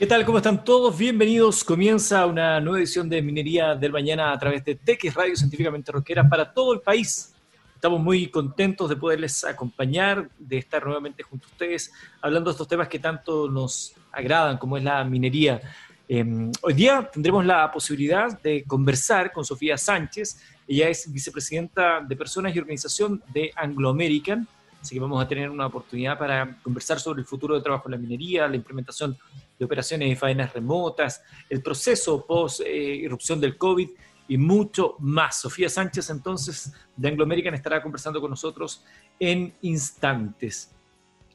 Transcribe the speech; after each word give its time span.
¿Qué 0.00 0.06
tal? 0.06 0.24
¿Cómo 0.24 0.38
están 0.38 0.64
todos? 0.64 0.96
Bienvenidos. 0.96 1.62
Comienza 1.62 2.24
una 2.24 2.58
nueva 2.58 2.78
edición 2.78 3.06
de 3.06 3.20
Minería 3.20 3.74
del 3.74 3.92
Mañana 3.92 4.32
a 4.32 4.38
través 4.38 4.64
de 4.64 4.74
TX 4.74 5.12
Radio 5.12 5.36
Científicamente 5.36 5.92
Roquera 5.92 6.26
para 6.26 6.54
todo 6.54 6.72
el 6.72 6.80
país. 6.80 7.34
Estamos 7.74 8.00
muy 8.00 8.28
contentos 8.28 8.88
de 8.88 8.96
poderles 8.96 9.44
acompañar, 9.44 10.30
de 10.38 10.56
estar 10.56 10.82
nuevamente 10.82 11.22
junto 11.22 11.46
a 11.46 11.50
ustedes, 11.50 11.92
hablando 12.22 12.48
de 12.48 12.52
estos 12.52 12.66
temas 12.66 12.88
que 12.88 12.98
tanto 12.98 13.50
nos 13.50 13.92
agradan, 14.10 14.56
como 14.56 14.78
es 14.78 14.84
la 14.84 15.04
minería. 15.04 15.60
Em, 16.08 16.50
hoy 16.62 16.72
día 16.72 17.10
tendremos 17.12 17.44
la 17.44 17.70
posibilidad 17.70 18.40
de 18.40 18.64
conversar 18.64 19.30
con 19.30 19.44
Sofía 19.44 19.76
Sánchez. 19.76 20.40
Ella 20.66 20.88
es 20.88 21.12
vicepresidenta 21.12 22.00
de 22.00 22.16
Personas 22.16 22.56
y 22.56 22.58
Organización 22.58 23.22
de 23.34 23.52
Anglo 23.54 23.90
American. 23.90 24.48
Así 24.80 24.94
que 24.94 25.00
vamos 25.00 25.22
a 25.22 25.28
tener 25.28 25.50
una 25.50 25.66
oportunidad 25.66 26.18
para 26.18 26.56
conversar 26.62 26.98
sobre 26.98 27.20
el 27.20 27.26
futuro 27.26 27.54
de 27.54 27.60
trabajo 27.60 27.86
en 27.88 27.92
la 27.92 27.98
minería, 27.98 28.48
la 28.48 28.56
implementación 28.56 29.14
de 29.60 29.66
operaciones 29.66 30.10
y 30.10 30.16
faenas 30.16 30.54
remotas, 30.54 31.22
el 31.50 31.62
proceso 31.62 32.24
post-irrupción 32.26 33.40
del 33.40 33.58
COVID 33.58 33.90
y 34.26 34.38
mucho 34.38 34.96
más. 35.00 35.40
Sofía 35.40 35.68
Sánchez, 35.68 36.08
entonces, 36.08 36.72
de 36.96 37.08
Anglo 37.08 37.24
American, 37.24 37.52
estará 37.52 37.82
conversando 37.82 38.22
con 38.22 38.30
nosotros 38.30 38.82
en 39.18 39.52
instantes. 39.60 40.74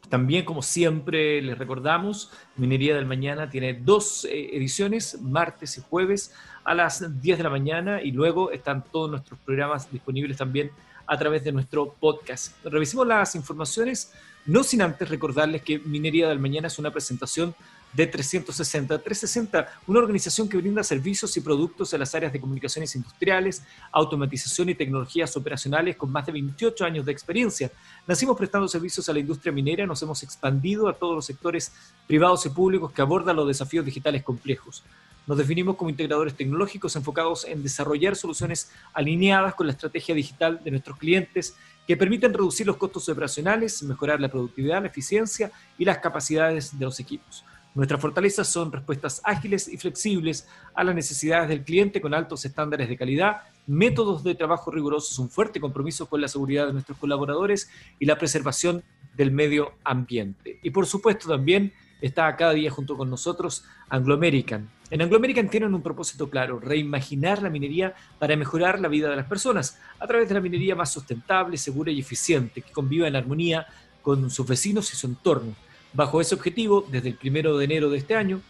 También, 0.09 0.43
como 0.43 0.63
siempre, 0.63 1.39
les 1.41 1.57
recordamos, 1.57 2.31
Minería 2.55 2.95
del 2.95 3.05
Mañana 3.05 3.49
tiene 3.49 3.73
dos 3.73 4.25
eh, 4.25 4.49
ediciones, 4.53 5.21
martes 5.21 5.77
y 5.77 5.81
jueves 5.81 6.33
a 6.63 6.73
las 6.73 7.21
10 7.21 7.37
de 7.37 7.43
la 7.43 7.49
mañana, 7.51 8.01
y 8.01 8.11
luego 8.11 8.49
están 8.49 8.83
todos 8.91 9.09
nuestros 9.11 9.39
programas 9.39 9.91
disponibles 9.91 10.37
también 10.37 10.71
a 11.05 11.17
través 11.17 11.43
de 11.43 11.51
nuestro 11.51 11.93
podcast. 11.93 12.55
Revisemos 12.63 13.05
las 13.05 13.35
informaciones, 13.35 14.13
no 14.47 14.63
sin 14.63 14.81
antes 14.81 15.09
recordarles 15.09 15.61
que 15.61 15.79
Minería 15.79 16.27
del 16.27 16.39
Mañana 16.39 16.67
es 16.67 16.79
una 16.79 16.91
presentación 16.91 17.53
de 17.95 18.07
360. 18.07 18.97
360, 18.97 19.67
una 19.87 19.99
organización 19.99 20.49
que 20.49 20.57
brinda 20.57 20.83
servicios 20.83 21.35
y 21.37 21.41
productos 21.41 21.93
en 21.93 21.99
las 21.99 22.13
áreas 22.13 22.33
de 22.33 22.41
comunicaciones 22.41 22.95
industriales, 22.95 23.63
automatización 23.91 24.69
y 24.69 24.75
tecnologías 24.75 25.35
operacionales 25.37 25.95
con 25.95 26.11
más 26.11 26.25
de 26.25 26.33
28 26.33 26.85
años 26.85 27.05
de 27.05 27.11
experiencia. 27.11 27.71
Nacimos 28.05 28.37
prestando 28.37 28.67
servicios 28.67 29.07
a 29.07 29.13
la 29.13 29.19
industria 29.19 29.53
minera, 29.53 29.85
nos 29.85 30.01
hemos 30.01 30.21
expandido 30.23 30.87
a 30.87 30.93
todos 30.93 31.15
los 31.15 31.25
sectores 31.25 31.71
privados 32.07 32.45
y 32.45 32.49
públicos 32.49 32.91
que 32.91 33.01
abordan 33.01 33.35
los 33.35 33.47
desafíos 33.47 33.85
digitales 33.85 34.23
complejos. 34.23 34.83
Nos 35.27 35.37
definimos 35.39 35.75
como 35.75 35.89
integradores 35.89 36.35
tecnológicos 36.35 36.95
enfocados 36.95 37.45
en 37.45 37.63
desarrollar 37.63 38.15
soluciones 38.15 38.71
alineadas 38.93 39.55
con 39.55 39.65
la 39.65 39.73
estrategia 39.73 40.13
digital 40.13 40.61
de 40.63 40.69
nuestros 40.69 40.97
clientes 40.97 41.55
que 41.87 41.97
permiten 41.97 42.33
reducir 42.33 42.67
los 42.67 42.77
costos 42.77 43.09
operacionales, 43.09 43.81
mejorar 43.83 44.19
la 44.19 44.29
productividad, 44.29 44.81
la 44.81 44.87
eficiencia 44.87 45.51
y 45.77 45.85
las 45.85 45.97
capacidades 45.97 46.77
de 46.77 46.85
los 46.85 46.99
equipos. 46.99 47.43
Nuestras 47.75 47.99
fortalezas 47.99 48.47
son 48.47 48.71
respuestas 48.71 49.21
ágiles 49.25 49.67
y 49.67 49.75
flexibles 49.75 50.47
a 50.73 50.85
las 50.85 50.95
necesidades 50.95 51.49
del 51.49 51.65
cliente 51.65 51.99
con 51.99 52.13
altos 52.13 52.45
estándares 52.45 52.87
de 52.87 52.95
calidad, 52.95 53.41
métodos 53.67 54.23
de 54.23 54.33
trabajo 54.33 54.71
rigurosos, 54.71 55.19
un 55.19 55.29
fuerte 55.29 55.59
compromiso 55.59 56.07
con 56.07 56.21
la 56.21 56.29
seguridad 56.29 56.67
de 56.67 56.73
nuestros 56.73 56.97
colaboradores 56.97 57.69
y 57.99 58.05
la 58.05 58.17
preservación 58.17 58.81
del 59.17 59.31
medio 59.31 59.73
ambiente. 59.83 60.57
Y 60.63 60.69
por 60.69 60.85
supuesto 60.85 61.27
también 61.27 61.73
está 61.99 62.33
cada 62.37 62.53
día 62.53 62.71
junto 62.71 62.95
con 62.95 63.09
nosotros 63.09 63.65
Anglo 63.89 64.13
American. 64.13 64.69
En 64.89 65.01
Anglo 65.01 65.17
American 65.17 65.49
tienen 65.49 65.73
un 65.73 65.81
propósito 65.81 66.29
claro, 66.29 66.61
reimaginar 66.61 67.43
la 67.43 67.49
minería 67.49 67.93
para 68.19 68.37
mejorar 68.37 68.79
la 68.79 68.87
vida 68.87 69.09
de 69.09 69.17
las 69.17 69.25
personas 69.25 69.79
a 69.99 70.07
través 70.07 70.29
de 70.29 70.35
la 70.35 70.41
minería 70.41 70.75
más 70.75 70.93
sustentable, 70.93 71.57
segura 71.57 71.91
y 71.91 71.99
eficiente, 71.99 72.61
que 72.61 72.71
conviva 72.71 73.05
en 73.09 73.17
armonía 73.17 73.67
con 74.01 74.29
sus 74.29 74.47
vecinos 74.47 74.93
y 74.93 74.95
su 74.95 75.07
entorno. 75.07 75.55
Bajo 75.95 76.19
ese 76.19 76.35
objetivo, 76.35 76.85
desde 76.91 77.07
el 77.07 77.15
primero 77.15 77.57
de 77.57 77.63
enero 77.63 77.89
de 77.89 77.97
este 77.97 78.15
año, 78.15 78.41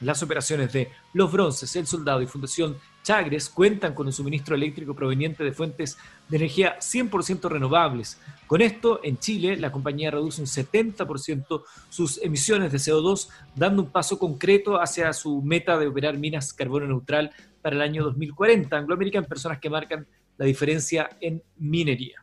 las 0.00 0.20
operaciones 0.20 0.72
de 0.72 0.90
Los 1.12 1.30
Bronces, 1.30 1.76
El 1.76 1.86
Soldado 1.86 2.20
y 2.22 2.26
Fundación 2.26 2.76
Chagres 3.04 3.48
cuentan 3.48 3.94
con 3.94 4.06
un 4.06 4.12
suministro 4.12 4.56
eléctrico 4.56 4.92
proveniente 4.92 5.44
de 5.44 5.52
fuentes 5.52 5.96
de 6.28 6.38
energía 6.38 6.80
100% 6.80 7.48
renovables. 7.48 8.20
Con 8.48 8.62
esto, 8.62 8.98
en 9.04 9.16
Chile, 9.18 9.56
la 9.56 9.70
compañía 9.70 10.10
reduce 10.10 10.40
un 10.40 10.48
70% 10.48 11.62
sus 11.88 12.20
emisiones 12.20 12.72
de 12.72 12.78
CO2, 12.78 13.28
dando 13.54 13.82
un 13.82 13.90
paso 13.90 14.18
concreto 14.18 14.80
hacia 14.80 15.12
su 15.12 15.40
meta 15.40 15.78
de 15.78 15.86
operar 15.86 16.18
minas 16.18 16.52
carbono 16.52 16.88
neutral 16.88 17.30
para 17.60 17.76
el 17.76 17.82
año 17.82 18.02
2040. 18.02 18.76
Anglo 18.76 18.96
American, 18.96 19.24
personas 19.24 19.60
que 19.60 19.70
marcan 19.70 20.04
la 20.36 20.46
diferencia 20.46 21.10
en 21.20 21.40
minería. 21.58 22.21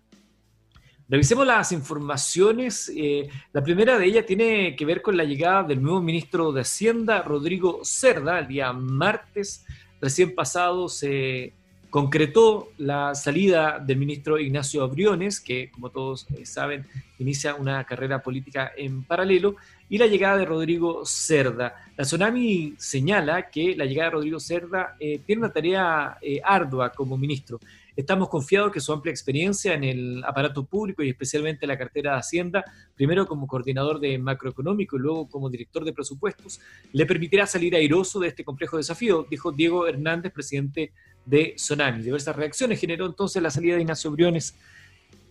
Revisemos 1.09 1.47
las 1.47 1.71
informaciones. 1.71 2.91
Eh, 2.95 3.27
la 3.51 3.63
primera 3.63 3.97
de 3.97 4.05
ellas 4.05 4.27
tiene 4.27 4.75
que 4.75 4.85
ver 4.85 5.01
con 5.01 5.17
la 5.17 5.23
llegada 5.23 5.63
del 5.63 5.81
nuevo 5.81 6.01
ministro 6.01 6.51
de 6.51 6.61
Hacienda, 6.61 7.23
Rodrigo 7.23 7.79
Cerda. 7.83 8.37
El 8.37 8.47
día 8.47 8.71
martes 8.73 9.65
recién 9.99 10.35
pasado 10.35 10.87
se 10.87 11.53
concretó 11.89 12.69
la 12.77 13.15
salida 13.15 13.79
del 13.79 13.97
ministro 13.97 14.37
Ignacio 14.37 14.83
Abriones, 14.83 15.39
que 15.39 15.71
como 15.71 15.89
todos 15.89 16.27
eh, 16.37 16.45
saben 16.45 16.85
inicia 17.17 17.55
una 17.55 17.83
carrera 17.85 18.21
política 18.21 18.71
en 18.77 19.01
paralelo, 19.01 19.55
y 19.89 19.97
la 19.97 20.05
llegada 20.05 20.37
de 20.37 20.45
Rodrigo 20.45 21.07
Cerda. 21.07 21.73
La 21.97 22.03
Tsunami 22.03 22.75
señala 22.77 23.49
que 23.49 23.75
la 23.75 23.85
llegada 23.85 24.11
de 24.11 24.15
Rodrigo 24.15 24.39
Cerda 24.39 24.95
eh, 24.99 25.19
tiene 25.25 25.39
una 25.39 25.51
tarea 25.51 26.19
ardua 26.43 26.91
como 26.91 27.17
ministro. 27.17 27.59
Estamos 27.95 28.29
confiados 28.29 28.71
que 28.71 28.79
su 28.79 28.93
amplia 28.93 29.11
experiencia 29.11 29.73
en 29.73 29.83
el 29.83 30.23
aparato 30.23 30.65
público 30.65 31.03
y 31.03 31.09
especialmente 31.09 31.65
en 31.65 31.69
la 31.69 31.77
cartera 31.77 32.13
de 32.13 32.19
Hacienda, 32.19 32.63
primero 32.95 33.25
como 33.25 33.47
coordinador 33.47 33.99
de 33.99 34.17
macroeconómico 34.17 34.95
y 34.95 34.99
luego 34.99 35.27
como 35.27 35.49
director 35.49 35.83
de 35.83 35.93
presupuestos, 35.93 36.59
le 36.93 37.05
permitirá 37.05 37.45
salir 37.45 37.75
airoso 37.75 38.19
de 38.19 38.29
este 38.29 38.43
complejo 38.43 38.77
desafío, 38.77 39.25
dijo 39.29 39.51
Diego 39.51 39.87
Hernández, 39.87 40.31
presidente 40.31 40.93
de 41.25 41.53
Sonami. 41.57 42.01
Diversas 42.01 42.35
reacciones 42.35 42.79
generó 42.79 43.05
entonces 43.05 43.41
la 43.41 43.51
salida 43.51 43.75
de 43.75 43.81
Ignacio 43.81 44.11
Briones. 44.11 44.55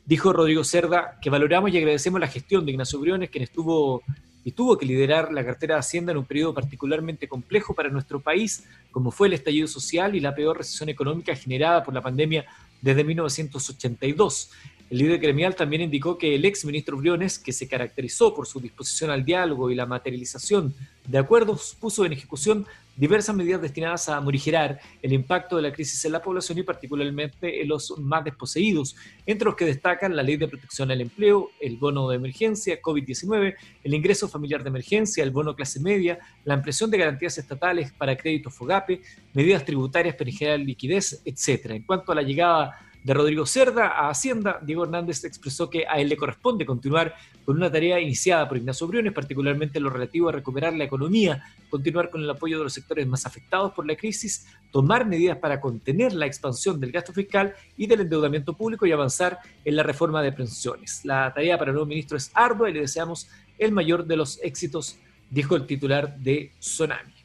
Dijo 0.05 0.33
Rodrigo 0.33 0.65
Cerda 0.65 1.19
que 1.21 1.29
valoramos 1.31 1.73
y 1.73 1.79
agradecemos 1.79 2.21
la 2.21 2.29
gestión 2.29 2.65
de 2.65 2.73
Ignacio 2.73 2.99
Briones, 2.99 3.31
quien 3.31 3.45
estuvo 3.45 4.03
y 4.44 4.53
tuvo 4.53 4.78
que 4.78 4.87
liderar 4.87 5.32
la 5.32 5.44
cartera 5.44 5.75
de 5.75 5.81
Hacienda 5.81 6.12
en 6.12 6.19
un 6.19 6.25
periodo 6.25 6.54
particularmente 6.54 7.28
complejo 7.28 7.75
para 7.75 7.88
nuestro 7.88 8.21
país, 8.21 8.65
como 8.91 9.10
fue 9.10 9.28
el 9.28 9.34
estallido 9.34 9.66
social 9.66 10.15
y 10.15 10.21
la 10.21 10.34
peor 10.34 10.59
recesión 10.59 10.88
económica 10.88 11.34
generada 11.34 11.82
por 11.82 11.94
la 11.94 12.00
pandemia 12.00 12.47
desde 12.81 13.04
1982. 13.04 14.50
El 14.91 14.99
líder 14.99 15.19
gremial 15.19 15.54
también 15.54 15.82
indicó 15.82 16.16
que 16.16 16.34
el 16.34 16.44
ex 16.47 16.65
ministro 16.65 16.97
Briones, 16.97 17.38
que 17.38 17.53
se 17.53 17.69
caracterizó 17.69 18.34
por 18.34 18.47
su 18.47 18.59
disposición 18.59 19.10
al 19.10 19.25
diálogo 19.25 19.71
y 19.71 19.75
la 19.75 19.84
materialización 19.84 20.75
de 21.06 21.19
acuerdos, 21.19 21.76
puso 21.78 22.06
en 22.06 22.12
ejecución 22.15 22.66
diversas 22.97 23.37
medidas 23.37 23.62
destinadas 23.62 24.09
a 24.09 24.21
morigerar 24.21 24.81
el 25.03 25.12
impacto 25.12 25.56
de 25.56 25.62
la 25.62 25.72
crisis 25.72 26.04
en 26.04 26.12
la 26.12 26.21
población 26.21 26.59
y 26.59 26.62
particularmente 26.65 27.62
en 27.62 27.69
los 27.69 27.97
más 27.99 28.25
desposeídos, 28.25 28.97
entre 29.25 29.44
los 29.44 29.54
que 29.54 29.66
destacan 29.66 30.16
la 30.16 30.22
Ley 30.22 30.37
de 30.37 30.49
Protección 30.49 30.91
al 30.91 31.03
Empleo, 31.03 31.50
el 31.60 31.76
bono 31.76 32.09
de 32.09 32.16
emergencia 32.16 32.81
COVID-19, 32.82 33.55
el 33.84 33.94
ingreso 33.94 34.26
familiar 34.26 34.65
de 34.65 34.70
emergencia, 34.70 35.22
el 35.22 35.31
bono 35.31 35.55
clase 35.55 35.78
media, 35.81 36.19
la 36.44 36.55
ampliación 36.55 36.91
de 36.91 36.99
garantías 36.99 37.38
estatales 37.38 37.93
para 37.93 38.16
créditos 38.16 38.55
FOGAPE, 38.55 39.00
medidas 39.32 39.65
tributarias 39.65 40.16
para 40.16 40.32
generar 40.32 40.59
liquidez, 40.59 41.22
etc. 41.25 41.72
En 41.72 41.82
cuanto 41.82 42.10
a 42.10 42.16
la 42.16 42.22
llegada 42.22 42.88
de 43.09 43.15
Rodrigo 43.15 43.47
Cerda 43.47 43.89
a 43.89 44.11
Hacienda, 44.11 44.61
Diego 44.63 44.85
Hernández 44.85 45.25
expresó 45.25 45.71
que 45.71 45.87
a 45.89 45.99
él 45.99 46.11
le 46.11 46.17
corresponde 46.19 46.67
continuar 46.67 47.15
con 47.43 47.57
una 47.57 47.73
tarea 47.73 47.99
iniciada 47.99 48.47
por 48.47 48.59
Ignacio 48.59 48.87
Briones, 48.87 49.15
particularmente 49.15 49.79
en 49.79 49.85
lo 49.85 49.89
relativo 49.89 50.29
a 50.29 50.33
recuperar 50.33 50.75
la 50.75 50.85
economía, 50.85 51.43
continuar 51.71 52.11
con 52.11 52.21
el 52.21 52.29
apoyo 52.29 52.59
de 52.59 52.65
los 52.65 52.75
sectores 52.75 53.07
más 53.07 53.25
afectados 53.25 53.73
por 53.73 53.87
la 53.87 53.97
crisis, 53.97 54.47
tomar 54.71 55.07
medidas 55.07 55.39
para 55.39 55.59
contener 55.59 56.13
la 56.13 56.27
expansión 56.27 56.79
del 56.79 56.93
gasto 56.93 57.15
fiscal 57.15 57.55
y 57.79 57.87
del 57.87 58.03
endeudamiento 58.03 58.53
público 58.53 58.85
y 58.85 58.93
avanzar 58.93 59.39
en 59.65 59.77
la 59.77 59.83
reforma 59.83 60.21
de 60.23 60.33
pensiones. 60.33 61.03
La 61.07 61.33
tarea 61.33 61.57
para 61.57 61.71
el 61.71 61.77
nuevo 61.77 61.89
ministro 61.89 62.19
es 62.19 62.31
ardua 62.35 62.69
y 62.69 62.75
le 62.75 62.81
deseamos 62.81 63.31
el 63.57 63.73
mayor 63.73 64.05
de 64.05 64.19
los 64.19 64.39
éxitos, 64.43 64.99
dijo 65.31 65.57
el 65.57 65.65
titular 65.65 66.19
de 66.19 66.53
Sonami. 66.59 67.18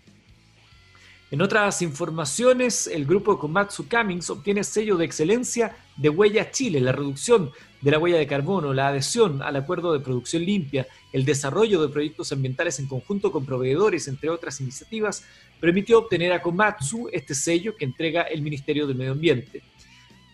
En 1.33 1.41
otras 1.41 1.81
informaciones, 1.81 2.85
el 2.85 3.07
grupo 3.07 3.39
Komatsu 3.39 3.89
Cummings 3.89 4.29
obtiene 4.29 4.63
sello 4.63 4.97
de 4.97 5.05
excelencia 5.05 5.75
de 5.97 6.09
Huella 6.09 6.51
Chile, 6.51 6.79
la 6.79 6.91
reducción 6.91 7.49
de 7.81 7.89
la 7.89 7.97
huella 7.97 8.19
de 8.19 8.27
carbono, 8.27 8.71
la 8.71 8.89
adhesión 8.89 9.41
al 9.41 9.55
acuerdo 9.55 9.93
de 9.93 9.99
producción 9.99 10.45
limpia, 10.45 10.85
el 11.11 11.25
desarrollo 11.25 11.81
de 11.81 11.91
proyectos 11.91 12.31
ambientales 12.31 12.77
en 12.77 12.85
conjunto 12.85 13.31
con 13.31 13.47
proveedores, 13.47 14.07
entre 14.07 14.29
otras 14.29 14.61
iniciativas, 14.61 15.25
permitió 15.59 15.97
obtener 15.97 16.33
a 16.33 16.39
Komatsu 16.43 17.09
este 17.11 17.33
sello 17.33 17.75
que 17.75 17.85
entrega 17.85 18.21
el 18.21 18.43
Ministerio 18.43 18.85
del 18.85 18.97
Medio 18.97 19.13
Ambiente. 19.13 19.63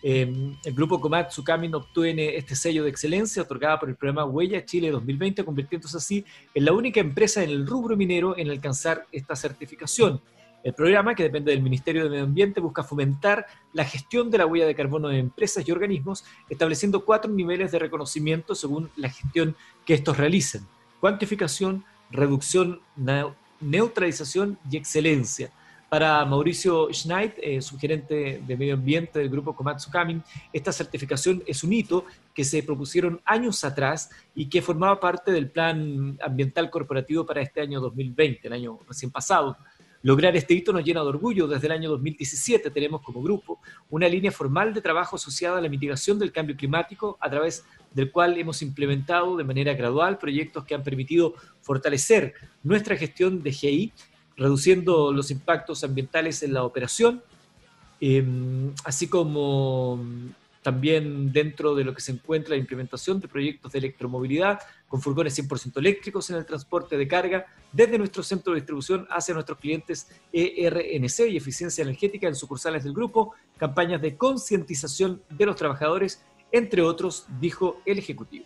Em, 0.03 0.57
el 0.65 0.73
grupo 0.73 0.99
Komatsu 0.99 1.45
Kamin 1.45 1.75
obtiene 1.75 2.35
este 2.35 2.57
sello 2.57 2.83
de 2.83 2.89
excelencia 2.89 3.43
otorgada 3.43 3.79
por 3.79 3.87
el 3.87 3.95
programa 3.95 4.25
Huella 4.25 4.65
Chile 4.65 4.91
2020, 4.91 5.45
convirtiéndose 5.45 5.95
así 5.95 6.25
en 6.53 6.65
la 6.65 6.73
única 6.73 6.99
empresa 6.99 7.41
en 7.41 7.51
el 7.51 7.65
rubro 7.65 7.95
minero 7.95 8.37
en 8.37 8.49
alcanzar 8.49 9.07
esta 9.13 9.37
certificación. 9.37 10.19
El 10.61 10.73
programa, 10.73 11.15
que 11.15 11.23
depende 11.23 11.51
del 11.51 11.61
Ministerio 11.61 12.03
de 12.03 12.09
Medio 12.09 12.25
Ambiente, 12.25 12.59
busca 12.59 12.83
fomentar 12.83 13.45
la 13.71 13.85
gestión 13.85 14.29
de 14.29 14.39
la 14.39 14.45
huella 14.45 14.65
de 14.65 14.75
carbono 14.75 15.07
de 15.07 15.17
empresas 15.17 15.65
y 15.67 15.71
organismos, 15.71 16.25
estableciendo 16.49 17.05
cuatro 17.05 17.31
niveles 17.31 17.71
de 17.71 17.79
reconocimiento 17.79 18.55
según 18.55 18.89
la 18.97 19.09
gestión 19.09 19.55
que 19.85 19.93
estos 19.93 20.17
realicen. 20.17 20.67
Cuantificación, 20.99 21.85
reducción 22.11 22.81
neutralización 23.61 24.57
y 24.69 24.77
excelencia. 24.77 25.51
Para 25.89 26.23
Mauricio 26.23 26.89
Schneid, 26.93 27.31
eh, 27.41 27.61
subgerente 27.61 28.43
de 28.45 28.57
medio 28.57 28.75
ambiente 28.75 29.17
del 29.17 29.29
grupo 29.29 29.55
Komatsu 29.55 29.89
Kamin, 29.89 30.21
esta 30.53 30.71
certificación 30.71 31.41
es 31.47 31.63
un 31.63 31.73
hito 31.73 32.05
que 32.33 32.43
se 32.43 32.61
propusieron 32.61 33.19
años 33.25 33.63
atrás 33.63 34.11
y 34.35 34.47
que 34.49 34.61
formaba 34.61 34.99
parte 34.99 35.31
del 35.31 35.49
plan 35.49 36.15
ambiental 36.21 36.69
corporativo 36.69 37.25
para 37.25 37.41
este 37.41 37.61
año 37.61 37.79
2020, 37.79 38.47
el 38.47 38.53
año 38.53 38.79
recién 38.87 39.09
pasado. 39.09 39.57
Lograr 40.01 40.35
este 40.37 40.53
hito 40.53 40.71
nos 40.71 40.83
llena 40.83 41.01
de 41.01 41.07
orgullo. 41.07 41.47
Desde 41.47 41.67
el 41.67 41.73
año 41.73 41.89
2017 41.89 42.71
tenemos 42.71 43.01
como 43.01 43.21
grupo 43.21 43.59
una 43.89 44.07
línea 44.07 44.31
formal 44.31 44.73
de 44.73 44.81
trabajo 44.81 45.17
asociada 45.17 45.57
a 45.57 45.61
la 45.61 45.67
mitigación 45.67 46.17
del 46.17 46.31
cambio 46.31 46.55
climático, 46.55 47.17
a 47.19 47.29
través 47.29 47.65
del 47.93 48.11
cual 48.11 48.37
hemos 48.37 48.61
implementado 48.61 49.35
de 49.35 49.43
manera 49.43 49.73
gradual 49.73 50.17
proyectos 50.17 50.63
que 50.63 50.75
han 50.75 50.83
permitido 50.83 51.33
fortalecer 51.61 52.33
nuestra 52.63 52.95
gestión 52.95 53.43
de 53.43 53.51
GI 53.51 53.93
reduciendo 54.37 55.11
los 55.11 55.31
impactos 55.31 55.83
ambientales 55.83 56.43
en 56.43 56.53
la 56.53 56.63
operación, 56.63 57.21
em, 57.99 58.71
así 58.85 59.07
como 59.09 59.99
también 60.61 61.31
dentro 61.31 61.75
de 61.75 61.83
lo 61.83 61.93
que 61.93 62.01
se 62.01 62.11
encuentra 62.11 62.51
la 62.51 62.57
implementación 62.57 63.19
de 63.19 63.27
proyectos 63.27 63.71
de 63.71 63.79
electromovilidad 63.79 64.59
con 64.87 65.01
furgones 65.01 65.37
100% 65.37 65.77
eléctricos 65.77 66.29
en 66.29 66.37
el 66.37 66.45
transporte 66.45 66.97
de 66.97 67.07
carga 67.07 67.45
desde 67.71 67.97
nuestro 67.97 68.23
centro 68.23 68.53
de 68.53 68.59
distribución 68.59 69.07
hacia 69.09 69.33
nuestros 69.33 69.57
clientes 69.59 70.09
ERNC 70.33 71.29
y 71.29 71.37
eficiencia 71.37 71.81
energética 71.81 72.27
en 72.27 72.35
sucursales 72.35 72.83
del 72.83 72.93
grupo, 72.93 73.33
campañas 73.57 74.01
de 74.01 74.17
concientización 74.17 75.21
de 75.29 75.45
los 75.45 75.55
trabajadores, 75.55 76.23
entre 76.51 76.81
otros, 76.81 77.25
dijo 77.39 77.81
el 77.85 77.99
Ejecutivo. 77.99 78.45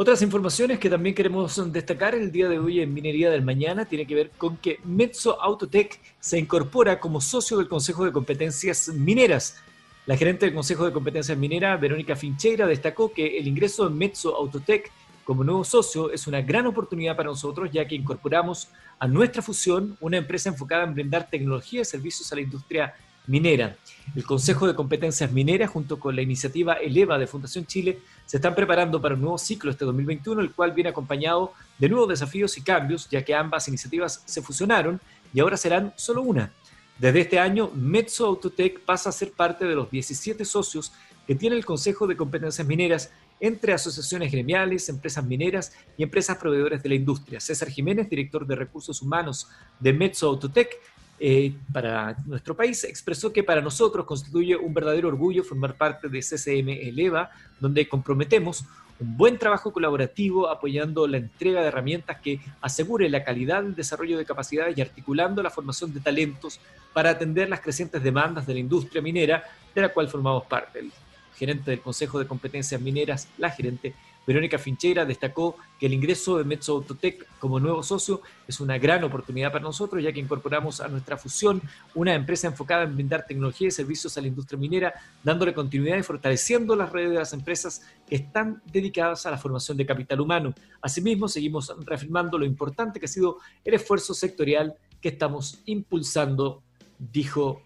Otras 0.00 0.22
informaciones 0.22 0.78
que 0.78 0.88
también 0.88 1.14
queremos 1.14 1.70
destacar 1.70 2.14
el 2.14 2.32
día 2.32 2.48
de 2.48 2.58
hoy 2.58 2.80
en 2.80 2.94
Minería 2.94 3.28
del 3.28 3.42
Mañana 3.42 3.84
tiene 3.84 4.06
que 4.06 4.14
ver 4.14 4.30
con 4.30 4.56
que 4.56 4.80
Mezzo 4.82 5.38
Autotech 5.42 6.00
se 6.18 6.38
incorpora 6.38 6.98
como 6.98 7.20
socio 7.20 7.58
del 7.58 7.68
Consejo 7.68 8.06
de 8.06 8.10
Competencias 8.10 8.88
Mineras. 8.88 9.58
La 10.06 10.16
gerente 10.16 10.46
del 10.46 10.54
Consejo 10.54 10.86
de 10.86 10.92
Competencias 10.92 11.36
Mineras, 11.36 11.78
Verónica 11.78 12.16
Fincheira, 12.16 12.66
destacó 12.66 13.12
que 13.12 13.36
el 13.36 13.46
ingreso 13.46 13.86
de 13.86 13.94
Mezzo 13.94 14.34
Autotech 14.34 14.90
como 15.22 15.44
nuevo 15.44 15.64
socio 15.64 16.10
es 16.10 16.26
una 16.26 16.40
gran 16.40 16.66
oportunidad 16.66 17.14
para 17.14 17.28
nosotros, 17.28 17.68
ya 17.70 17.86
que 17.86 17.94
incorporamos 17.94 18.68
a 18.98 19.06
nuestra 19.06 19.42
fusión 19.42 19.98
una 20.00 20.16
empresa 20.16 20.48
enfocada 20.48 20.84
en 20.84 20.94
brindar 20.94 21.28
tecnología 21.28 21.82
y 21.82 21.84
servicios 21.84 22.32
a 22.32 22.36
la 22.36 22.40
industria 22.40 22.94
minera. 23.26 23.76
El 24.16 24.24
Consejo 24.24 24.66
de 24.66 24.74
Competencias 24.74 25.30
Mineras, 25.30 25.70
junto 25.70 26.00
con 26.00 26.16
la 26.16 26.22
iniciativa 26.22 26.74
Eleva 26.74 27.18
de 27.18 27.26
Fundación 27.26 27.66
Chile, 27.66 28.00
se 28.26 28.38
están 28.38 28.54
preparando 28.54 29.00
para 29.00 29.14
un 29.14 29.20
nuevo 29.20 29.38
ciclo 29.38 29.70
este 29.70 29.84
2021, 29.84 30.40
el 30.40 30.52
cual 30.52 30.72
viene 30.72 30.90
acompañado 30.90 31.52
de 31.78 31.88
nuevos 31.88 32.08
desafíos 32.08 32.58
y 32.58 32.62
cambios, 32.62 33.08
ya 33.08 33.24
que 33.24 33.34
ambas 33.34 33.68
iniciativas 33.68 34.22
se 34.24 34.42
fusionaron 34.42 35.00
y 35.32 35.40
ahora 35.40 35.56
serán 35.56 35.92
solo 35.96 36.22
una. 36.22 36.52
Desde 36.98 37.20
este 37.20 37.38
año, 37.38 37.70
Metso 37.74 38.26
Autotech 38.26 38.80
pasa 38.80 39.08
a 39.08 39.12
ser 39.12 39.32
parte 39.32 39.64
de 39.64 39.74
los 39.74 39.90
17 39.90 40.44
socios 40.44 40.92
que 41.26 41.34
tiene 41.34 41.56
el 41.56 41.64
Consejo 41.64 42.06
de 42.06 42.16
Competencias 42.16 42.66
Mineras 42.66 43.10
entre 43.40 43.72
asociaciones 43.72 44.30
gremiales, 44.30 44.88
empresas 44.88 45.24
mineras 45.24 45.72
y 45.96 46.02
empresas 46.02 46.36
proveedores 46.36 46.82
de 46.82 46.88
la 46.90 46.94
industria. 46.96 47.40
César 47.40 47.70
Jiménez, 47.70 48.10
director 48.10 48.46
de 48.46 48.54
recursos 48.54 49.00
humanos 49.00 49.48
de 49.78 49.92
Metso 49.92 50.28
Autotech, 50.28 50.78
eh, 51.22 51.52
para 51.70 52.16
nuestro 52.24 52.56
país, 52.56 52.82
expresó 52.84 53.30
que 53.30 53.44
para 53.44 53.60
nosotros 53.60 54.06
constituye 54.06 54.56
un 54.56 54.72
verdadero 54.72 55.08
orgullo 55.08 55.44
formar 55.44 55.74
parte 55.74 56.08
de 56.08 56.22
CCM 56.22 56.70
Eleva, 56.70 57.30
donde 57.60 57.86
comprometemos 57.86 58.64
un 58.98 59.18
buen 59.18 59.36
trabajo 59.36 59.70
colaborativo 59.70 60.48
apoyando 60.48 61.06
la 61.06 61.18
entrega 61.18 61.60
de 61.60 61.68
herramientas 61.68 62.20
que 62.22 62.40
asegure 62.62 63.10
la 63.10 63.22
calidad 63.22 63.62
del 63.62 63.74
desarrollo 63.74 64.16
de 64.16 64.24
capacidades 64.24 64.78
y 64.78 64.80
articulando 64.80 65.42
la 65.42 65.50
formación 65.50 65.92
de 65.92 66.00
talentos 66.00 66.58
para 66.94 67.10
atender 67.10 67.50
las 67.50 67.60
crecientes 67.60 68.02
demandas 68.02 68.46
de 68.46 68.54
la 68.54 68.60
industria 68.60 69.02
minera 69.02 69.44
de 69.74 69.82
la 69.82 69.90
cual 69.90 70.08
formamos 70.08 70.44
parte. 70.46 70.78
El 70.78 70.92
gerente 71.36 71.70
del 71.70 71.80
Consejo 71.80 72.18
de 72.18 72.26
Competencias 72.26 72.80
Mineras, 72.80 73.28
la 73.36 73.50
gerente 73.50 73.94
Verónica 74.26 74.58
Finchera 74.58 75.04
destacó 75.04 75.56
que 75.78 75.86
el 75.86 75.94
ingreso 75.94 76.38
de 76.38 76.44
Metso 76.44 76.74
Autotech 76.74 77.26
como 77.38 77.58
nuevo 77.58 77.82
socio 77.82 78.20
es 78.46 78.60
una 78.60 78.78
gran 78.78 79.02
oportunidad 79.02 79.50
para 79.50 79.64
nosotros, 79.64 80.02
ya 80.02 80.12
que 80.12 80.20
incorporamos 80.20 80.80
a 80.80 80.88
nuestra 80.88 81.16
fusión 81.16 81.60
una 81.94 82.14
empresa 82.14 82.46
enfocada 82.46 82.84
en 82.84 82.94
brindar 82.94 83.26
tecnología 83.26 83.68
y 83.68 83.70
servicios 83.70 84.16
a 84.16 84.20
la 84.20 84.28
industria 84.28 84.58
minera, 84.58 84.94
dándole 85.24 85.54
continuidad 85.54 85.96
y 85.96 86.02
fortaleciendo 86.02 86.76
las 86.76 86.92
redes 86.92 87.10
de 87.10 87.16
las 87.16 87.32
empresas 87.32 87.82
que 88.06 88.16
están 88.16 88.62
dedicadas 88.70 89.26
a 89.26 89.30
la 89.30 89.38
formación 89.38 89.76
de 89.76 89.86
capital 89.86 90.20
humano. 90.20 90.54
Asimismo, 90.82 91.26
seguimos 91.26 91.74
reafirmando 91.84 92.38
lo 92.38 92.44
importante 92.44 93.00
que 93.00 93.06
ha 93.06 93.08
sido 93.08 93.38
el 93.64 93.74
esfuerzo 93.74 94.14
sectorial 94.14 94.74
que 95.00 95.08
estamos 95.08 95.60
impulsando, 95.64 96.62
dijo 96.98 97.62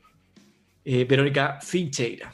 eh, 0.84 1.04
Verónica 1.04 1.58
Fincheira. 1.60 2.32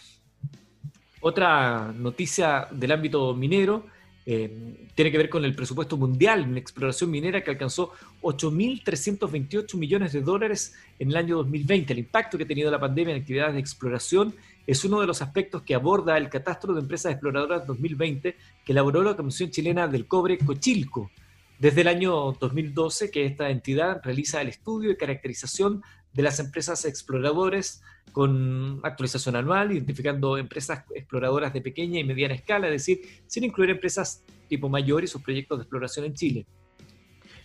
Otra 1.22 1.92
noticia 1.94 2.68
del 2.70 2.92
ámbito 2.92 3.34
minero 3.34 3.86
eh, 4.32 4.48
tiene 4.94 5.10
que 5.10 5.18
ver 5.18 5.28
con 5.28 5.44
el 5.44 5.56
presupuesto 5.56 5.96
mundial 5.96 6.44
en 6.44 6.56
exploración 6.56 7.10
minera 7.10 7.42
que 7.42 7.50
alcanzó 7.50 7.94
8.328 8.22 9.74
millones 9.76 10.12
de 10.12 10.20
dólares 10.20 10.76
en 11.00 11.10
el 11.10 11.16
año 11.16 11.38
2020. 11.38 11.92
El 11.92 11.98
impacto 11.98 12.38
que 12.38 12.44
ha 12.44 12.46
tenido 12.46 12.70
la 12.70 12.78
pandemia 12.78 13.16
en 13.16 13.22
actividades 13.22 13.54
de 13.54 13.60
exploración 13.60 14.32
es 14.68 14.84
uno 14.84 15.00
de 15.00 15.08
los 15.08 15.20
aspectos 15.20 15.62
que 15.62 15.74
aborda 15.74 16.16
el 16.16 16.28
catastro 16.28 16.72
de 16.74 16.80
empresas 16.80 17.10
exploradoras 17.10 17.66
2020 17.66 18.36
que 18.64 18.72
elaboró 18.72 19.02
la 19.02 19.16
Comisión 19.16 19.50
Chilena 19.50 19.88
del 19.88 20.06
Cobre 20.06 20.38
Cochilco. 20.38 21.10
Desde 21.58 21.80
el 21.80 21.88
año 21.88 22.30
2012 22.38 23.10
que 23.10 23.26
esta 23.26 23.50
entidad 23.50 24.00
realiza 24.04 24.40
el 24.40 24.48
estudio 24.48 24.92
y 24.92 24.96
caracterización 24.96 25.82
de 26.12 26.22
las 26.22 26.40
empresas 26.40 26.84
exploradores 26.84 27.82
con 28.12 28.80
actualización 28.82 29.36
anual, 29.36 29.72
identificando 29.72 30.36
empresas 30.36 30.84
exploradoras 30.94 31.52
de 31.52 31.60
pequeña 31.60 32.00
y 32.00 32.04
mediana 32.04 32.34
escala, 32.34 32.66
es 32.66 32.72
decir, 32.72 33.00
sin 33.26 33.44
incluir 33.44 33.70
empresas 33.70 34.24
tipo 34.48 34.68
mayor 34.68 35.04
y 35.04 35.06
sus 35.06 35.22
proyectos 35.22 35.58
de 35.58 35.62
exploración 35.62 36.06
en 36.06 36.14
Chile. 36.14 36.46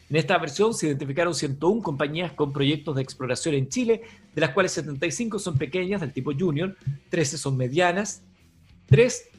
En 0.10 0.16
esta 0.18 0.38
versión 0.38 0.74
se 0.74 0.88
identificaron 0.88 1.34
101 1.34 1.82
compañías 1.82 2.32
con 2.34 2.54
proyectos 2.54 2.96
de 2.96 3.02
exploración 3.02 3.56
en 3.56 3.70
Chile, 3.70 4.02
de 4.34 4.42
las 4.42 4.52
cuales 4.52 4.72
75 4.74 5.40
son 5.40 5.58
pequeñas 5.58 6.02
del 6.02 6.14
tipo 6.14 6.32
junior, 6.38 6.76
13 7.10 7.38
son 7.38 7.58
medianas, 7.58 8.24
3 8.88 9.30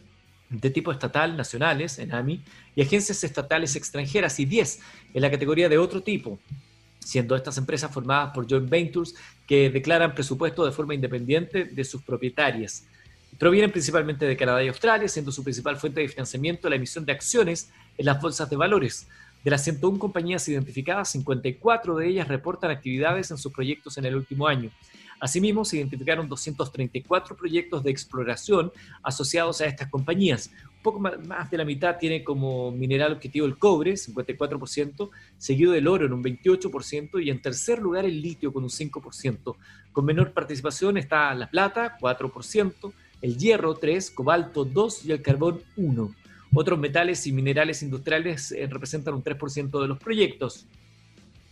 de 0.50 0.70
tipo 0.70 0.90
estatal, 0.92 1.36
nacionales, 1.36 1.98
en 1.98 2.12
AMI, 2.12 2.42
y 2.74 2.82
agencias 2.82 3.22
estatales 3.22 3.76
extranjeras, 3.76 4.38
y 4.40 4.44
10 4.44 4.80
en 5.14 5.22
la 5.22 5.30
categoría 5.30 5.68
de 5.68 5.78
otro 5.78 6.02
tipo, 6.02 6.38
siendo 7.06 7.36
estas 7.36 7.56
empresas 7.56 7.92
formadas 7.92 8.32
por 8.34 8.48
joint 8.48 8.68
ventures 8.68 9.14
que 9.46 9.70
declaran 9.70 10.12
presupuesto 10.12 10.66
de 10.66 10.72
forma 10.72 10.92
independiente 10.92 11.64
de 11.64 11.84
sus 11.84 12.02
propietarias. 12.02 12.84
Provienen 13.38 13.70
principalmente 13.70 14.26
de 14.26 14.36
Canadá 14.36 14.64
y 14.64 14.68
Australia, 14.68 15.06
siendo 15.06 15.30
su 15.30 15.44
principal 15.44 15.76
fuente 15.76 16.00
de 16.00 16.08
financiamiento 16.08 16.68
la 16.68 16.74
emisión 16.74 17.04
de 17.04 17.12
acciones 17.12 17.70
en 17.96 18.06
las 18.06 18.20
bolsas 18.20 18.50
de 18.50 18.56
valores. 18.56 19.06
De 19.44 19.52
las 19.52 19.62
101 19.62 20.00
compañías 20.00 20.48
identificadas, 20.48 21.10
54 21.10 21.94
de 21.94 22.08
ellas 22.08 22.26
reportan 22.26 22.72
actividades 22.72 23.30
en 23.30 23.38
sus 23.38 23.52
proyectos 23.52 23.96
en 23.98 24.06
el 24.06 24.16
último 24.16 24.48
año. 24.48 24.72
Asimismo, 25.20 25.64
se 25.64 25.76
identificaron 25.76 26.28
234 26.28 27.36
proyectos 27.36 27.84
de 27.84 27.90
exploración 27.92 28.72
asociados 29.04 29.60
a 29.60 29.66
estas 29.66 29.88
compañías, 29.88 30.50
poco 30.86 31.00
más 31.00 31.50
de 31.50 31.58
la 31.58 31.64
mitad 31.64 31.98
tiene 31.98 32.22
como 32.22 32.70
mineral 32.70 33.14
objetivo 33.14 33.44
el 33.44 33.58
cobre, 33.58 33.94
54%, 33.94 35.10
seguido 35.36 35.72
del 35.72 35.88
oro 35.88 36.06
en 36.06 36.12
un 36.12 36.22
28% 36.22 37.22
y 37.24 37.28
en 37.28 37.42
tercer 37.42 37.80
lugar 37.80 38.04
el 38.04 38.22
litio 38.22 38.52
con 38.52 38.62
un 38.62 38.70
5%. 38.70 39.56
Con 39.92 40.04
menor 40.04 40.32
participación 40.32 40.96
está 40.96 41.34
la 41.34 41.50
plata, 41.50 41.98
4%, 42.00 42.92
el 43.20 43.36
hierro 43.36 43.80
3%, 43.80 44.14
cobalto 44.14 44.64
2% 44.64 45.06
y 45.06 45.12
el 45.12 45.22
carbón 45.22 45.60
1%. 45.76 46.14
Otros 46.54 46.78
metales 46.78 47.26
y 47.26 47.32
minerales 47.32 47.82
industriales 47.82 48.52
eh, 48.52 48.68
representan 48.70 49.14
un 49.14 49.24
3% 49.24 49.82
de 49.82 49.88
los 49.88 49.98
proyectos. 49.98 50.66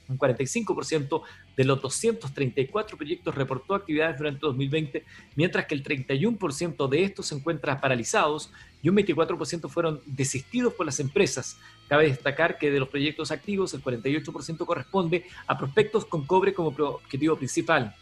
Un 0.08 0.18
45% 0.18 1.22
de 1.56 1.64
los 1.64 1.80
234 1.80 2.96
proyectos 2.96 3.34
reportó 3.34 3.74
actividades 3.74 4.18
durante 4.18 4.40
2020, 4.40 5.04
mientras 5.36 5.66
que 5.66 5.74
el 5.74 5.82
31% 5.82 6.88
de 6.88 7.04
estos 7.04 7.26
se 7.26 7.34
encuentran 7.34 7.80
paralizados 7.80 8.52
y 8.82 8.88
un 8.88 8.96
24% 8.96 9.68
fueron 9.68 10.00
desistidos 10.04 10.74
por 10.74 10.86
las 10.86 11.00
empresas. 11.00 11.56
Cabe 11.88 12.08
destacar 12.08 12.58
que 12.58 12.70
de 12.70 12.80
los 12.80 12.88
proyectos 12.88 13.30
activos, 13.30 13.72
el 13.74 13.82
48% 13.82 14.66
corresponde 14.66 15.24
a 15.46 15.56
prospectos 15.56 16.04
con 16.04 16.26
cobre 16.26 16.52
como 16.52 16.68
objetivo 16.68 17.36
principal. 17.36 17.94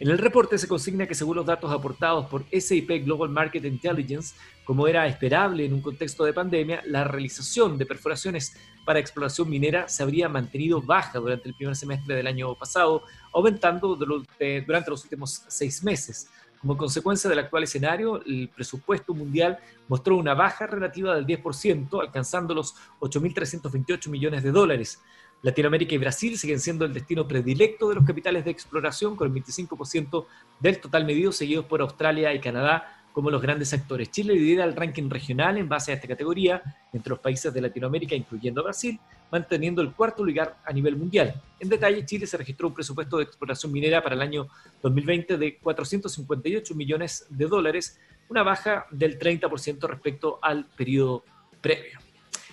En 0.00 0.08
el 0.08 0.16
reporte 0.16 0.56
se 0.56 0.66
consigna 0.66 1.06
que 1.06 1.14
según 1.14 1.36
los 1.36 1.44
datos 1.44 1.70
aportados 1.70 2.24
por 2.26 2.44
SAP 2.50 3.04
Global 3.04 3.28
Market 3.28 3.66
Intelligence, 3.66 4.34
como 4.70 4.86
era 4.86 5.04
esperable 5.08 5.64
en 5.64 5.72
un 5.72 5.80
contexto 5.80 6.24
de 6.24 6.32
pandemia, 6.32 6.80
la 6.86 7.02
realización 7.02 7.76
de 7.76 7.86
perforaciones 7.86 8.56
para 8.84 9.00
exploración 9.00 9.50
minera 9.50 9.88
se 9.88 10.04
habría 10.04 10.28
mantenido 10.28 10.80
baja 10.80 11.18
durante 11.18 11.48
el 11.48 11.56
primer 11.56 11.74
semestre 11.74 12.14
del 12.14 12.28
año 12.28 12.54
pasado, 12.54 13.02
aumentando 13.32 13.96
durante 13.96 14.64
los 14.88 15.02
últimos 15.02 15.42
seis 15.48 15.82
meses. 15.82 16.30
Como 16.60 16.76
consecuencia 16.76 17.28
del 17.28 17.40
actual 17.40 17.64
escenario, 17.64 18.24
el 18.24 18.48
presupuesto 18.48 19.12
mundial 19.12 19.58
mostró 19.88 20.16
una 20.16 20.34
baja 20.34 20.68
relativa 20.68 21.16
del 21.16 21.26
10%, 21.26 22.00
alcanzando 22.00 22.54
los 22.54 22.76
8.328 23.00 24.08
millones 24.08 24.44
de 24.44 24.52
dólares. 24.52 25.00
Latinoamérica 25.42 25.96
y 25.96 25.98
Brasil 25.98 26.38
siguen 26.38 26.60
siendo 26.60 26.84
el 26.84 26.94
destino 26.94 27.26
predilecto 27.26 27.88
de 27.88 27.96
los 27.96 28.04
capitales 28.04 28.44
de 28.44 28.52
exploración, 28.52 29.16
con 29.16 29.34
el 29.34 29.42
25% 29.42 30.26
del 30.60 30.80
total 30.80 31.06
medido, 31.06 31.32
seguidos 31.32 31.64
por 31.64 31.80
Australia 31.80 32.32
y 32.32 32.40
Canadá 32.40 32.99
como 33.12 33.30
los 33.30 33.42
grandes 33.42 33.72
actores. 33.72 34.10
Chile 34.10 34.34
lidera 34.34 34.64
el 34.64 34.76
ranking 34.76 35.08
regional 35.08 35.58
en 35.58 35.68
base 35.68 35.92
a 35.92 35.94
esta 35.94 36.08
categoría 36.08 36.62
entre 36.92 37.10
los 37.10 37.18
países 37.18 37.52
de 37.52 37.60
Latinoamérica, 37.60 38.14
incluyendo 38.14 38.62
Brasil, 38.62 38.98
manteniendo 39.30 39.82
el 39.82 39.92
cuarto 39.92 40.24
lugar 40.24 40.56
a 40.64 40.72
nivel 40.72 40.96
mundial. 40.96 41.40
En 41.58 41.68
detalle, 41.68 42.04
Chile 42.04 42.26
se 42.26 42.36
registró 42.36 42.68
un 42.68 42.74
presupuesto 42.74 43.18
de 43.18 43.24
exploración 43.24 43.72
minera 43.72 44.02
para 44.02 44.14
el 44.14 44.22
año 44.22 44.48
2020 44.82 45.36
de 45.36 45.56
458 45.58 46.74
millones 46.74 47.26
de 47.28 47.46
dólares, 47.46 47.98
una 48.28 48.42
baja 48.42 48.86
del 48.90 49.18
30% 49.18 49.88
respecto 49.88 50.38
al 50.42 50.66
periodo 50.66 51.24
previo. 51.60 51.98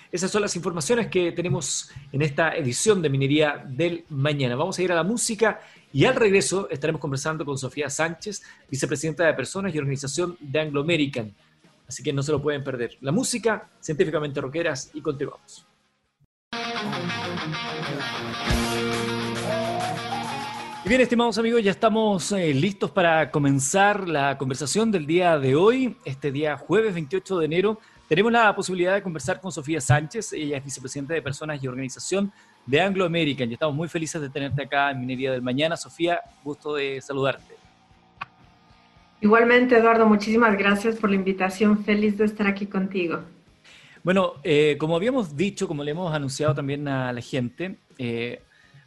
Esas 0.10 0.32
son 0.32 0.42
las 0.42 0.56
informaciones 0.56 1.08
que 1.08 1.34
tenemos 1.34 1.92
en 2.14 2.22
esta 2.22 2.56
edición 2.56 3.02
de 3.02 3.10
Minería 3.10 3.64
del 3.68 4.06
Mañana. 4.10 4.56
Vamos 4.56 4.80
a 4.80 4.82
ir 4.82 4.92
a 4.92 4.96
la 4.96 5.04
música 5.04 5.60
y 5.98 6.06
al 6.06 6.14
regreso 6.14 6.70
estaremos 6.70 7.02
conversando 7.02 7.44
con 7.44 7.58
Sofía 7.58 7.90
Sánchez, 7.90 8.44
vicepresidenta 8.70 9.26
de 9.26 9.34
Personas 9.34 9.74
y 9.74 9.80
Organización 9.80 10.38
de 10.40 10.60
Anglo 10.60 10.82
American. 10.82 11.34
Así 11.88 12.04
que 12.04 12.14
no 12.14 12.22
se 12.22 12.32
lo 12.32 12.40
pueden 12.40 12.64
perder. 12.64 12.96
La 13.02 13.12
música, 13.12 13.68
científicamente 13.80 14.40
roqueras 14.40 14.92
y 14.94 15.02
continuamos. 15.02 15.66
Y 20.86 20.88
bien, 20.88 21.02
estimados 21.02 21.40
amigos, 21.40 21.64
ya 21.64 21.72
estamos 21.72 22.32
eh, 22.32 22.54
listos 22.54 22.92
para 22.92 23.32
comenzar 23.32 24.08
la 24.08 24.38
conversación 24.38 24.92
del 24.92 25.08
día 25.08 25.40
de 25.40 25.56
hoy, 25.56 25.98
este 26.06 26.32
día 26.32 26.58
jueves 26.58 26.94
28 26.94 27.40
de 27.40 27.46
enero 27.46 27.80
tenemos 28.08 28.32
la 28.32 28.56
posibilidad 28.56 28.94
de 28.94 29.04
conversar 29.04 29.42
con 29.42 29.52
Sofía 29.52 29.82
Sánchez, 29.82 30.32
ella 30.32 30.58
es 30.58 30.64
vicepresidenta 30.64 31.14
de 31.14 31.22
Personas 31.22 31.62
y 31.62 31.68
Organización 31.68 32.32
de 32.68 32.80
Anglo 32.80 33.06
American 33.06 33.50
y 33.50 33.54
estamos 33.54 33.76
muy 33.76 33.88
felices 33.88 34.22
de 34.22 34.30
tenerte 34.30 34.62
acá 34.62 34.92
en 34.92 35.00
Minería 35.00 35.32
del 35.32 35.42
Mañana. 35.42 35.76
Sofía, 35.76 36.22
gusto 36.44 36.76
de 36.76 37.02
saludarte. 37.02 37.56
Igualmente, 39.22 39.76
Eduardo, 39.76 40.06
muchísimas 40.06 40.56
gracias 40.56 40.98
por 40.98 41.10
la 41.10 41.16
invitación. 41.16 41.84
Feliz 41.84 42.18
de 42.18 42.26
estar 42.26 42.46
aquí 42.46 42.68
contigo. 42.68 43.22
Bueno, 44.04 44.34
eh, 44.44 44.76
como 44.80 44.96
habíamos 44.96 45.36
dicho, 45.36 45.68
como 45.68 45.84
le 45.84 45.92
hemos 45.92 46.14
anunciado 46.14 46.54
también 46.54 46.88
a 46.88 47.12
la 47.12 47.22
gente, 47.22 47.78
eh, 47.98 48.42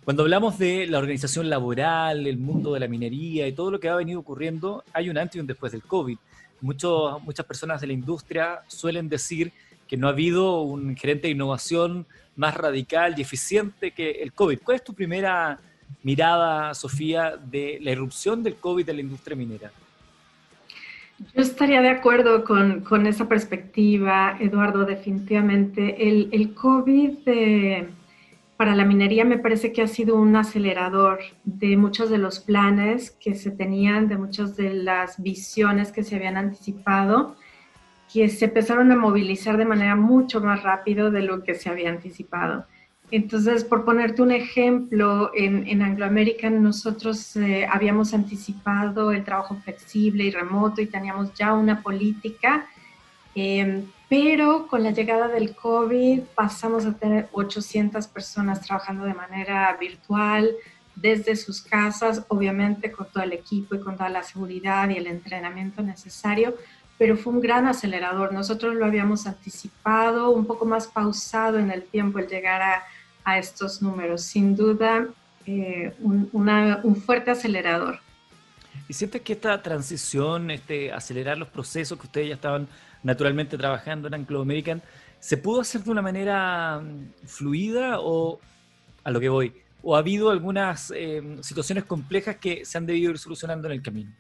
cuando 0.05 0.23
hablamos 0.23 0.57
de 0.59 0.87
la 0.87 0.99
organización 0.99 1.51
laboral, 1.51 2.29
el 2.29 2.39
mundo 2.39 2.73
de 2.75 2.81
la 2.81 2.87
minería 2.87 3.49
y 3.49 3.53
todo 3.53 3.73
lo 3.73 3.81
que 3.81 3.89
ha 3.89 3.97
venido 3.97 4.21
ocurriendo, 4.21 4.85
hay 4.93 5.11
un 5.11 5.19
antes 5.19 5.37
y 5.37 5.41
un 5.41 5.49
después 5.49 5.73
del 5.73 5.83
COVID 5.83 6.17
muchas 6.61 7.47
personas 7.47 7.81
de 7.81 7.87
la 7.87 7.93
industria 7.93 8.61
suelen 8.67 9.09
decir 9.09 9.53
que 9.89 9.97
no 9.97 10.07
ha 10.07 10.11
habido 10.11 10.63
un 10.63 10.97
gerente 10.97 11.27
de 11.29 11.33
innovación 11.33 12.07
más 12.41 12.57
radical 12.57 13.15
y 13.17 13.21
eficiente 13.23 13.93
que 13.93 14.11
el 14.11 14.33
COVID. 14.33 14.59
¿Cuál 14.65 14.77
es 14.77 14.85
tu 14.85 14.95
primera 14.95 15.59
mirada, 16.03 16.75
Sofía, 16.75 17.37
de 17.37 17.79
la 17.81 17.91
irrupción 17.93 18.43
del 18.43 18.57
COVID 18.57 18.89
en 18.89 18.97
la 18.97 19.03
industria 19.03 19.37
minera? 19.37 19.71
Yo 21.35 21.43
estaría 21.43 21.83
de 21.83 21.91
acuerdo 21.91 22.45
con, 22.45 22.81
con 22.81 23.07
esa 23.07 23.29
perspectiva, 23.29 24.39
Eduardo, 24.41 24.85
definitivamente. 24.85 26.09
El, 26.09 26.29
el 26.33 26.55
COVID... 26.55 27.19
Eh, 27.27 27.89
para 28.61 28.77
la 28.77 28.85
minería 28.85 29.25
me 29.25 29.39
parece 29.39 29.73
que 29.73 29.81
ha 29.81 29.89
sido 29.89 30.17
un 30.17 30.37
acelerador 30.37 31.21
de 31.45 31.79
muchos 31.79 32.11
de 32.11 32.19
los 32.19 32.41
planes 32.41 33.11
que 33.11 33.35
se 33.35 33.51
tenían, 33.51 34.07
de 34.07 34.19
muchas 34.19 34.55
de 34.55 34.75
las 34.75 35.23
visiones 35.23 35.93
que 35.93 36.03
se 36.03 36.17
habían 36.17 36.37
anticipado, 36.37 37.37
que 38.13 38.29
se 38.29 38.47
empezaron 38.47 38.91
a 38.93 38.97
movilizar 38.97 39.57
de 39.57 39.65
manera 39.65 39.97
mucho 39.97 40.41
más 40.41 40.63
rápido 40.63 41.11
de 41.11 41.23
lo 41.23 41.43
que 41.43 41.55
se 41.55 41.69
había 41.69 41.91
anticipado. 41.91 42.65
Entonces, 43.13 43.65
por 43.65 43.85
ponerte 43.85 44.23
un 44.23 44.31
ejemplo, 44.31 45.33
en, 45.35 45.67
en 45.67 45.83
Anglo 45.83 46.09
nosotros 46.51 47.35
eh, 47.37 47.67
habíamos 47.71 48.15
anticipado 48.15 49.11
el 49.11 49.25
trabajo 49.25 49.57
flexible 49.65 50.25
y 50.25 50.31
remoto 50.31 50.81
y 50.81 50.87
teníamos 50.87 51.35
ya 51.35 51.55
una 51.55 51.83
política 51.83 52.69
eh, 53.35 53.85
pero 54.09 54.67
con 54.67 54.83
la 54.83 54.91
llegada 54.91 55.29
del 55.29 55.55
COVID 55.55 56.23
pasamos 56.35 56.85
a 56.85 56.95
tener 56.95 57.29
800 57.33 58.09
personas 58.09 58.61
trabajando 58.61 59.05
de 59.05 59.15
manera 59.15 59.77
virtual 59.81 60.51
desde 60.97 61.37
sus 61.37 61.63
casas, 61.63 62.25
obviamente 62.29 62.91
con 62.91 63.07
todo 63.07 63.23
el 63.23 63.33
equipo 63.33 63.77
y 63.77 63.81
con 63.81 63.97
toda 63.97 64.09
la 64.09 64.25
seguridad 64.25 64.89
y 64.91 64.97
el 64.97 65.07
entrenamiento 65.07 65.83
necesario, 65.83 66.57
pero 67.01 67.17
fue 67.17 67.33
un 67.33 67.41
gran 67.41 67.67
acelerador. 67.67 68.31
Nosotros 68.31 68.75
lo 68.75 68.85
habíamos 68.85 69.27
anticipado, 69.27 70.33
un 70.33 70.45
poco 70.45 70.67
más 70.67 70.87
pausado 70.87 71.59
en 71.59 71.71
el 71.71 71.83
tiempo 71.83 72.19
el 72.19 72.29
llegar 72.29 72.61
a, 73.25 73.39
estos 73.39 73.81
números. 73.81 74.21
Sin 74.21 74.55
duda, 74.55 75.07
eh, 75.47 75.95
un, 76.01 77.03
fuerte 77.07 77.31
acelerador. 77.31 78.01
¿Y 78.87 78.93
sientes 78.93 79.23
que 79.23 79.33
esta 79.33 79.63
transición, 79.63 80.51
este, 80.51 80.93
acelerar 80.93 81.39
los 81.39 81.49
procesos 81.49 81.99
que 81.99 82.07
ustedes 82.07 82.29
ya 82.29 82.35
estaban 82.35 82.69
naturalmente 83.03 83.57
trabajando 83.57 84.09
en 84.09 84.15
Anglo 84.15 84.43
American, 84.43 84.83
¿se 85.21 85.39
pudo 85.39 85.63
hacer 85.63 85.83
de 85.83 85.93
una 85.93 86.03
manera 86.03 86.81
mm, 86.81 87.25
fluida 87.25 88.01
o 88.01 88.41
a 89.05 89.11
lo 89.11 89.21
que 89.21 89.31
voy? 89.31 89.55
¿O 89.83 89.97
ha 89.97 90.01
habido 90.01 90.29
algunas 90.29 90.93
em, 90.95 91.43
situaciones 91.43 91.85
complejas 91.85 92.37
que 92.37 92.67
se 92.67 92.77
han 92.77 92.85
debido 92.85 93.13
ir 93.13 93.19
solucionando 93.19 93.69
en 93.69 93.73
el 93.73 93.81
camino? 93.81 94.13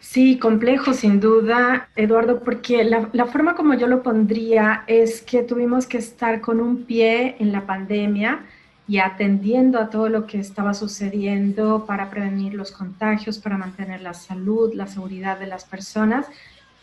Sí, 0.00 0.38
complejo 0.38 0.92
sin 0.92 1.20
duda, 1.20 1.88
Eduardo, 1.96 2.40
porque 2.40 2.84
la, 2.84 3.26
forma 3.26 3.54
como 3.54 3.74
yo 3.74 3.86
lo 3.86 4.02
pondría 4.02 4.84
es 4.86 5.22
que 5.22 5.42
tuvimos 5.42 5.86
que 5.86 5.98
estar 5.98 6.40
con 6.40 6.60
un 6.60 6.84
pie 6.84 7.36
en 7.38 7.50
la 7.52 7.66
pandemia 7.66 8.44
y 8.86 8.98
atendiendo 8.98 9.78
a 9.78 9.90
todo 9.90 10.08
lo 10.08 10.26
que 10.26 10.38
estaba 10.38 10.74
sucediendo 10.74 11.86
para 11.86 12.10
prevenir 12.10 12.54
los 12.54 12.72
contagios, 12.72 13.38
para 13.38 13.56
mantener 13.56 14.02
la 14.02 14.12
salud, 14.12 14.74
la 14.74 14.86
seguridad 14.86 15.38
de 15.38 15.46
las 15.46 15.64
personas, 15.64 16.26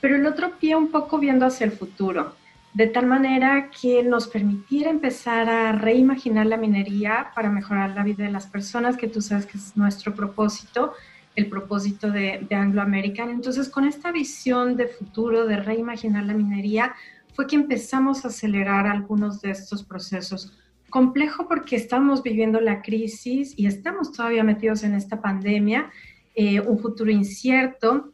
pero 0.02 0.16
el 0.16 0.26
otro 0.26 0.58
pie 0.60 0.76
un 0.76 0.90
poco 0.90 1.20
viendo 1.20 1.46
hacia 1.46 1.66
el 1.66 1.72
futuro, 1.72 2.36
de 2.74 2.88
tal 2.88 3.06
manera 3.06 3.70
que 3.70 4.02
nos 4.02 4.28
permitiera 4.28 4.90
empezar 4.90 5.50
a 5.50 5.72
reimaginar 5.74 6.46
la 6.46 6.58
minería 6.58 7.32
para 7.36 7.50
mejorar 7.50 7.92
la 7.92 8.04
vida 8.04 8.24
de 8.24 8.32
las 8.32 8.48
personas, 8.48 8.98
que 8.98 9.08
tú 9.08 9.22
sabes 9.22 9.46
que 9.46 9.58
es 9.58 9.76
nuestro 9.76 10.16
propósito, 10.16 10.94
el 11.36 11.48
propósito 11.48 12.12
de, 12.12 12.46
Anglo 12.52 12.82
American. 12.82 13.30
Entonces, 13.30 13.70
con 13.70 13.86
esta 13.86 14.12
visión 14.12 14.76
de 14.76 14.88
futuro, 14.88 15.46
de 15.46 15.58
reimaginar 15.58 16.26
la 16.26 16.34
minería, 16.34 16.96
fue 17.34 17.48
que 17.48 17.56
empezamos 17.56 18.26
a 18.26 18.30
acelerar 18.30 18.88
algunos 18.88 19.42
de 19.42 19.52
estos 19.52 19.84
procesos. 19.84 20.58
Complejo 20.90 21.48
porque 21.48 21.76
estamos 21.76 22.24
viviendo 22.24 22.60
la 22.60 22.82
crisis 22.82 23.54
y 23.56 23.68
estamos 23.68 24.12
todavía 24.12 24.44
metidos 24.44 24.84
en 24.84 24.96
esta 24.96 25.22
pandemia, 25.22 25.92
eh, 26.36 26.60
un 26.60 26.80
futuro 26.80 27.12
incierto, 27.12 28.12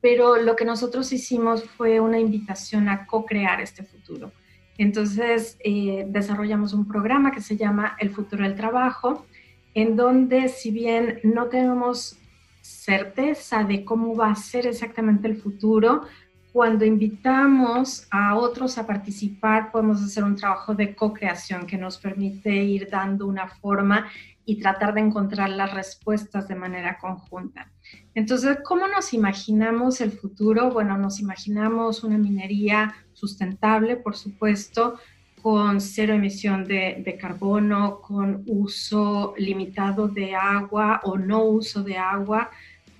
pero 0.00 0.36
lo 0.36 0.54
que 0.54 0.64
nosotros 0.64 1.12
hicimos 1.12 1.64
fue 1.64 2.00
una 2.00 2.18
invitación 2.18 2.88
a 2.88 3.06
co-crear 3.06 3.60
este 3.60 3.82
futuro. 3.84 4.32
Entonces, 4.78 5.56
eh, 5.64 6.04
desarrollamos 6.08 6.72
un 6.72 6.86
programa 6.86 7.30
que 7.30 7.40
se 7.40 7.56
llama 7.56 7.96
El 7.98 8.10
futuro 8.10 8.44
del 8.44 8.54
trabajo, 8.54 9.26
en 9.74 9.96
donde 9.96 10.48
si 10.48 10.70
bien 10.70 11.20
no 11.22 11.46
tenemos 11.46 12.18
certeza 12.64 13.62
de 13.62 13.84
cómo 13.84 14.16
va 14.16 14.30
a 14.30 14.36
ser 14.36 14.66
exactamente 14.66 15.28
el 15.28 15.36
futuro, 15.36 16.06
cuando 16.50 16.86
invitamos 16.86 18.06
a 18.10 18.36
otros 18.36 18.78
a 18.78 18.86
participar, 18.86 19.70
podemos 19.70 20.02
hacer 20.02 20.24
un 20.24 20.36
trabajo 20.36 20.74
de 20.74 20.94
co-creación 20.94 21.66
que 21.66 21.76
nos 21.76 21.98
permite 21.98 22.54
ir 22.54 22.88
dando 22.88 23.26
una 23.26 23.48
forma 23.48 24.06
y 24.46 24.60
tratar 24.60 24.94
de 24.94 25.00
encontrar 25.00 25.50
las 25.50 25.74
respuestas 25.74 26.48
de 26.48 26.54
manera 26.54 26.96
conjunta. 26.98 27.70
Entonces, 28.14 28.58
¿cómo 28.64 28.88
nos 28.88 29.12
imaginamos 29.12 30.00
el 30.00 30.12
futuro? 30.12 30.70
Bueno, 30.70 30.96
nos 30.96 31.20
imaginamos 31.20 32.02
una 32.02 32.16
minería 32.16 32.94
sustentable, 33.12 33.96
por 33.96 34.16
supuesto, 34.16 34.98
con 35.44 35.78
cero 35.82 36.14
emisión 36.14 36.64
de, 36.64 37.18
carbono, 37.20 38.00
con 38.00 38.44
uso 38.46 39.34
limitado 39.36 40.08
de 40.08 40.34
agua 40.34 41.02
o 41.04 41.18
no 41.18 41.44
uso 41.44 41.82
de 41.82 41.98
agua, 41.98 42.50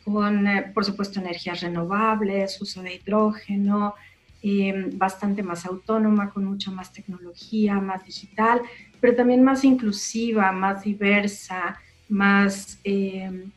con, 0.04 0.46
eh, 0.46 0.70
por 0.74 0.84
supuesto, 0.84 1.20
energías 1.20 1.62
renovables, 1.62 2.60
uso 2.60 2.82
de 2.82 2.96
hidrógeno, 2.96 3.94
em, 4.42 4.90
bastante 4.98 5.42
más 5.42 5.64
autónoma, 5.64 6.28
con 6.28 6.44
mucha 6.44 6.70
más 6.70 6.92
tecnología, 6.92 7.76
más 7.80 8.04
digital, 8.04 8.60
pero 9.00 9.16
también 9.16 9.42
más 9.42 9.64
inclusiva, 9.64 10.52
más 10.52 10.84
diversa, 10.84 11.80
más... 12.10 12.78
Em, 12.84 13.52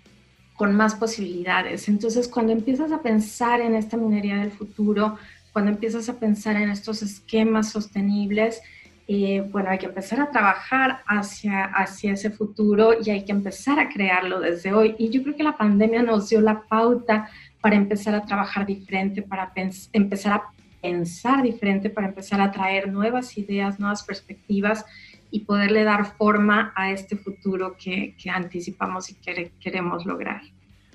con 0.56 0.76
más 0.76 0.96
posibilidades. 0.96 1.88
Entonces, 1.88 2.28
cuando 2.28 2.52
empiezas 2.52 2.92
a 2.92 3.04
pensar 3.04 3.62
en 3.62 3.76
esta 3.76 3.96
minería 3.96 4.38
del 4.38 4.50
futuro, 4.52 5.20
cuando 5.58 5.72
empiezas 5.72 6.08
a 6.08 6.20
pensar 6.20 6.56
en 6.56 6.70
estos 6.70 7.02
esquemas 7.02 7.72
sostenibles, 7.72 8.62
eh, 9.08 9.44
bueno, 9.50 9.72
hay 9.72 9.80
que 9.80 9.88
empezar 9.88 10.22
a 10.22 10.30
trabajar 10.30 11.02
hacia, 11.08 11.64
hacia 11.64 12.14
ese 12.14 12.30
futuro 12.30 12.92
y 13.04 13.10
hay 13.10 13.26
que 13.26 13.32
empezar 13.32 13.80
a 13.80 13.90
crearlo 13.90 14.40
desde 14.40 14.72
hoy. 14.72 14.94
Y 15.00 15.10
yo 15.10 15.24
creo 15.24 15.36
que 15.36 15.42
la 15.42 15.58
pandemia 15.58 16.04
nos 16.04 16.30
dio 16.30 16.42
la 16.42 16.62
pauta 16.62 17.28
para 17.60 17.76
empezar 17.76 18.14
a 18.14 18.24
trabajar 18.24 18.68
diferente, 18.68 19.24
para 19.24 19.52
empezar 19.94 20.34
a 20.34 20.44
pensar 20.80 21.42
diferente, 21.42 21.90
para 21.90 22.10
empezar 22.10 22.40
a 22.40 22.52
traer 22.52 22.94
nuevas 22.94 23.36
ideas, 23.36 23.80
nuevas 23.80 24.04
perspectivas 24.04 24.86
y 25.32 25.40
poderle 25.40 25.86
dar 25.86 26.18
forma 26.18 26.72
a 26.76 26.92
este 26.92 27.18
futuro 27.18 27.76
que, 27.84 28.16
anticipamos 28.32 29.10
y 29.10 29.16
queremos 29.60 30.06
lograr. 30.06 30.44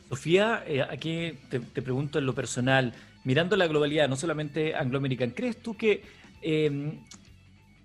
Sofía, 0.08 0.62
eh, 0.68 0.82
aquí 0.82 1.36
te, 1.48 1.58
pregunto 1.82 2.20
en 2.20 2.26
lo 2.26 2.34
personal, 2.34 2.94
mirando 3.24 3.56
la 3.56 3.66
globalidad, 3.66 4.08
no 4.08 4.16
solamente 4.16 4.74
anglo-americana, 4.74 5.32
¿crees 5.34 5.62
tú 5.62 5.76
que 5.76 6.02
em, 6.40 7.04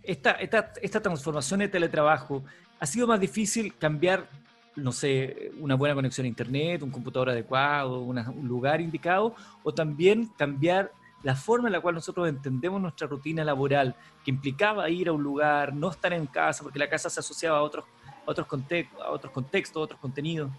esta, 0.04 0.32
esta, 0.32 0.74
esta 0.82 1.02
transformación 1.02 1.60
de 1.60 1.68
teletrabajo 1.68 2.44
ha 2.80 2.86
sido 2.86 3.08
más 3.08 3.20
difícil 3.20 3.76
cambiar 3.78 4.30
no 4.78 4.92
sé, 4.92 5.52
una 5.60 5.76
buena 5.76 5.96
conexión 5.96 6.26
a 6.26 6.28
Internet, 6.28 6.84
un 6.84 6.92
computador 6.92 7.32
adecuado, 7.32 8.00
un 8.00 8.48
lugar 8.48 8.80
indicado, 8.80 9.36
o 9.64 9.74
también 9.74 10.28
cambiar 10.38 10.92
la 11.24 11.36
forma 11.36 11.68
en 11.68 11.74
la 11.74 11.82
cual 11.82 11.96
nosotros 11.96 12.30
entendemos 12.30 12.80
nuestra 12.80 13.08
rutina 13.08 13.44
laboral, 13.44 13.96
que 14.24 14.32
implicaba 14.32 14.90
ir 14.90 15.10
a 15.10 15.14
un 15.14 15.24
lugar, 15.24 15.74
no 15.74 15.90
estar 15.90 16.14
en 16.14 16.28
casa, 16.28 16.64
porque 16.64 16.78
la 16.78 16.88
casa 16.88 17.10
se 17.10 17.20
asociaba 17.20 17.58
a 17.58 17.64
otros, 17.64 17.86
otros, 18.26 18.46
contextos, 18.46 19.02
a 19.02 19.10
otros 19.10 19.34
contextos, 19.34 19.78
a 19.78 19.84
otros 19.84 20.00
contenidos. 20.00 20.52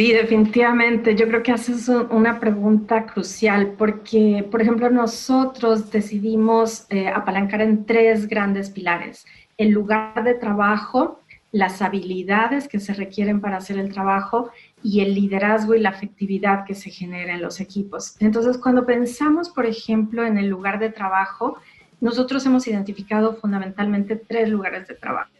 Sí, 0.00 0.14
definitivamente. 0.14 1.14
Yo 1.14 1.28
creo 1.28 1.42
que 1.42 1.52
haces 1.52 1.86
una 1.90 2.40
pregunta 2.40 3.04
crucial 3.04 3.74
porque, 3.76 4.48
por 4.50 4.62
ejemplo, 4.62 4.88
nosotros 4.88 5.90
decidimos 5.90 6.86
eh, 6.88 7.08
apalancar 7.08 7.60
en 7.60 7.84
tres 7.84 8.26
grandes 8.26 8.70
pilares. 8.70 9.26
El 9.58 9.72
lugar 9.72 10.24
de 10.24 10.32
trabajo, 10.32 11.20
las 11.52 11.82
habilidades 11.82 12.66
que 12.66 12.80
se 12.80 12.94
requieren 12.94 13.42
para 13.42 13.58
hacer 13.58 13.76
el 13.76 13.92
trabajo 13.92 14.50
y 14.82 15.02
el 15.02 15.14
liderazgo 15.14 15.74
y 15.74 15.80
la 15.80 15.90
afectividad 15.90 16.64
que 16.64 16.74
se 16.74 16.88
genera 16.88 17.34
en 17.34 17.42
los 17.42 17.60
equipos. 17.60 18.16
Entonces, 18.20 18.56
cuando 18.56 18.86
pensamos, 18.86 19.50
por 19.50 19.66
ejemplo, 19.66 20.24
en 20.24 20.38
el 20.38 20.46
lugar 20.46 20.78
de 20.78 20.88
trabajo, 20.88 21.58
nosotros 22.00 22.46
hemos 22.46 22.66
identificado 22.66 23.34
fundamentalmente 23.34 24.16
tres 24.16 24.48
lugares 24.48 24.88
de 24.88 24.94
trabajo. 24.94 25.30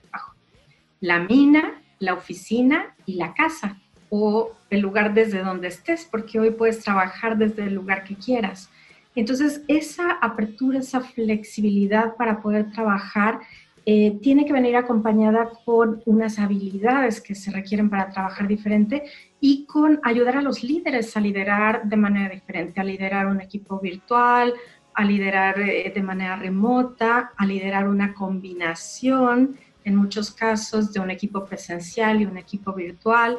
La 1.00 1.20
mina, 1.20 1.80
la 1.98 2.12
oficina 2.12 2.94
y 3.06 3.14
la 3.14 3.32
casa 3.32 3.78
o 4.10 4.52
el 4.68 4.80
lugar 4.80 5.14
desde 5.14 5.42
donde 5.42 5.68
estés, 5.68 6.06
porque 6.10 6.38
hoy 6.38 6.50
puedes 6.50 6.80
trabajar 6.80 7.38
desde 7.38 7.64
el 7.64 7.74
lugar 7.74 8.04
que 8.04 8.16
quieras. 8.16 8.68
Entonces, 9.14 9.62
esa 9.66 10.12
apertura, 10.12 10.80
esa 10.80 11.00
flexibilidad 11.00 12.14
para 12.16 12.42
poder 12.42 12.70
trabajar 12.70 13.40
eh, 13.86 14.18
tiene 14.22 14.44
que 14.44 14.52
venir 14.52 14.76
acompañada 14.76 15.50
con 15.64 16.02
unas 16.04 16.38
habilidades 16.38 17.20
que 17.20 17.34
se 17.34 17.50
requieren 17.50 17.88
para 17.88 18.10
trabajar 18.10 18.46
diferente 18.46 19.04
y 19.40 19.64
con 19.64 20.00
ayudar 20.02 20.36
a 20.36 20.42
los 20.42 20.62
líderes 20.62 21.16
a 21.16 21.20
liderar 21.20 21.84
de 21.84 21.96
manera 21.96 22.28
diferente, 22.28 22.80
a 22.80 22.84
liderar 22.84 23.26
un 23.26 23.40
equipo 23.40 23.80
virtual, 23.80 24.54
a 24.94 25.04
liderar 25.04 25.58
eh, 25.60 25.90
de 25.94 26.02
manera 26.02 26.36
remota, 26.36 27.32
a 27.36 27.46
liderar 27.46 27.88
una 27.88 28.12
combinación, 28.12 29.56
en 29.82 29.96
muchos 29.96 30.30
casos, 30.30 30.92
de 30.92 31.00
un 31.00 31.10
equipo 31.10 31.44
presencial 31.44 32.20
y 32.20 32.26
un 32.26 32.36
equipo 32.36 32.74
virtual. 32.74 33.38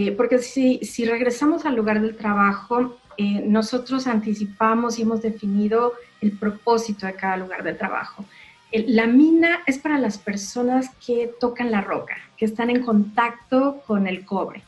Eh, 0.00 0.12
porque 0.12 0.38
si, 0.38 1.04
regresamos 1.04 1.66
al 1.66 1.74
lugar 1.74 2.00
del 2.00 2.16
trabajo, 2.16 2.96
nosotros 3.18 4.06
anticipamos 4.06 4.96
y 4.96 5.02
hemos 5.02 5.22
definido 5.22 5.94
el 6.20 6.30
propósito 6.38 7.04
de 7.04 7.14
cada 7.14 7.36
lugar 7.36 7.64
de 7.64 7.74
trabajo. 7.74 8.24
La 8.70 9.08
mina 9.08 9.58
es 9.66 9.78
para 9.78 9.98
las 9.98 10.18
personas 10.18 10.90
que 11.04 11.28
tocan 11.40 11.72
la 11.72 11.80
roca, 11.80 12.14
que 12.36 12.44
están 12.44 12.70
en 12.70 12.84
contacto 12.84 13.82
con 13.88 14.06
el 14.06 14.24
cobre. 14.24 14.62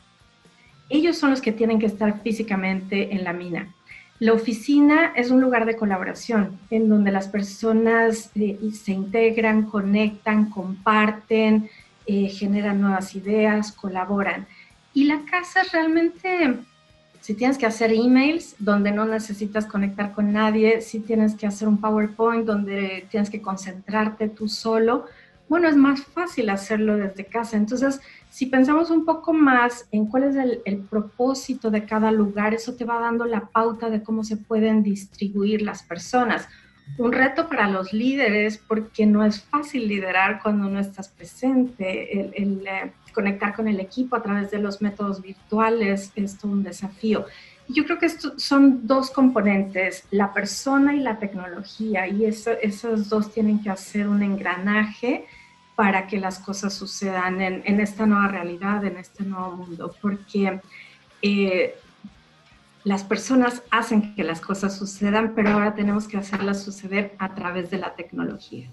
Ellos 0.89 1.17
son 1.17 1.29
los 1.29 1.39
que 1.39 1.53
tienen 1.53 1.79
que 1.79 1.85
estar 1.85 2.21
físicamente 2.21 3.15
en 3.15 3.23
la 3.23 3.31
mina. 3.31 3.73
La 4.19 4.33
oficina 4.33 5.13
es 5.15 5.31
un 5.31 5.39
lugar 5.39 5.65
de 5.65 5.77
colaboración 5.77 6.59
en 6.69 6.89
donde 6.89 7.11
las 7.11 7.29
personas 7.29 8.31
eh, 8.35 8.59
se 8.73 8.91
integran, 8.91 9.63
conectan, 9.63 10.49
comparten, 10.49 11.69
eh, 12.05 12.27
generan 12.27 12.81
nuevas 12.81 13.15
ideas, 13.15 13.71
colaboran. 13.71 14.45
Y 14.93 15.05
la 15.05 15.23
casa 15.25 15.61
realmente 15.71 16.59
si 17.21 17.35
tienes 17.35 17.59
que 17.59 17.67
hacer 17.67 17.91
emails 17.93 18.55
donde 18.57 18.91
no 18.91 19.05
necesitas 19.05 19.67
conectar 19.67 20.11
con 20.11 20.33
nadie, 20.33 20.81
si 20.81 20.99
tienes 20.99 21.35
que 21.35 21.45
hacer 21.45 21.67
un 21.67 21.79
PowerPoint 21.79 22.45
donde 22.45 23.05
tienes 23.11 23.29
que 23.29 23.41
concentrarte 23.41 24.27
tú 24.27 24.47
solo, 24.47 25.05
bueno, 25.47 25.67
es 25.67 25.75
más 25.75 26.01
fácil 26.01 26.49
hacerlo 26.49 26.97
desde 26.97 27.25
casa. 27.25 27.57
Entonces, 27.57 28.01
si 28.29 28.47
pensamos 28.47 28.89
un 28.89 29.05
poco 29.05 29.33
más 29.33 29.85
en 29.91 30.07
cuál 30.07 30.23
es 30.23 30.35
el, 30.65 30.79
propósito 30.89 31.69
de 31.69 31.85
cada 31.85 32.11
lugar, 32.11 32.53
eso 32.55 32.75
te 32.75 32.85
va 32.85 32.99
dando 32.99 33.25
la 33.25 33.41
pauta 33.49 33.89
de 33.89 34.01
cómo 34.01 34.23
se 34.23 34.37
pueden 34.37 34.81
distribuir 34.81 35.61
las 35.61 35.83
personas. 35.83 36.47
Un 36.97 37.11
reto 37.11 37.47
para 37.49 37.69
los 37.69 37.93
líderes 37.93 38.57
porque 38.57 39.05
no 39.05 39.23
es 39.23 39.43
fácil 39.43 39.87
liderar 39.87 40.41
cuando 40.41 40.69
no 40.69 40.79
estás 40.79 41.09
presente. 41.09 42.17
Eh, 42.19 42.91
conectar 43.11 43.53
con 43.53 43.67
el 43.67 43.79
equipo 43.79 44.15
a 44.15 44.23
través 44.23 44.51
de 44.51 44.59
los 44.59 44.81
métodos 44.81 45.21
virtuales 45.21 46.11
es 46.15 46.37
todo 46.37 46.51
un 46.51 46.63
desafío. 46.63 47.25
Yo 47.67 47.85
creo 47.85 47.99
que 47.99 48.07
esto 48.07 48.37
son 48.37 48.85
dos 48.85 49.11
componentes, 49.11 50.05
la 50.11 50.33
persona 50.33 50.93
y 50.95 50.99
la 50.99 51.19
tecnología, 51.19 52.07
y 52.07 52.25
eso, 52.25 52.51
esos 52.61 53.07
dos 53.07 53.31
tienen 53.31 53.61
que 53.61 53.69
hacer 53.69 54.07
un 54.07 54.21
engranaje 54.23 55.25
para 55.75 56.07
que 56.07 56.19
las 56.19 56.39
cosas 56.39 56.73
sucedan 56.73 57.41
en, 57.41 57.61
en 57.65 57.79
esta 57.79 58.05
nueva 58.05 58.27
realidad, 58.27 58.83
en 58.83 58.97
este 58.97 59.23
nuevo 59.23 59.51
mundo, 59.51 59.95
porque 60.01 60.59
eh, 61.21 61.75
las 62.83 63.03
personas 63.03 63.63
hacen 63.69 64.15
que 64.15 64.23
las 64.23 64.41
cosas 64.41 64.75
sucedan, 64.75 65.33
pero 65.35 65.51
ahora 65.51 65.75
tenemos 65.75 66.07
que 66.07 66.17
hacerlas 66.17 66.63
suceder 66.63 67.15
a 67.19 67.33
través 67.35 67.69
de 67.69 67.77
la 67.77 67.95
tecnología. 67.95 68.69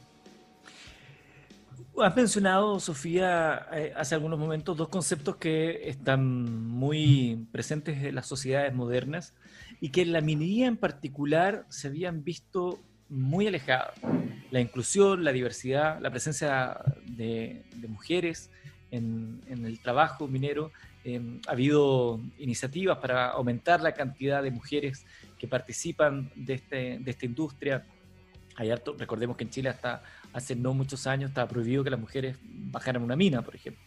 Has 2.00 2.14
mencionado, 2.14 2.78
Sofía, 2.78 3.66
eh, 3.72 3.92
hace 3.96 4.14
algunos 4.14 4.38
momentos 4.38 4.76
dos 4.76 4.88
conceptos 4.88 5.36
que 5.36 5.88
están 5.88 6.68
muy 6.68 7.48
presentes 7.50 8.04
en 8.04 8.14
las 8.14 8.26
sociedades 8.26 8.72
modernas 8.72 9.34
y 9.80 9.88
que 9.88 10.02
en 10.02 10.12
la 10.12 10.20
minería 10.20 10.68
en 10.68 10.76
particular 10.76 11.64
se 11.70 11.88
habían 11.88 12.22
visto 12.22 12.78
muy 13.08 13.48
alejados. 13.48 13.94
La 14.52 14.60
inclusión, 14.60 15.24
la 15.24 15.32
diversidad, 15.32 16.00
la 16.00 16.10
presencia 16.10 16.78
de, 17.04 17.64
mujeres 17.88 18.50
en, 18.92 19.42
el 19.48 19.80
trabajo 19.80 20.28
minero. 20.28 20.70
Em, 21.02 21.40
ha 21.48 21.52
habido 21.52 22.20
iniciativas 22.38 22.98
para 22.98 23.30
aumentar 23.30 23.80
la 23.80 23.92
cantidad 23.92 24.42
de 24.42 24.52
mujeres 24.52 25.04
que 25.36 25.48
participan 25.48 26.30
de, 26.36 26.54
este, 26.54 26.98
de 27.00 27.10
esta 27.10 27.26
industria. 27.26 27.84
Hay 28.56 28.70
recordemos 28.98 29.36
que 29.36 29.44
en 29.44 29.50
Chile 29.50 29.68
hasta 29.68 30.02
hace 30.32 30.56
no 30.56 30.74
muchos 30.74 31.06
años 31.06 31.30
estaba 31.30 31.48
prohibido 31.48 31.84
que 31.84 31.90
las 31.90 32.00
mujeres 32.00 32.36
bajaran 32.42 33.02
una 33.02 33.16
mina, 33.16 33.42
por 33.42 33.54
ejemplo. 33.54 33.82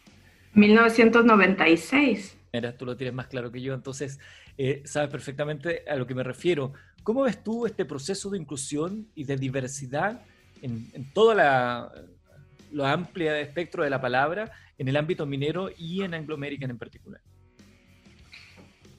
1996. 0.54 2.38
Mira, 2.54 2.78
tú 2.78 2.86
lo 2.86 2.98
tienes 2.98 3.14
más 3.14 3.28
claro 3.28 3.52
que 3.52 3.62
yo, 3.62 3.74
entonces 3.74 4.20
eh, 4.58 4.82
sabes 4.86 5.10
perfectamente 5.10 5.84
a 5.88 5.96
lo 5.96 6.06
que 6.06 6.16
me 6.16 6.24
refiero. 6.24 6.74
¿Cómo 7.04 7.24
ves 7.24 7.42
tú 7.44 7.66
este 7.66 7.86
proceso 7.86 8.30
de 8.30 8.38
inclusión 8.38 9.08
y 9.16 9.24
de 9.24 9.38
diversidad 9.38 10.22
en, 10.62 10.90
en 10.94 11.12
toda 11.14 11.36
la, 11.36 11.92
lo 12.72 12.86
amplia 12.86 13.40
espectro 13.40 13.84
de 13.84 13.90
la 13.90 14.02
palabra 14.02 14.52
en 14.78 14.88
el 14.88 14.98
ámbito 14.98 15.26
minero 15.26 15.70
y 15.78 16.02
en 16.02 16.14
Anglo 16.14 16.36
American 16.36 16.70
en 16.70 16.78
particular? 16.78 17.22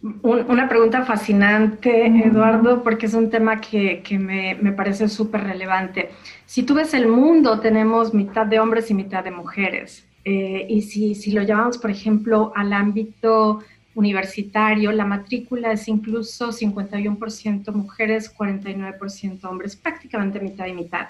Una 0.03 0.69
pregunta 0.69 1.05
fascinante, 1.05 2.07
Eduardo, 2.07 2.83
porque 2.83 3.07
es 3.07 3.15
un 3.15 3.31
tema 3.31 3.61
que, 3.61 4.03
me, 4.19 4.73
parece 4.73 5.09
súper 5.09 5.45
relevante. 5.45 6.11
Si 6.45 6.65
tú 6.65 6.75
ves 6.75 6.93
el 6.93 7.07
mundo, 7.07 7.61
tenemos 7.61 8.13
mitad 8.13 8.45
de 8.45 8.59
hombres 8.59 8.91
y 8.91 8.95
mitad 8.95 9.23
de 9.23 9.31
mujeres. 9.31 10.05
Eh, 10.25 10.67
y 10.69 10.83
si, 10.83 11.15
si, 11.15 11.31
lo 11.31 11.43
llevamos, 11.43 11.79
por 11.79 11.91
ejemplo, 11.91 12.53
al 12.57 12.73
ámbito 12.73 13.61
universitario, 13.95 14.91
la 14.91 15.05
matrícula 15.05 15.71
es 15.71 15.87
incluso 15.87 16.51
51% 16.51 17.73
mujeres, 17.73 18.35
49% 18.37 19.45
hombres, 19.45 19.77
prácticamente 19.77 20.41
mitad 20.41 20.67
y 20.67 20.73
mitad, 20.73 21.09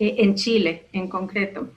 eh, 0.00 0.16
en 0.18 0.34
Chile 0.34 0.86
en 0.92 1.06
concreto. 1.08 1.68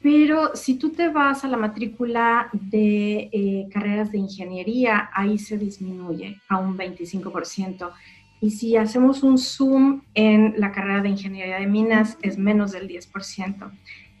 Pero 0.00 0.54
si 0.54 0.74
tú 0.74 0.90
te 0.90 1.08
vas 1.08 1.44
a 1.44 1.48
la 1.48 1.56
matrícula 1.56 2.48
de 2.52 3.28
eh, 3.32 3.68
carreras 3.72 4.12
de 4.12 4.18
ingeniería, 4.18 5.10
ahí 5.12 5.38
se 5.38 5.58
disminuye 5.58 6.40
a 6.48 6.58
un 6.58 6.78
25%. 6.78 7.90
Y 8.40 8.52
si 8.52 8.76
hacemos 8.76 9.24
un 9.24 9.38
zoom 9.38 10.02
en 10.14 10.54
la 10.56 10.70
carrera 10.70 11.02
de 11.02 11.08
ingeniería 11.08 11.58
de 11.58 11.66
minas, 11.66 12.16
es 12.22 12.38
menos 12.38 12.70
del 12.70 12.88
10%. 12.88 13.70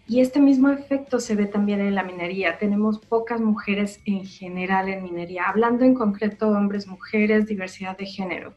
Y 0.08 0.20
este 0.20 0.40
mismo 0.40 0.70
efecto 0.70 1.20
se 1.20 1.36
ve 1.36 1.46
también 1.46 1.80
en 1.80 1.94
la 1.94 2.02
minería. 2.02 2.58
Tenemos 2.58 2.98
pocas 2.98 3.40
mujeres 3.40 4.00
en 4.04 4.24
general 4.24 4.88
en 4.88 5.04
minería, 5.04 5.44
hablando 5.44 5.84
en 5.84 5.94
concreto 5.94 6.48
hombres, 6.48 6.88
mujeres, 6.88 7.46
diversidad 7.46 7.96
de 7.96 8.06
género. 8.06 8.54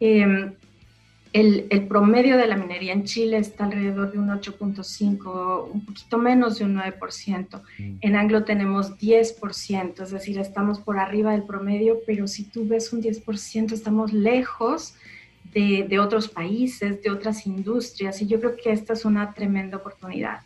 Eh, 0.00 0.52
el, 1.32 1.86
promedio 1.88 2.36
de 2.36 2.46
la 2.46 2.56
minería 2.56 2.92
en 2.92 3.04
Chile 3.04 3.38
está 3.38 3.64
alrededor 3.64 4.12
de 4.12 4.18
un 4.18 4.28
8.5, 4.28 5.70
un 5.72 5.84
poquito 5.84 6.18
menos 6.18 6.58
de 6.58 6.64
un 6.64 6.76
9%. 6.76 7.62
Mm. 7.78 7.96
En 8.00 8.16
Anglo 8.16 8.44
tenemos 8.44 8.98
10%, 8.98 10.02
es 10.02 10.10
decir, 10.10 10.38
estamos 10.38 10.80
por 10.80 10.98
arriba 10.98 11.32
del 11.32 11.42
promedio, 11.42 11.98
pero 12.06 12.26
si 12.26 12.44
tú 12.44 12.66
ves 12.66 12.92
un 12.92 13.02
10%, 13.02 13.72
estamos 13.72 14.12
lejos 14.12 14.94
de, 15.52 15.98
otros 15.98 16.28
países, 16.28 17.02
de 17.02 17.10
otras 17.10 17.46
industrias, 17.46 18.22
y 18.22 18.26
yo 18.26 18.38
creo 18.38 18.56
que 18.56 18.70
esta 18.70 18.92
es 18.92 19.04
una 19.04 19.32
tremenda 19.34 19.78
oportunidad. 19.78 20.40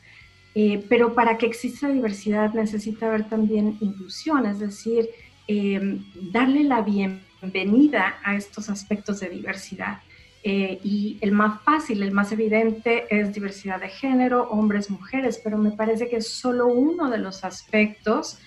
Eh, 0.55 0.85
pero 0.89 1.15
para 1.15 1.39
que 1.39 1.47
exista 1.47 1.89
diversidad 1.89 2.53
necesita 2.55 3.07
haber 3.07 3.29
también 3.29 3.79
inclusión, 3.81 4.47
es 4.47 4.59
decir, 4.59 5.09
em, 5.49 6.05
darle 6.31 6.63
la 6.65 6.83
bienvenida 6.83 8.19
a 8.23 8.37
estos 8.37 8.69
aspectos 8.69 9.21
de 9.21 9.31
diversidad. 9.31 9.99
Eh, 10.45 10.81
y 10.83 11.19
el 11.21 11.33
más 11.33 11.63
fácil, 11.63 12.03
el 12.03 12.11
más 12.11 12.33
evidente 12.33 13.07
es 13.11 13.33
diversidad 13.33 13.81
de 13.81 13.89
género, 13.89 14.49
hombres, 14.51 14.91
mujeres, 14.91 15.41
pero 15.43 15.57
me 15.57 15.71
parece 15.71 16.09
que 16.09 16.17
es 16.17 16.29
solo 16.29 16.67
uno 16.67 17.11
de 17.11 17.19
los 17.19 17.45
aspectos 17.45 18.39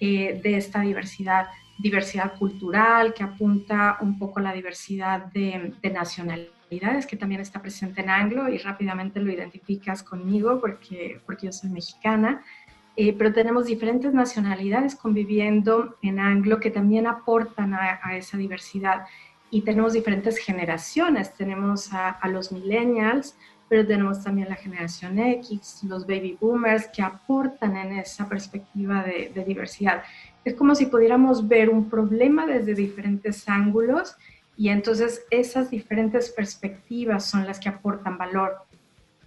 eh, 0.00 0.40
de 0.42 0.56
esta 0.56 0.80
diversidad 0.80 1.48
diversidad 1.80 2.34
cultural, 2.38 3.14
que 3.14 3.22
apunta 3.22 3.98
un 4.00 4.18
poco 4.18 4.40
a 4.40 4.42
la 4.42 4.52
diversidad 4.52 5.26
de, 5.32 5.72
nacionalidades, 5.90 7.06
que 7.06 7.16
también 7.16 7.40
está 7.40 7.62
presente 7.62 8.02
en 8.02 8.10
Anglo 8.10 8.48
y 8.48 8.58
rápidamente 8.58 9.20
lo 9.20 9.32
identificas 9.32 10.02
conmigo 10.02 10.60
porque, 10.60 11.20
porque 11.24 11.46
yo 11.46 11.52
soy 11.52 11.70
mexicana. 11.70 12.42
Eh, 12.96 13.14
pero 13.16 13.32
tenemos 13.32 13.66
diferentes 13.66 14.12
nacionalidades 14.12 14.94
conviviendo 14.94 15.96
en 16.02 16.18
Anglo 16.18 16.60
que 16.60 16.70
también 16.70 17.06
aportan 17.06 17.72
a, 17.72 18.16
esa 18.16 18.36
diversidad. 18.36 19.06
Y 19.50 19.62
tenemos 19.62 19.92
diferentes 19.92 20.38
generaciones, 20.38 21.34
tenemos 21.34 21.92
a, 21.92 22.18
los 22.28 22.52
millennials, 22.52 23.36
pero 23.68 23.86
tenemos 23.86 24.22
también 24.22 24.48
la 24.48 24.56
generación 24.56 25.18
X, 25.18 25.82
los 25.84 26.06
baby 26.06 26.36
boomers, 26.40 26.88
que 26.88 27.02
aportan 27.02 27.76
en 27.76 27.92
esa 27.98 28.28
perspectiva 28.28 29.02
de, 29.02 29.30
de 29.34 29.44
diversidad 29.44 30.02
es 30.44 30.54
como 30.54 30.74
si 30.74 30.86
pudiéramos 30.86 31.46
ver 31.46 31.68
un 31.68 31.90
problema 31.90 32.46
desde 32.46 32.74
diferentes 32.74 33.48
ángulos 33.48 34.16
y 34.56 34.68
entonces 34.68 35.24
esas 35.30 35.70
diferentes 35.70 36.30
perspectivas 36.30 37.26
son 37.26 37.46
las 37.46 37.60
que 37.60 37.68
aportan 37.68 38.18
valor. 38.18 38.56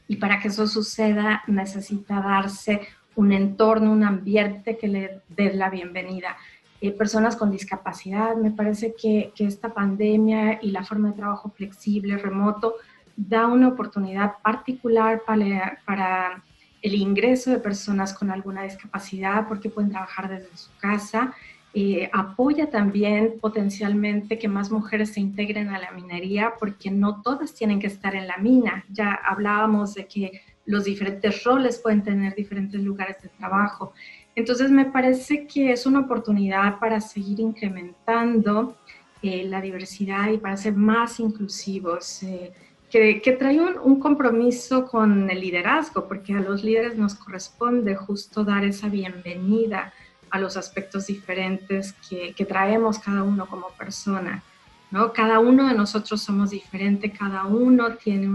Y 0.08 0.18
para 0.18 0.40
que 0.40 0.48
eso 0.48 0.68
suceda 0.68 1.44
necesita 1.48 2.20
darse 2.20 2.82
un 3.16 3.32
entorno, 3.32 3.92
un 3.92 4.04
ambiente 4.04 4.78
que 4.78 4.88
le 4.88 5.22
dé 5.30 5.54
la 5.54 5.70
bienvenida. 5.70 6.36
Eh, 6.84 6.91
personas 6.91 7.38
con 7.38 7.50
discapacidad, 7.50 8.36
me 8.36 8.52
parece 8.52 8.93
que, 8.93 9.32
que, 9.34 9.46
esta 9.46 9.74
pandemia 9.74 10.60
y 10.62 10.72
la 10.72 10.84
forma 10.84 11.12
de 11.12 11.15
trabajo 11.15 11.50
flexible, 11.50 12.17
remoto, 12.17 12.76
da 13.15 13.48
una 13.48 13.69
oportunidad 13.69 14.34
particular 14.43 15.22
para, 15.26 15.80
para 15.86 16.43
el 16.82 16.96
ingreso 16.96 17.52
de 17.52 17.60
personas 17.60 18.13
con 18.13 18.32
alguna 18.32 18.63
discapacidad 18.63 19.48
porque 19.48 19.69
pueden 19.69 19.91
trabajar 19.91 20.28
desde 20.28 20.58
su 20.58 20.72
casa. 20.78 21.34
Eh, 21.74 22.10
apoya 22.12 22.69
también 22.69 23.36
potencialmente 23.39 24.38
que 24.38 24.50
más 24.50 24.69
mujeres 24.69 25.13
se 25.13 25.22
integren 25.22 25.69
a 25.69 25.80
la 25.80 25.91
minería 25.91 26.56
porque 26.60 26.91
no 26.91 27.22
todas 27.22 27.54
tienen 27.54 27.80
que 27.80 27.88
estar 27.88 28.13
en 28.13 28.28
la 28.28 28.36
mina. 28.39 28.84
Ya 28.89 29.13
hablábamos 29.13 29.93
de 29.93 30.06
que 30.06 30.41
los 30.65 30.84
diferentes 30.84 31.46
roles 31.46 31.80
pueden 31.80 32.04
tener 32.04 32.36
diferentes 32.36 32.82
lugares 32.82 33.22
de 33.22 33.30
trabajo. 33.30 33.93
Entonces 34.36 34.72
me 34.72 34.86
parece 34.86 35.46
que 35.46 35.72
es 35.72 35.86
una 35.86 36.02
oportunidad 36.02 36.80
para 36.80 37.00
seguir 37.00 37.39
incrementando 37.39 38.76
eh, 39.22 39.46
la 39.46 39.62
diversidad 39.62 40.30
y 40.32 40.38
para 40.38 40.58
ser 40.58 40.74
más 40.74 41.19
inclusivos. 41.19 42.24
Eh, 42.24 42.52
que, 42.89 43.36
trae 43.39 43.60
un, 43.60 44.00
compromiso 44.00 44.86
con 44.86 45.28
el 45.30 45.39
liderazgo, 45.39 46.08
porque 46.08 46.34
a 46.34 46.41
los 46.41 46.63
líderes 46.63 46.96
nos 46.96 47.15
corresponde 47.15 47.96
justo 47.96 48.43
dar 48.43 48.63
esa 48.63 48.88
bienvenida 48.88 49.91
a 50.30 50.39
los 50.39 50.58
aspectos 50.58 51.08
diferentes 51.08 51.93
que, 52.08 52.46
traemos 52.46 53.00
cada 53.00 53.24
uno 53.24 53.48
como 53.48 53.69
persona. 53.69 54.43
¿no? 54.91 55.12
Cada 55.12 55.39
uno 55.39 55.67
de 55.67 55.74
nosotros 55.74 56.22
somos 56.22 56.52
diferente, 56.52 57.12
cada 57.12 57.46
uno 57.46 57.96
tiene 57.96 58.28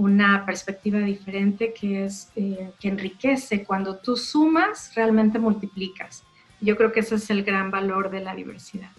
una 0.00 0.46
perspectiva 0.46 0.98
diferente 1.00 1.74
que, 1.74 2.06
es, 2.06 2.30
eh, 2.34 2.70
que 2.80 2.88
enriquece. 2.88 3.64
Cuando 3.64 3.96
tú 3.96 4.16
sumas, 4.16 4.94
realmente 4.94 5.38
multiplicas. 5.38 6.22
Yo 6.60 6.74
creo 6.76 6.90
que 6.90 7.00
ese 7.00 7.16
es 7.16 7.28
el 7.28 7.42
gran 7.44 7.70
valor 7.70 8.10
de 8.10 8.20
la 8.20 8.34
diversidad. 8.34 8.90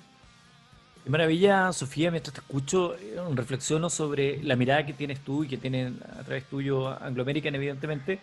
Qué 1.03 1.09
maravilla, 1.09 1.73
Sofía, 1.73 2.11
mientras 2.11 2.35
te 2.35 2.41
escucho, 2.41 2.95
eh, 2.95 3.17
reflexiono 3.33 3.89
sobre 3.89 4.43
la 4.43 4.55
mirada 4.55 4.85
que 4.85 4.93
tienes 4.93 5.21
tú 5.21 5.43
y 5.43 5.47
que 5.47 5.57
tienen 5.57 5.99
a 6.19 6.23
través 6.23 6.43
tuyo 6.45 6.89
Anglo 6.89 7.23
American, 7.23 7.55
evidentemente. 7.55 8.19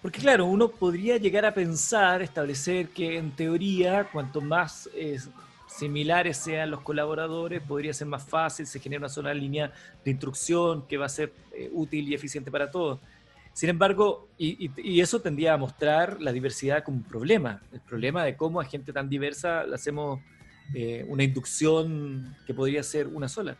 Porque 0.00 0.20
claro, 0.20 0.46
uno 0.46 0.68
podría 0.68 1.18
llegar 1.18 1.44
a 1.44 1.52
pensar, 1.52 2.22
establecer 2.22 2.88
que 2.88 3.18
en 3.18 3.32
teoría, 3.32 4.08
cuanto 4.10 4.40
más 4.40 4.88
eh, 4.94 5.18
similares 5.66 6.36
sean 6.36 6.70
los 6.70 6.80
colaboradores, 6.80 7.62
podría 7.62 7.92
ser 7.92 8.06
más 8.06 8.24
fácil, 8.24 8.66
se 8.66 8.80
genera 8.80 9.00
una 9.00 9.08
sola 9.08 9.34
línea 9.34 9.72
de 10.04 10.10
instrucción 10.10 10.86
que 10.86 10.96
va 10.96 11.06
a 11.06 11.10
ser 11.10 11.32
eh, 11.52 11.70
útil 11.72 12.08
y 12.08 12.14
eficiente 12.14 12.50
para 12.50 12.70
todos. 12.70 13.00
Sin 13.52 13.70
embargo, 13.70 14.28
y, 14.36 15.00
eso 15.00 15.20
tendría 15.20 15.54
a 15.54 15.56
mostrar 15.56 16.20
la 16.20 16.30
diversidad 16.30 16.84
como 16.84 16.98
un 16.98 17.04
problema, 17.04 17.62
el 17.72 17.80
problema 17.80 18.22
de 18.22 18.36
cómo 18.36 18.60
a 18.60 18.64
gente 18.64 18.92
tan 18.92 19.08
diversa 19.08 19.64
la 19.64 19.76
hacemos 19.76 20.20
eh, 20.74 21.06
una 21.08 21.22
inducción 21.22 22.36
que 22.46 22.52
podría 22.52 22.82
ser 22.82 23.06
una 23.06 23.28
sola. 23.28 23.56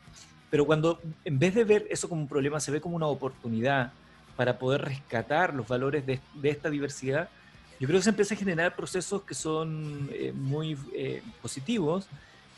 Pero 0.50 0.66
cuando 0.66 1.00
en 1.24 1.38
vez 1.38 1.54
de 1.54 1.64
ver 1.64 1.86
eso 1.88 2.10
como 2.10 2.20
un 2.20 2.28
problema, 2.28 2.60
se 2.60 2.70
ve 2.70 2.80
como 2.80 2.94
una 2.94 3.06
oportunidad 3.06 3.92
para 4.36 4.58
poder 4.58 4.82
rescatar 4.82 5.54
los 5.54 5.66
valores 5.66 6.04
de, 6.06 6.20
esta 6.42 6.68
diversidad, 6.68 7.30
yo 7.78 7.86
creo 7.86 7.98
que 7.98 8.04
se 8.04 8.10
empieza 8.10 8.34
a 8.34 8.38
generar 8.38 8.76
procesos 8.76 9.22
que 9.22 9.34
son 9.34 10.08
eh, 10.12 10.32
muy 10.34 10.76
eh, 10.94 11.22
positivos 11.42 12.08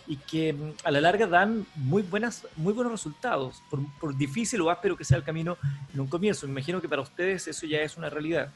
y 0.07 0.16
que 0.16 0.52
mm, 0.52 0.72
a 0.85 0.90
la 0.90 1.00
larga 1.00 1.26
dan 1.26 1.66
muy, 1.74 2.02
buenas, 2.02 2.46
muy 2.57 2.72
buenos 2.72 2.92
resultados, 2.92 3.62
por, 3.70 3.81
por 4.00 4.16
difícil 4.16 4.61
o 4.61 4.70
áspero 4.70 4.96
que 4.96 5.04
sea 5.04 5.16
el 5.16 5.24
camino 5.24 5.57
en 5.92 6.00
un 6.00 6.07
comienzo. 6.07 6.46
Me 6.46 6.52
imagino 6.52 6.81
que 6.81 6.88
para 6.88 7.02
ustedes 7.02 7.46
eso 7.48 7.66
ya 7.66 7.78
es 7.78 7.96
una 7.96 8.09
realidad. 8.09 8.50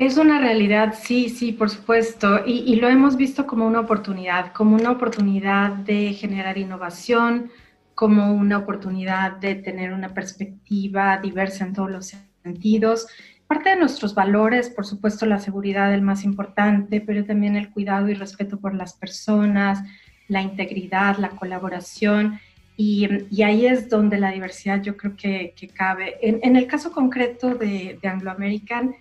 Es 0.00 0.16
una 0.16 0.40
realidad, 0.40 0.94
sí, 0.98 1.28
sí, 1.28 1.52
por 1.52 1.68
supuesto, 1.68 2.40
y, 2.46 2.74
lo 2.76 2.88
hemos 2.88 3.18
visto 3.18 3.46
como 3.46 3.66
una 3.66 3.80
oportunidad, 3.80 4.50
como 4.54 4.74
una 4.74 4.92
oportunidad 4.92 5.72
de 5.72 6.14
generar 6.14 6.56
innovación, 6.56 7.50
como 7.94 8.32
una 8.32 8.56
oportunidad 8.56 9.32
de 9.32 9.56
tener 9.56 9.92
una 9.92 10.14
perspectiva 10.14 11.18
diversa 11.18 11.66
en 11.66 11.74
todos 11.74 11.90
los 11.90 12.14
sentidos. 12.42 13.08
Parte 13.50 13.70
de 13.70 13.76
nuestros 13.76 14.14
valores, 14.14 14.70
por 14.70 14.86
supuesto, 14.86 15.26
la 15.26 15.40
seguridad 15.40 15.92
el 15.92 16.02
más 16.02 16.22
importante, 16.22 17.00
pero 17.00 17.24
también 17.24 17.56
el 17.56 17.70
cuidado 17.70 18.08
y 18.08 18.14
respeto 18.14 18.60
por 18.60 18.76
las 18.76 18.94
personas, 18.94 19.80
la 20.28 20.40
integridad, 20.40 21.18
la 21.18 21.30
colaboración. 21.30 22.38
Y, 22.76 23.08
ahí 23.42 23.66
es 23.66 23.88
donde 23.88 24.20
la 24.20 24.30
diversidad 24.30 24.80
yo 24.80 24.96
creo 24.96 25.16
que, 25.16 25.52
cabe. 25.74 26.14
En, 26.22 26.54
el 26.54 26.68
caso 26.68 26.92
concreto 26.92 27.56
de, 27.56 27.98
de 28.00 28.08
Anglo 28.08 28.30
American, 28.30 28.94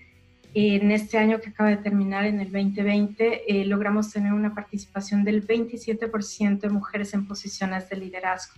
en 0.55 0.89
este 0.89 1.19
año 1.19 1.39
que 1.39 1.49
acaba 1.49 1.69
de 1.69 1.77
terminar, 1.77 2.25
en 2.25 2.39
el 2.39 2.51
2020, 2.51 3.61
eh, 3.61 3.65
logramos 3.65 4.11
tener 4.11 4.33
una 4.33 4.55
participación 4.55 5.23
del 5.23 5.45
27% 5.45 6.59
de 6.61 6.69
mujeres 6.69 7.13
en 7.13 7.27
posiciones 7.27 7.87
de 7.87 7.97
liderazgo, 7.97 8.55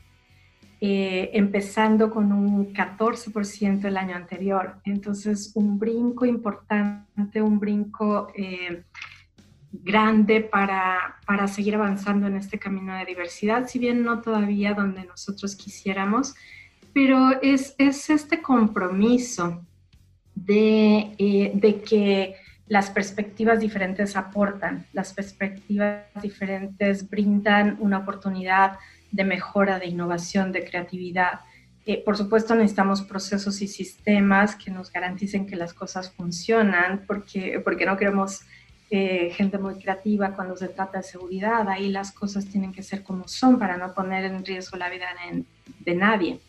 eh, 0.81 1.29
empezando 1.33 2.09
con 2.09 2.31
un 2.31 2.73
14% 2.73 3.85
el 3.85 3.97
año 3.97 4.15
anterior. 4.15 4.77
Entonces, 4.83 5.51
un 5.55 5.77
brinco 5.77 6.25
importante, 6.25 7.41
un 7.41 7.59
brinco 7.59 8.33
eh, 8.35 8.83
grande 9.71 10.41
para, 10.41 11.19
para 11.25 11.47
seguir 11.47 11.75
avanzando 11.75 12.27
en 12.27 12.35
este 12.35 12.59
camino 12.59 12.95
de 12.95 13.05
diversidad, 13.05 13.67
si 13.67 13.79
bien 13.79 14.03
no 14.03 14.21
todavía 14.21 14.73
donde 14.73 15.05
nosotros 15.05 15.55
quisiéramos, 15.55 16.35
pero 16.93 17.41
es, 17.41 17.75
es 17.77 18.09
este 18.09 18.41
compromiso 18.41 19.65
eh, 20.47 21.51
de, 21.53 21.81
que 21.81 22.35
las 22.67 22.89
perspectivas 22.89 23.59
diferentes 23.59 24.15
aportan, 24.15 24.85
las 24.93 25.13
perspectivas 25.13 26.05
diferentes 26.21 27.09
brindan 27.09 27.77
una 27.79 27.99
oportunidad 27.99 28.77
de 29.11 29.23
mejora, 29.23 29.79
de 29.79 29.87
innovación, 29.87 30.51
de 30.51 30.63
creatividad. 30.63 31.41
Eh, 31.85 32.01
por 32.03 32.17
supuesto, 32.17 32.55
necesitamos 32.55 33.01
procesos 33.01 33.61
y 33.61 33.67
sistemas 33.67 34.55
que 34.55 34.71
nos 34.71 34.91
garanticen 34.91 35.47
que 35.47 35.55
las 35.55 35.73
cosas 35.73 36.11
funcionan, 36.11 37.03
porque, 37.07 37.59
porque 37.63 37.85
no 37.85 37.97
queremos 37.97 38.41
eh, 38.89 39.31
gente 39.31 39.57
muy 39.57 39.75
creativa 39.75 40.33
cuando 40.33 40.55
se 40.55 40.67
trata 40.67 40.99
de 40.99 41.03
seguridad. 41.03 41.67
Ahí 41.69 41.89
las 41.89 42.11
cosas 42.11 42.45
tienen 42.45 42.71
que 42.71 42.83
ser 42.83 43.03
como 43.03 43.27
son 43.27 43.57
para 43.57 43.77
no 43.77 43.93
poner 43.93 44.25
en 44.25 44.45
riesgo 44.45 44.77
la 44.77 44.89
vida 44.89 45.07
de 45.79 45.95
nadie 45.95 46.39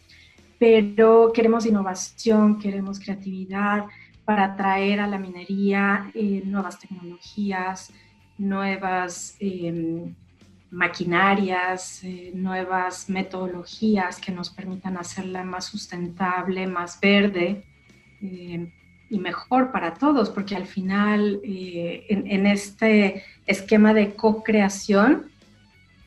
pero 0.62 1.32
queremos 1.34 1.66
innovación, 1.66 2.60
queremos 2.60 3.00
creatividad 3.00 3.86
para 4.24 4.54
traer 4.54 5.00
a 5.00 5.08
la 5.08 5.18
minería 5.18 6.08
eh, 6.14 6.40
nuevas 6.44 6.78
tecnologías, 6.78 7.92
nuevas 8.38 9.34
em, 9.40 10.14
maquinarias, 10.72 12.02
eh, 12.02 12.32
nuevas 12.34 13.08
metodologías 13.08 14.20
que 14.20 14.32
nos 14.32 14.50
permitan 14.50 14.96
hacerla 14.96 15.44
más 15.44 15.66
sustentable, 15.66 16.66
más 16.66 16.98
verde 17.00 17.64
em, 18.20 18.72
y 19.08 19.18
mejor 19.18 19.70
para 19.70 19.94
todos, 19.94 20.30
porque 20.30 20.56
al 20.56 20.66
final 20.66 21.40
eh, 21.44 22.06
en, 22.08 22.26
en, 22.26 22.46
este 22.46 23.22
esquema 23.46 23.94
de 23.94 24.14
co-creación 24.16 25.30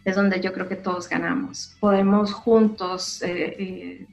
es 0.05 0.15
donde 0.15 0.39
yo 0.39 0.53
creo 0.53 0.69
que 0.69 0.75
todos 0.75 1.09
ganamos. 1.09 1.75
Podemos 1.79 2.31
juntos 2.31 3.21
eh, 3.23 3.55
eh, 3.59 4.07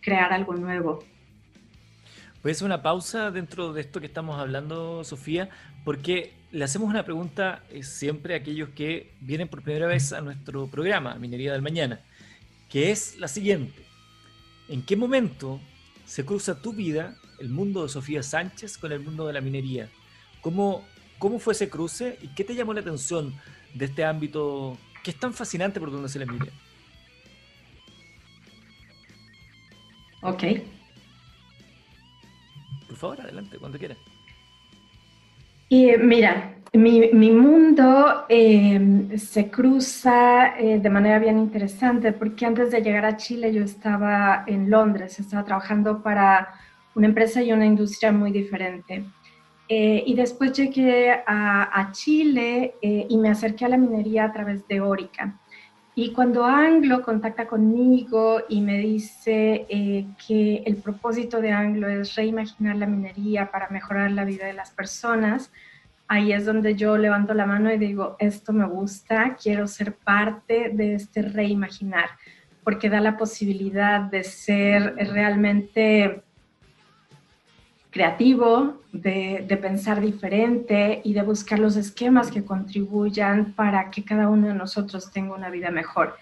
crear 0.00 0.32
algo 0.32 0.54
nuevo. 0.54 1.04
Hacer 2.44 2.64
una 2.64 2.82
pausa 2.82 3.32
dentro 3.32 3.72
de 3.72 3.80
esto 3.80 3.98
que 3.98 4.06
estamos 4.06 4.38
hablando, 4.38 5.02
Sofía, 5.02 5.48
porque 5.84 6.32
le 6.52 6.64
hacemos 6.64 6.88
una 6.88 7.04
pregunta 7.04 7.62
eh, 7.70 7.82
siempre 7.82 8.34
a 8.34 8.38
aquellos 8.38 8.70
que 8.70 9.12
vienen 9.20 9.48
por 9.48 9.62
primera 9.62 9.86
vez 9.86 10.12
a 10.12 10.20
nuestro 10.20 10.66
programa, 10.68 11.14
Minería 11.16 11.52
del 11.52 11.62
Mañana, 11.62 12.00
que 12.68 12.90
es 12.90 13.18
la 13.18 13.28
siguiente. 13.28 13.84
¿En 14.68 14.82
qué 14.82 14.96
momento 14.96 15.60
se 16.04 16.24
cruza 16.24 16.60
tu 16.60 16.72
vida, 16.72 17.16
el 17.40 17.48
mundo 17.48 17.82
de 17.82 17.88
Sofía 17.88 18.22
Sánchez, 18.22 18.78
con 18.78 18.92
el 18.92 19.00
mundo 19.00 19.26
de 19.26 19.32
la 19.32 19.40
minería? 19.40 19.88
¿Cómo, 20.40 20.84
cómo 21.18 21.38
fue 21.38 21.52
ese 21.52 21.68
cruce 21.68 22.18
y 22.22 22.28
qué 22.28 22.44
te 22.44 22.54
llamó 22.54 22.72
la 22.72 22.80
atención 22.80 23.34
de 23.74 23.84
este 23.84 24.04
ámbito 24.04 24.78
que 25.02 25.10
es 25.10 25.20
tan 25.20 25.34
fascinante 25.34 25.80
por 25.80 25.90
donde 25.90 26.08
se 26.08 26.18
le 26.18 26.26
mire? 26.26 26.50
Ok. 30.22 30.42
Por 32.88 32.96
favor, 32.96 33.20
adelante, 33.20 33.58
cuando 33.58 33.78
quieras. 33.78 33.98
Y 35.68 35.96
mira, 35.98 36.56
mi, 36.72 37.30
mundo 37.30 38.24
eh, 38.28 39.08
se 39.16 39.50
cruza 39.50 40.56
eh, 40.58 40.78
de 40.78 40.90
manera 40.90 41.18
bien 41.18 41.38
interesante 41.38 42.12
porque 42.12 42.46
antes 42.46 42.70
de 42.70 42.82
llegar 42.82 43.04
a 43.04 43.16
Chile 43.16 43.52
yo 43.52 43.64
estaba 43.64 44.44
en 44.46 44.70
Londres, 44.70 45.18
estaba 45.18 45.44
trabajando 45.44 46.02
para 46.02 46.54
una 46.94 47.06
empresa 47.06 47.42
y 47.42 47.52
una 47.52 47.66
industria 47.66 48.12
muy 48.12 48.30
diferente. 48.30 49.04
Eh, 49.68 50.04
y 50.06 50.14
después 50.14 50.52
llegué 50.52 51.10
a, 51.10 51.80
a 51.80 51.90
Chile 51.90 52.74
y 52.80 53.16
me 53.18 53.30
acerqué 53.30 53.64
a 53.64 53.68
la 53.68 53.76
minería 53.76 54.24
a 54.24 54.32
través 54.32 54.66
de 54.68 54.80
Orica. 54.80 55.40
Y 55.98 56.12
cuando 56.12 56.44
Anglo 56.44 57.00
contacta 57.00 57.46
conmigo 57.46 58.42
y 58.50 58.60
me 58.60 58.76
dice 58.76 59.64
eh, 59.70 60.06
que 60.26 60.62
el 60.66 60.76
propósito 60.76 61.40
de 61.40 61.52
Anglo 61.52 61.88
es 61.88 62.14
reimaginar 62.16 62.76
la 62.76 62.86
minería 62.86 63.50
para 63.50 63.70
mejorar 63.70 64.10
la 64.10 64.26
vida 64.26 64.44
de 64.44 64.52
las 64.52 64.70
personas, 64.72 65.50
ahí 66.06 66.34
es 66.34 66.44
donde 66.44 66.74
yo 66.74 66.98
levanto 66.98 67.32
la 67.32 67.46
mano 67.46 67.72
y 67.72 67.78
digo, 67.78 68.16
esto 68.18 68.52
me 68.52 68.66
gusta, 68.66 69.38
quiero 69.42 69.66
ser 69.66 69.94
parte 69.94 70.68
de 70.68 70.96
este 70.96 71.22
reimaginar, 71.22 72.10
porque 72.62 72.90
da 72.90 73.00
la 73.00 73.16
posibilidad 73.16 74.02
de 74.02 74.22
ser 74.22 74.96
realmente 74.96 76.24
creativo, 77.96 78.82
de, 78.92 79.58
pensar 79.62 80.02
diferente 80.02 81.00
y 81.02 81.14
de 81.14 81.22
buscar 81.22 81.58
los 81.58 81.76
esquemas 81.76 82.30
que 82.30 82.44
contribuyan 82.44 83.54
para 83.54 83.90
que 83.90 84.04
cada 84.04 84.28
uno 84.28 84.48
de 84.48 84.54
nosotros 84.54 85.10
tenga 85.10 85.34
una 85.34 85.48
vida 85.48 85.70
mejor. 85.70 86.14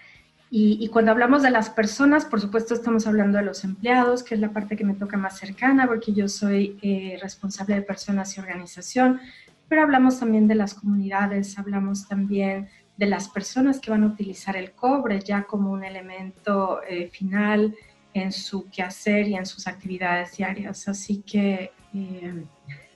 Y, 0.49 0.87
cuando 0.87 1.11
hablamos 1.11 1.43
de 1.43 1.51
las 1.51 1.69
personas, 1.69 2.23
por 2.23 2.39
supuesto 2.39 2.73
estamos 2.73 3.07
hablando 3.07 3.37
de 3.39 3.43
los 3.43 3.65
empleados, 3.65 4.23
que 4.23 4.35
es 4.35 4.39
la 4.39 4.51
parte 4.51 4.77
que 4.77 4.85
me 4.85 4.93
toca 4.93 5.17
más 5.17 5.37
cercana, 5.37 5.85
porque 5.85 6.13
yo 6.13 6.29
soy 6.29 6.77
eh, 6.81 7.17
responsable 7.21 7.75
de 7.75 7.81
personas 7.81 8.37
y 8.37 8.39
organización, 8.39 9.19
pero 9.67 9.81
hablamos 9.81 10.17
también 10.17 10.47
de 10.47 10.55
las 10.55 10.75
comunidades, 10.75 11.59
hablamos 11.59 12.07
también 12.07 12.69
de 12.95 13.05
las 13.07 13.27
personas 13.27 13.81
que 13.81 13.91
van 13.91 14.03
a 14.03 14.07
utilizar 14.07 14.55
el 14.55 14.71
cobre 14.71 15.19
ya 15.19 15.43
como 15.43 15.71
un 15.71 15.83
elemento 15.83 16.79
eh, 16.87 17.09
final 17.09 17.75
en 18.15 18.31
su 18.31 18.69
quehacer 18.69 19.27
y 19.27 19.35
en 19.35 19.45
sus 19.45 19.67
actividades 19.67 20.37
diarias. 20.37 20.87
Así 20.87 21.21
que 21.21 21.71
eh, 21.93 22.43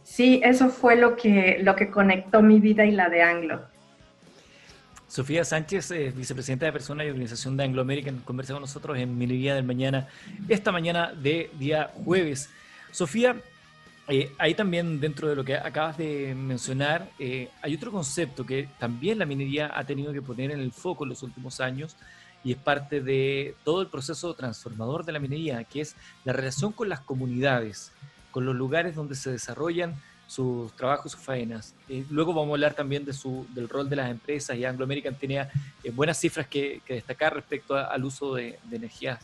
sí, 0.01 0.41
eso 0.43 0.69
fue 0.69 0.95
lo 0.95 1.15
que, 1.17 1.60
lo 1.62 1.75
que 1.75 1.91
conectó 1.91 2.41
mi 2.41 2.60
vida 2.60 2.86
y 2.86 2.91
la 2.91 3.10
de 3.10 3.21
Anglo. 3.21 3.62
Sofía 5.10 5.43
Sánchez, 5.43 5.91
vicepresidenta 6.15 6.67
de 6.67 6.71
Personas 6.71 7.05
y 7.05 7.10
Organización 7.10 7.58
de 7.58 7.65
Anglo 7.65 7.82
American, 7.82 8.19
conversa 8.19 8.53
con 8.53 8.62
nosotros 8.62 8.97
en 8.97 9.17
Minería 9.17 9.55
del 9.55 9.65
Mañana, 9.65 10.08
esta 10.47 10.71
mañana 10.71 11.12
de 11.12 11.49
día 11.60 11.91
jueves. 12.05 12.49
Sofía, 12.91 13.36
eh, 14.08 14.32
ahí 14.38 14.53
también 14.53 15.01
dentro 15.01 15.27
de 15.27 15.36
lo 15.36 15.43
que 15.43 15.55
acabas 15.55 15.97
de 15.97 16.34
mencionar, 16.34 17.10
eh, 17.19 17.49
hay 17.62 17.75
otro 17.75 17.91
concepto 17.91 18.45
que 18.45 18.69
también 18.79 19.19
la 19.19 19.25
minería 19.25 19.71
ha 19.73 19.84
tenido 19.84 20.13
que 20.13 20.21
poner 20.21 20.51
en 20.51 20.60
el 20.60 20.71
foco 20.71 21.03
en 21.03 21.10
los 21.10 21.23
últimos 21.23 21.60
años, 21.60 21.97
y 22.43 22.54
es 22.54 22.58
parte 22.58 23.02
de 23.02 23.56
todo 23.63 23.82
el 23.82 23.88
proceso 23.88 24.34
transformador 24.34 25.06
de 25.06 25.12
la 25.12 25.19
minería, 25.19 25.63
que 25.63 25.82
es 25.82 25.95
la 26.23 26.34
relación 26.34 26.71
con 26.71 26.89
las 26.89 27.02
comunidades, 27.02 27.91
con 28.32 28.45
los 28.45 28.56
lugares 28.56 28.95
donde 28.95 29.15
se 29.15 29.32
desarrollan 29.32 29.95
sus 30.28 30.71
trabajos, 30.73 31.13
sus 31.13 31.21
faenas. 31.21 31.73
Eh, 31.89 32.06
luego 32.12 32.34
vamos 32.34 32.52
a 32.52 32.54
hablar 32.54 32.75
también 32.75 33.04
de 33.04 33.13
su, 33.13 33.47
del 33.54 33.67
rol 33.67 33.89
de 33.89 33.95
las 33.95 34.12
empresas 34.12 34.56
y 34.56 34.63
Anglo 34.63 34.86
American 34.86 35.15
tenía 35.15 35.49
eh, 35.84 35.89
buenas 35.89 36.19
cifras 36.19 36.47
que, 36.47 36.82
destacar 36.88 37.34
respecto 37.34 37.75
al 37.75 38.06
uso 38.06 38.36
de, 38.36 38.60
energías 38.71 39.19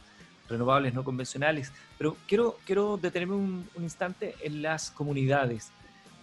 renovables 0.49 0.93
no 0.93 1.03
convencionales. 1.03 1.71
Pero 1.97 2.17
quiero, 2.27 2.97
detenerme 2.99 3.35
un, 3.35 3.69
un 3.75 3.83
instante 3.83 4.35
en 4.41 4.63
las 4.63 4.89
comunidades. 4.89 5.69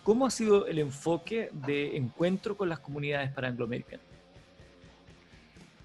¿Cómo 0.02 0.26
ha 0.26 0.30
sido 0.30 0.66
el 0.66 0.80
enfoque 0.80 1.48
de 1.52 1.96
encuentro 1.96 2.56
con 2.56 2.68
las 2.68 2.80
comunidades 2.80 3.30
para 3.30 3.48
Anglo 3.48 3.64
American? 3.66 4.00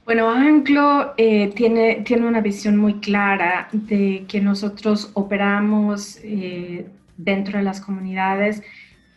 Bueno, 0.08 0.30
Anglo 0.30 1.13
eh, 1.17 1.52
tiene, 1.54 1.96
tiene 2.06 2.26
una 2.26 2.39
visión 2.39 2.78
muy 2.78 3.02
clara 3.02 3.67
de 3.74 4.24
que 4.30 4.39
nosotros 4.39 5.12
operamos 5.15 6.17
eh, 6.24 6.88
dentro 7.17 7.58
de 7.58 7.65
las 7.65 7.82
comunidades 7.82 8.63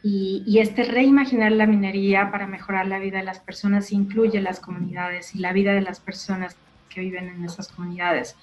y, 0.02 0.58
este 0.58 0.82
reimaginar 0.82 1.52
la 1.52 1.68
minería 1.68 2.32
para 2.32 2.48
mejorar 2.48 2.88
la 2.88 2.98
vida 2.98 3.18
de 3.18 3.24
las 3.24 3.38
personas 3.38 3.92
incluye 3.92 4.40
las 4.40 4.58
comunidades 4.58 5.32
y 5.36 5.38
la 5.38 5.52
vida 5.52 5.74
de 5.74 5.82
las 5.82 6.00
personas 6.00 6.56
que 6.88 7.02
viven 7.02 7.28
en 7.28 7.44
esas 7.44 7.68
comunidades, 7.68 8.34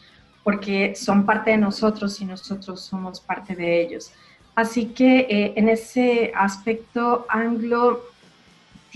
porque 0.46 0.96
son 0.96 1.26
parte 1.26 1.52
de 1.52 1.58
nosotros 1.58 2.22
y 2.22 2.26
nosotros 2.26 2.80
somos 2.80 3.20
parte 3.20 3.58
de 3.58 3.82
ellos. 3.82 4.14
Así 4.56 4.86
que 4.86 5.28
eh, 5.30 5.54
en 5.58 5.68
ese 5.68 6.32
aspecto, 6.34 7.26
Anglo 7.28 8.04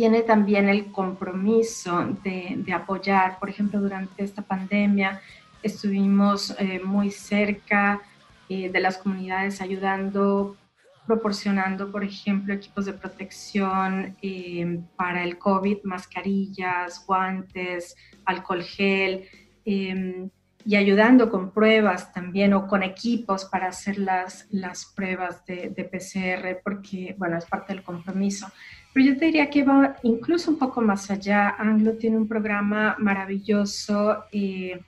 tiene 0.02 0.24
también 0.24 0.68
el 0.68 0.92
compromiso 0.92 2.18
de, 2.24 2.74
apoyar. 2.74 3.38
Por 3.38 3.52
ejemplo, 3.52 3.80
durante 3.80 4.24
esta 4.24 4.42
pandemia 4.42 5.22
estuvimos 5.62 6.56
eh, 6.58 6.82
muy 6.84 7.12
cerca 7.12 8.02
eh, 8.50 8.72
de 8.72 8.80
las 8.80 8.98
comunidades 8.98 9.62
ayudando, 9.62 10.58
proporcionando, 11.06 11.92
por 11.92 12.04
ejemplo, 12.04 12.52
equipos 12.52 12.86
de 12.86 12.94
protección 12.94 14.18
eh, 14.24 14.80
para 14.96 15.24
el 15.24 15.38
COVID, 15.38 15.84
mascarillas, 15.84 17.06
guantes, 17.06 17.96
alcohol 18.26 18.64
gel 18.64 19.28
y 19.64 20.76
ayudando 20.76 21.30
con 21.30 21.52
pruebas 21.52 22.12
también 22.12 22.54
o 22.54 22.66
con 22.66 22.82
equipos 22.82 23.46
para 23.46 23.68
hacer 23.68 24.00
las, 24.00 24.48
las 24.50 24.86
pruebas 24.96 25.46
de, 25.46 25.70
de, 25.70 25.84
PCR, 25.84 26.60
porque, 26.64 27.16
bueno, 27.20 27.38
es 27.38 27.46
parte 27.46 27.74
del 27.74 27.84
compromiso. 27.84 28.48
Pero 28.93 29.06
yo 29.06 29.17
te 29.17 29.25
diría 29.25 29.49
que 29.49 29.63
va 29.63 29.95
incluso 30.04 30.51
un 30.51 30.60
poco 30.60 30.82
más 30.82 31.10
allá. 31.10 31.56
Anglo 31.58 31.93
tiene 31.93 32.17
un 32.17 32.27
programa 32.27 32.95
maravilloso 32.99 34.25
eh, 34.32 34.82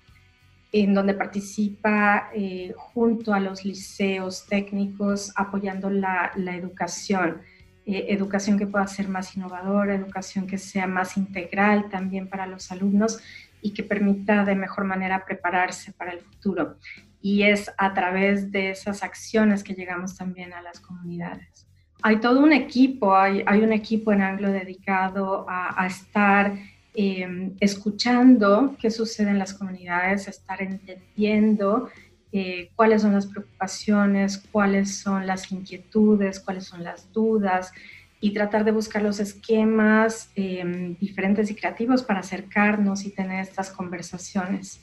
en 0.74 0.94
donde 0.94 1.14
participa 1.14 2.30
eh, 2.34 2.74
junto 2.76 3.34
a 3.34 3.40
los 3.40 3.64
liceos 3.64 4.46
técnicos 4.48 5.32
apoyando 5.36 5.90
la, 5.90 6.32
la 6.36 6.56
educación. 6.56 7.42
Eh, 7.86 8.08
educación 8.10 8.58
que 8.58 8.68
pueda 8.68 8.88
ser 8.88 9.08
más 9.08 9.36
innovadora, 9.38 9.96
educación 9.96 10.48
que 10.48 10.58
sea 10.58 10.88
más 10.88 11.16
integral 11.18 11.90
también 11.90 12.28
para 12.28 12.48
los 12.48 12.72
alumnos 12.72 13.20
y 13.62 13.74
que 13.74 13.84
permita 13.84 14.44
de 14.44 14.56
mejor 14.56 14.84
manera 14.84 15.24
prepararse 15.26 15.94
para 15.94 16.12
el 16.12 16.20
futuro. 16.20 16.78
Y 17.22 17.44
es 17.44 17.72
a 17.78 17.94
través 17.94 18.52
de 18.52 18.72
esas 18.72 19.02
acciones 19.02 19.64
que 19.64 19.74
llegamos 19.74 20.18
también 20.18 20.52
a 20.54 20.62
las 20.62 20.82
comunidades 20.82 21.68
hay 22.06 22.18
todo 22.18 22.42
un 22.42 22.52
equipo, 22.52 23.16
hay, 23.16 23.62
un 23.62 23.72
equipo 23.72 24.12
en 24.12 24.22
Anglo 24.22 24.52
dedicado 24.52 25.46
a, 25.48 25.88
estar 25.88 26.54
em, 26.94 27.54
escuchando 27.62 28.76
qué 28.78 28.92
sucede 28.92 29.30
en 29.30 29.40
las 29.40 29.54
comunidades, 29.54 30.28
a 30.28 30.32
estar 30.32 30.62
entendiendo 30.62 31.90
eh, 32.34 32.72
cuáles 32.76 33.04
son 33.04 33.14
las 33.14 33.26
preocupaciones, 33.26 34.38
cuáles 34.52 34.98
son 34.98 35.26
las 35.26 35.50
inquietudes, 35.50 36.42
cuáles 36.42 36.66
son 36.66 36.84
las 36.84 37.12
dudas 37.14 37.72
y 38.20 38.32
tratar 38.32 38.66
de 38.66 38.72
buscar 38.72 39.02
los 39.02 39.22
esquemas 39.22 40.30
em, 40.36 40.98
diferentes 40.98 41.50
y 41.52 41.56
creativos 41.56 42.04
para 42.04 42.20
acercarnos 42.20 43.06
y 43.06 43.12
tener 43.12 43.40
estas 43.40 43.70
conversaciones 43.70 44.82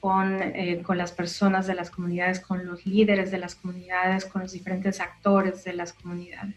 con, 0.00 0.42
eh, 0.42 0.82
con, 0.82 0.96
las 0.98 1.12
personas 1.12 1.66
de 1.66 1.74
las 1.74 1.90
comunidades, 1.90 2.40
con 2.40 2.66
los 2.66 2.86
líderes 2.86 3.30
de 3.30 3.38
las 3.38 3.54
comunidades, 3.54 4.24
con 4.24 4.42
los 4.42 4.52
diferentes 4.52 4.98
actores 4.98 5.62
de 5.64 5.74
las 5.74 5.92
comunidades. 5.92 6.56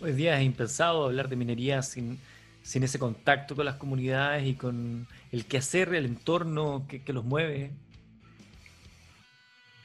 Hoy 0.00 0.12
día 0.12 0.38
es 0.38 0.44
impensado 0.44 1.06
hablar 1.06 1.28
de 1.28 1.36
minería 1.36 1.80
sin, 1.82 2.18
sin 2.62 2.82
ese 2.82 2.98
contacto 2.98 3.56
con 3.56 3.64
las 3.64 3.76
comunidades 3.76 4.46
y 4.46 4.54
con 4.54 5.06
el 5.30 5.46
quehacer, 5.46 5.94
el 5.94 6.04
entorno 6.04 6.84
que, 6.88 7.02
que 7.02 7.12
los 7.12 7.24
mueve. 7.24 7.70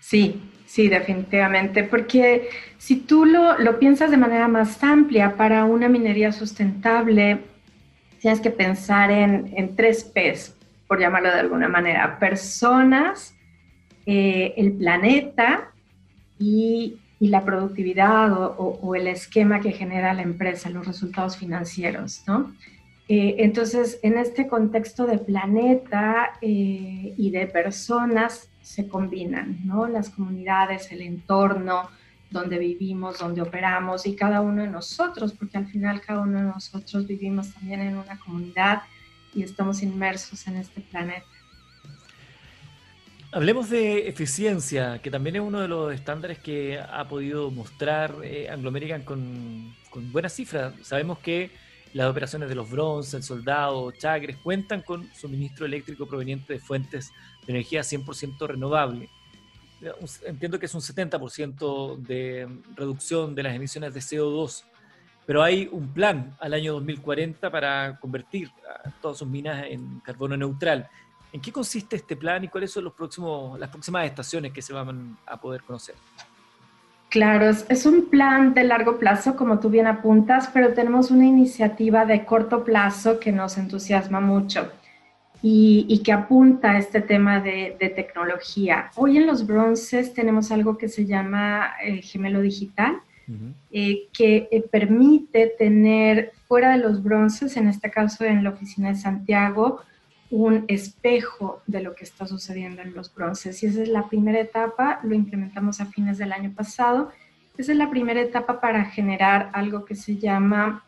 Sí, 0.01 0.41
sí, 0.65 0.87
definitivamente, 0.87 1.83
porque 1.83 2.49
si 2.77 2.97
tú 2.97 3.25
lo, 3.25 3.57
lo, 3.59 3.79
piensas 3.79 4.11
de 4.11 4.17
manera 4.17 4.47
más 4.47 4.81
amplia, 4.83 5.35
para 5.35 5.65
una 5.65 5.89
minería 5.89 6.31
sustentable 6.31 7.39
tienes 8.19 8.39
que 8.39 8.49
pensar 8.49 9.11
en, 9.11 9.53
en 9.55 9.75
tres 9.75 10.03
P's 10.03 10.56
por 10.87 10.99
llamarlo 10.99 11.29
de 11.29 11.39
alguna 11.39 11.67
manera, 11.67 12.17
personas, 12.19 13.35
eh, 14.05 14.53
el 14.57 14.73
planeta 14.73 15.71
y, 16.39 16.99
la 17.19 17.43
productividad 17.43 18.31
o, 18.31 18.93
el 18.93 19.07
esquema 19.07 19.59
que 19.59 19.71
genera 19.71 20.13
la 20.13 20.21
empresa, 20.21 20.69
los 20.69 20.85
resultados 20.85 21.35
financieros, 21.35 22.21
¿no? 22.27 22.53
Eh, 23.09 23.37
entonces, 23.39 23.99
en 24.03 24.17
este 24.17 24.47
contexto 24.47 25.07
de 25.07 25.17
planeta 25.17 26.33
eh, 26.41 27.15
y 27.17 27.31
de 27.31 27.47
personas 27.47 28.49
se 28.61 28.87
combinan, 28.87 29.65
¿no? 29.65 29.87
Las 29.87 30.09
comunidades, 30.11 30.91
el 30.91 31.01
entorno 31.01 31.89
donde 32.29 32.59
vivimos, 32.59 33.17
donde 33.17 33.41
operamos 33.41 34.05
y 34.05 34.15
cada 34.15 34.41
uno 34.41 34.61
de 34.61 34.67
nosotros, 34.67 35.33
porque 35.33 35.57
al 35.57 35.67
final 35.67 36.01
cada 36.01 36.19
uno 36.19 36.37
de 36.37 36.45
nosotros 36.45 37.07
vivimos 37.07 37.53
también 37.53 37.81
en 37.81 37.97
una 37.97 38.19
comunidad 38.19 38.81
y 39.37 39.43
estamos 39.43 39.83
inmersos 39.83 40.47
en 40.47 40.57
este 40.57 40.81
planeta. 40.81 41.27
Hablemos 43.31 43.69
de 43.69 44.07
eficiencia, 44.07 44.99
que 44.99 45.11
también 45.11 45.35
es 45.35 45.41
uno 45.43 45.59
de 45.59 45.67
los 45.67 45.93
estándares 45.93 46.39
que 46.39 46.79
ha 46.79 47.07
podido 47.07 47.51
mostrar 47.51 48.15
eh, 48.23 48.49
Anglo 48.49 48.69
American 48.69 49.03
con, 49.03 49.75
con, 49.91 50.11
buenas 50.11 50.33
cifras. 50.33 50.73
Sabemos 50.81 51.19
que 51.19 51.51
las 51.93 52.09
operaciones 52.09 52.49
de 52.49 52.55
los 52.55 52.69
Bronze, 52.69 53.15
el 53.17 53.23
Soldado, 53.23 53.91
Chagres 53.91 54.37
cuentan 54.37 54.81
con 54.81 55.07
suministro 55.13 55.65
eléctrico 55.65 56.07
proveniente 56.07 56.53
de 56.53 56.59
fuentes 56.59 57.11
de 57.45 57.53
energía 57.53 57.81
100% 57.81 58.47
renovable. 58.47 59.09
Entiendo 60.25 60.57
que 60.57 60.65
es 60.65 60.73
un 60.73 60.81
70% 60.81 61.97
de 61.97 62.47
reducción 62.75 63.35
de 63.35 63.43
las 63.43 63.55
emisiones 63.55 63.93
de 63.93 63.99
CO2 63.99 64.63
pero 65.27 65.43
hay 65.43 65.69
un 65.71 65.89
plan 65.89 66.35
al 66.39 66.53
año 66.53 66.73
2040 66.73 67.51
para 67.51 67.99
convertir 67.99 68.49
todas 69.01 69.17
sus 69.17 69.27
minas 69.27 69.65
en 69.69 69.99
carbono 69.99 70.35
neutral. 70.37 70.87
¿En 71.33 71.41
qué 71.41 71.51
consiste 71.51 71.97
este 71.97 72.15
plan 72.15 72.43
y 72.45 72.47
cuáles 72.47 72.71
son 72.71 72.85
los 72.85 72.93
próximos, 72.93 73.59
las 73.59 73.69
próximas 73.69 74.05
estaciones 74.05 74.53
que 74.53 74.61
se 74.61 74.73
van 74.73 75.17
a 75.25 75.39
poder 75.39 75.61
conocer? 75.63 75.95
Claro, 77.09 77.49
es 77.49 77.85
un 77.85 78.09
plan 78.09 78.53
de 78.53 78.63
largo 78.63 78.97
plazo, 78.97 79.35
como 79.35 79.59
tú 79.59 79.69
bien 79.69 79.87
apuntas, 79.87 80.49
pero 80.53 80.73
tenemos 80.73 81.11
una 81.11 81.25
iniciativa 81.25 82.05
de 82.05 82.25
corto 82.25 82.63
plazo 82.63 83.19
que 83.19 83.31
nos 83.31 83.57
entusiasma 83.57 84.21
mucho 84.21 84.71
y, 85.41 86.01
que 86.03 86.11
apunta 86.11 86.71
a 86.71 86.77
este 86.77 87.01
tema 87.01 87.39
de, 87.39 87.75
tecnología. 87.95 88.91
Hoy 88.95 89.17
en 89.17 89.27
los 89.27 89.45
bronces 89.45 90.13
tenemos 90.13 90.51
algo 90.51 90.77
que 90.77 90.89
se 90.89 91.05
llama 91.05 91.73
el 91.81 92.01
gemelo 92.01 92.41
digital, 92.41 93.01
eh, 93.71 94.07
que 94.13 94.47
eh, 94.51 94.61
permite 94.71 95.47
tener 95.57 96.31
fuera 96.47 96.71
de 96.71 96.77
los 96.77 97.03
bronces, 97.03 97.57
en 97.57 97.67
este 97.67 97.91
caso 97.91 98.23
en 98.23 98.43
la 98.43 98.51
oficina 98.51 98.89
de 98.89 98.95
Santiago, 98.95 99.81
un 100.29 100.65
espejo 100.67 101.61
de 101.67 101.81
lo 101.81 101.95
que 101.95 102.03
está 102.03 102.25
sucediendo 102.25 102.81
en 102.81 102.93
los 102.93 103.13
bronces. 103.13 103.61
Y 103.63 103.67
esa 103.67 103.81
es 103.81 103.89
la 103.89 104.07
primera 104.07 104.39
etapa, 104.39 104.99
lo 105.03 105.15
implementamos 105.15 105.81
a 105.81 105.85
fines 105.85 106.17
del 106.17 106.31
año 106.31 106.51
pasado. 106.53 107.11
Esa 107.57 107.71
es 107.71 107.77
la 107.77 107.89
primera 107.89 108.21
etapa 108.21 108.61
para 108.61 108.85
generar 108.85 109.49
algo 109.53 109.85
que 109.85 109.95
se 109.95 110.17
llama 110.17 110.83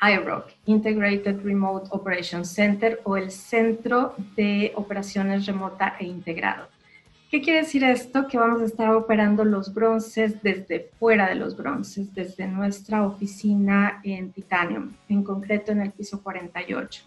IROC, 0.00 0.50
Integrated 0.66 1.42
Remote 1.42 1.88
Operations 1.90 2.48
Center, 2.48 3.00
o 3.04 3.16
el 3.16 3.30
Centro 3.30 4.14
de 4.36 4.72
Operaciones 4.74 5.46
Remota 5.46 5.96
e 5.98 6.06
Integrado. 6.06 6.68
¿Qué 7.30 7.40
quiere 7.40 7.60
decir 7.60 7.84
esto? 7.84 8.26
Que 8.26 8.38
vamos 8.38 8.60
a 8.60 8.64
estar 8.64 8.92
operando 8.92 9.44
los 9.44 9.72
bronces 9.72 10.42
desde 10.42 10.90
fuera 10.98 11.28
de 11.28 11.36
los 11.36 11.56
bronces, 11.56 12.12
desde 12.12 12.48
nuestra 12.48 13.06
oficina 13.06 14.00
en 14.02 14.32
Titanium, 14.32 14.94
en 15.08 15.22
concreto 15.22 15.70
en 15.70 15.80
el 15.80 15.92
piso 15.92 16.24
48. 16.24 17.04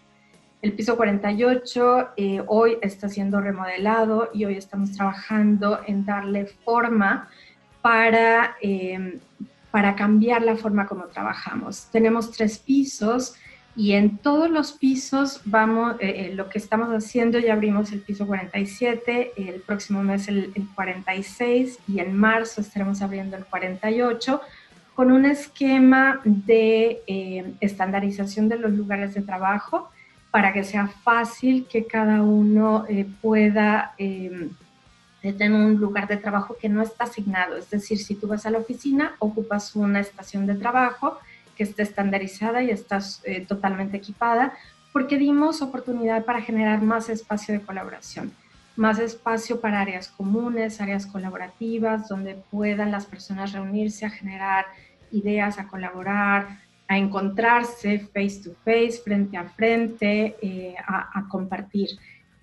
El 0.62 0.72
piso 0.72 0.96
48 0.96 2.08
eh, 2.16 2.42
hoy 2.46 2.78
está 2.80 3.10
siendo 3.10 3.38
remodelado 3.38 4.30
y 4.32 4.46
hoy 4.46 4.54
estamos 4.54 4.92
trabajando 4.92 5.80
en 5.86 6.06
darle 6.06 6.46
forma 6.46 7.28
para, 7.82 8.56
eh, 8.62 9.18
para 9.70 9.94
cambiar 9.94 10.40
la 10.40 10.56
forma 10.56 10.86
como 10.86 11.04
trabajamos. 11.04 11.90
Tenemos 11.92 12.30
tres 12.30 12.58
pisos 12.58 13.34
y 13.76 13.92
en 13.92 14.18
todos 14.18 14.48
los 14.50 14.72
pisos 14.72 15.40
vamos, 15.44 15.96
eh, 15.98 16.26
eh, 16.28 16.34
lo 16.34 16.48
que 16.48 16.58
estamos 16.58 16.90
haciendo, 16.90 17.40
ya 17.40 17.54
abrimos 17.54 17.90
el 17.90 18.00
piso 18.00 18.26
47, 18.26 19.32
el 19.36 19.60
próximo 19.60 20.02
mes 20.02 20.28
el, 20.28 20.52
46 20.74 21.80
y 21.88 21.98
en 21.98 22.16
marzo 22.16 22.60
estaremos 22.60 23.02
abriendo 23.02 23.36
el 23.36 23.44
48 23.44 24.40
con 24.94 25.10
un 25.10 25.24
esquema 25.24 26.20
de 26.24 27.02
eh, 27.08 27.54
estandarización 27.60 28.48
de 28.48 28.58
los 28.58 28.72
lugares 28.72 29.12
de 29.14 29.22
trabajo 29.22 29.90
para 30.30 30.52
que 30.52 30.62
sea 30.62 30.86
fácil 30.86 31.66
que 31.68 31.86
cada 31.86 32.22
uno 32.22 32.86
pueda 33.20 33.94
tener 33.96 35.52
un 35.52 35.76
lugar 35.76 36.08
de 36.08 36.16
trabajo 36.16 36.56
que 36.60 36.68
no 36.68 36.82
está 36.82 37.04
asignado. 37.04 37.56
Es 37.56 37.70
decir, 37.70 37.98
si 37.98 38.16
tú 38.16 38.26
vas 38.26 38.44
a 38.44 38.50
la 38.50 38.58
oficina, 38.58 39.14
ocupas 39.20 39.76
una 39.76 40.00
estación 40.00 40.46
de 40.46 40.56
trabajo 40.56 41.18
que 41.54 41.62
esté 41.62 41.82
estandarizada 41.82 42.62
y 42.62 42.70
está 42.70 43.00
eh, 43.24 43.44
totalmente 43.46 43.96
equipada, 43.96 44.52
porque 44.92 45.18
dimos 45.18 45.62
oportunidad 45.62 46.24
para 46.24 46.40
generar 46.40 46.80
más 46.82 47.08
espacio 47.08 47.54
de 47.54 47.60
colaboración, 47.60 48.32
más 48.76 48.98
espacio 48.98 49.60
para 49.60 49.80
áreas 49.80 50.08
comunes, 50.08 50.80
áreas 50.80 51.06
colaborativas, 51.06 52.08
donde 52.08 52.36
puedan 52.50 52.90
las 52.90 53.06
personas 53.06 53.52
reunirse 53.52 54.06
a 54.06 54.10
generar 54.10 54.66
ideas, 55.10 55.58
a 55.58 55.66
colaborar, 55.66 56.60
a 56.86 56.98
encontrarse 56.98 57.98
face 57.98 58.42
to 58.44 58.54
face, 58.64 59.00
frente 59.02 59.36
a 59.36 59.44
frente, 59.44 60.36
eh, 60.42 60.74
a, 60.86 61.18
a 61.18 61.28
compartir. 61.28 61.88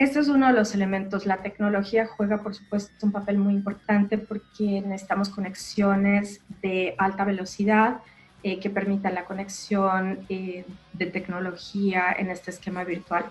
Este 0.02 0.19
es 0.19 0.30
uno 0.30 0.47
de 0.47 0.54
los 0.54 0.74
elementos. 0.74 1.28
La 1.28 1.38
tecnología 1.38 2.08
juega, 2.08 2.41
por 2.41 2.56
supuesto, 2.56 2.91
un 3.06 3.12
papel 3.12 3.38
muy 3.38 3.54
importante 3.54 4.17
porque 4.17 4.82
necesitamos 4.82 5.30
conexiones 5.30 6.41
de 6.63 6.95
alta 6.97 7.24
velocidad, 7.24 8.00
eh, 8.43 8.60
que 8.60 8.71
permita 8.71 9.12
la 9.12 9.25
conexión 9.25 10.25
eh, 10.27 10.65
de 10.93 11.06
tecnología 11.06 12.12
en 12.17 12.32
este 12.32 12.49
esquema 12.49 12.84
virtual. 12.84 13.25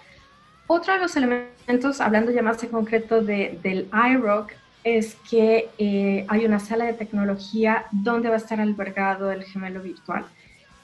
Otro 0.68 0.94
de 0.94 1.00
los 1.00 1.16
elementos, 1.16 2.00
hablando 2.00 2.30
ya 2.30 2.42
más 2.42 2.62
en 2.62 2.70
concreto 2.70 3.20
de, 3.20 3.58
del 3.60 3.88
iRock, 3.92 4.52
es 4.84 5.16
que 5.28 5.68
eh, 5.78 6.24
hay 6.28 6.44
una 6.46 6.60
sala 6.60 6.84
de 6.84 6.92
tecnología 6.92 7.86
donde 7.90 8.28
va 8.28 8.36
a 8.36 8.38
estar 8.38 8.60
albergado 8.60 9.32
el 9.32 9.42
gemelo 9.42 9.82
virtual 9.82 10.26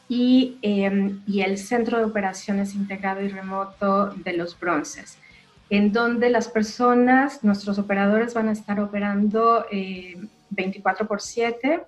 y, 0.09 0.59
em, 0.63 1.21
y 1.29 1.43
el 1.43 1.57
centro 1.57 1.99
de 1.99 2.05
operaciones 2.07 2.75
integrado 2.75 3.21
y 3.23 3.29
remoto 3.29 4.09
de 4.09 4.33
los 4.33 4.59
bronces, 4.59 5.19
en 5.71 5.93
donde 5.93 6.31
las 6.31 6.49
personas, 6.49 7.45
nuestros 7.45 7.79
operadores 7.79 8.35
van 8.35 8.49
a 8.49 8.53
estar 8.53 8.81
operando 8.81 9.67
24 10.51 11.07
por 11.07 11.21
7 11.21 11.85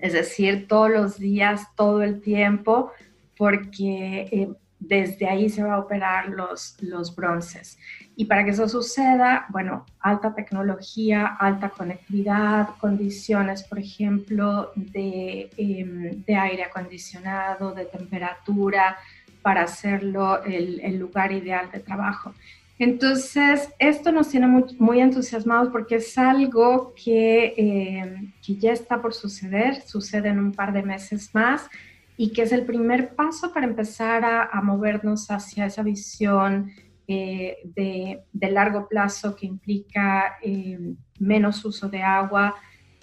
es 0.00 0.12
decir, 0.12 0.66
todos 0.68 0.90
los 0.90 1.18
días, 1.18 1.66
todo 1.76 2.02
el 2.02 2.20
tiempo, 2.20 2.92
porque 3.36 4.28
eh, 4.30 4.48
desde 4.78 5.28
ahí 5.28 5.48
se 5.48 5.62
va 5.62 5.74
a 5.74 5.78
operar 5.78 6.28
los, 6.28 6.76
los 6.80 7.14
bronces. 7.14 7.78
Y 8.16 8.24
para 8.24 8.44
que 8.44 8.50
eso 8.50 8.68
suceda, 8.68 9.46
bueno, 9.50 9.86
alta 10.00 10.34
tecnología, 10.34 11.26
alta 11.38 11.70
conectividad, 11.70 12.70
condiciones, 12.80 13.62
por 13.62 13.78
ejemplo, 13.78 14.72
de, 14.74 15.50
em, 15.56 16.24
de 16.24 16.36
aire 16.36 16.64
acondicionado, 16.64 17.72
de 17.72 17.84
temperatura, 17.84 18.96
para 19.42 19.62
hacerlo 19.62 20.42
el, 20.44 20.80
el 20.80 20.98
lugar 20.98 21.32
ideal 21.32 21.70
de 21.70 21.80
trabajo. 21.80 22.34
Entonces, 22.78 23.70
esto 23.80 24.12
nos 24.12 24.28
tiene 24.28 24.46
muy, 24.46 25.00
entusiasmados 25.00 25.70
porque 25.70 25.96
es 25.96 26.16
algo 26.16 26.94
eh, 27.06 28.30
que, 28.44 28.54
ya 28.56 28.72
está 28.72 29.02
por 29.02 29.14
suceder, 29.14 29.82
sucede 29.82 30.28
en 30.28 30.38
un 30.38 30.52
par 30.52 30.72
de 30.72 30.84
meses 30.84 31.34
más 31.34 31.68
y 32.16 32.32
que 32.32 32.42
es 32.42 32.52
el 32.52 32.64
primer 32.64 33.16
paso 33.16 33.52
para 33.52 33.66
empezar 33.66 34.24
a, 34.24 34.60
movernos 34.62 35.28
hacia 35.28 35.66
esa 35.66 35.82
visión 35.82 36.70
eh, 37.08 37.58
de, 37.64 38.22
largo 38.50 38.86
plazo 38.86 39.34
que 39.34 39.46
implica 39.46 40.36
eh, 40.40 40.78
menos 41.18 41.64
uso 41.64 41.88
de 41.88 42.02
agua, 42.02 42.54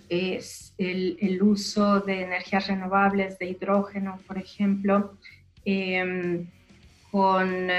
es 0.07 0.73
el, 0.77 1.41
uso 1.41 1.99
de 1.99 2.21
energías 2.21 2.67
renovables, 2.67 3.37
de 3.39 3.49
hidrógeno, 3.49 4.19
por 4.25 4.37
ejemplo, 4.37 5.17
con 7.11 7.69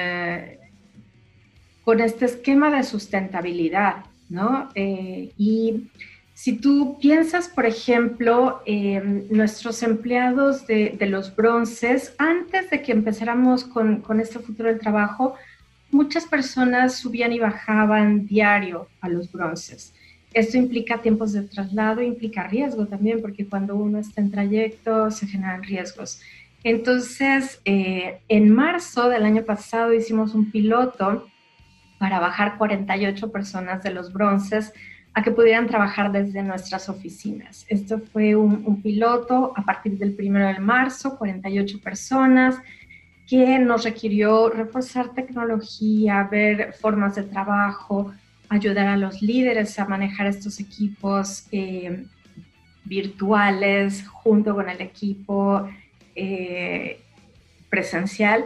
con 1.86 2.00
este 2.00 2.24
esquema 2.24 2.76
de 2.76 2.82
sustentabilidad, 2.82 4.06
¿no? 4.28 4.70
Eh, 4.74 5.30
y 5.38 5.86
si 6.34 6.54
tú 6.54 6.98
piensas, 7.00 7.46
por 7.46 7.64
ejemplo, 7.64 8.60
en 8.66 9.28
nuestros 9.30 9.84
empleados 9.84 10.66
de, 10.66 10.96
los 11.08 11.36
bronces, 11.36 12.12
antes 12.18 12.70
de 12.70 12.82
que 12.82 12.90
empezáramos 12.90 13.62
con, 13.62 14.00
con 14.00 14.18
este 14.18 14.40
futuro 14.40 14.68
del 14.68 14.80
trabajo, 14.80 15.36
muchas 15.92 16.24
personas 16.24 16.96
subían 16.96 17.32
y 17.32 17.38
bajaban 17.38 18.26
diario 18.26 18.88
a 19.00 19.08
los 19.08 19.30
bronces. 19.30 19.94
Esto 20.34 20.58
implica 20.58 21.00
tiempos 21.00 21.34
de 21.34 21.42
traslado, 21.42 22.02
implica 22.02 22.48
riesgo 22.48 22.86
también, 22.86 23.22
porque 23.22 23.46
cuando 23.46 23.76
uno 23.76 24.00
está 24.00 24.20
en 24.20 24.32
trayecto 24.32 25.12
se 25.12 25.28
generan 25.28 25.62
riesgos. 25.62 26.20
Entonces, 26.64 27.60
eh, 27.64 28.18
en 28.28 28.50
marzo 28.50 29.08
del 29.08 29.24
año 29.24 29.44
pasado 29.44 29.94
hicimos 29.94 30.34
un 30.34 30.50
piloto 30.50 31.28
para 31.98 32.20
bajar 32.20 32.58
48 32.58 33.32
personas 33.32 33.82
de 33.82 33.90
los 33.90 34.12
bronces 34.12 34.72
a 35.14 35.22
que 35.22 35.30
pudieran 35.30 35.66
trabajar 35.66 36.12
desde 36.12 36.42
nuestras 36.42 36.90
oficinas. 36.90 37.64
Esto 37.68 37.98
fue 38.12 38.36
un, 38.36 38.82
piloto 38.82 39.54
a 39.56 39.62
partir 39.62 39.96
del 39.96 40.14
1 40.18 40.46
de 40.46 40.58
marzo, 40.58 41.16
48 41.16 41.80
personas, 41.80 42.56
que 43.26 43.58
nos 43.58 43.84
requirió 43.84 44.50
reforzar 44.50 45.14
tecnología, 45.14 46.28
ver 46.30 46.74
formas 46.74 47.14
de 47.14 47.22
trabajo, 47.22 48.12
ayudar 48.50 48.88
a 48.88 48.96
los 48.96 49.22
líderes 49.22 49.78
a 49.78 49.86
manejar 49.86 50.26
estos 50.26 50.60
equipos 50.60 51.46
eh, 51.50 52.04
virtuales 52.84 54.06
junto 54.06 54.54
con 54.54 54.68
el 54.68 54.82
equipo 54.82 55.66
eh, 56.14 57.00
presencial 57.70 58.44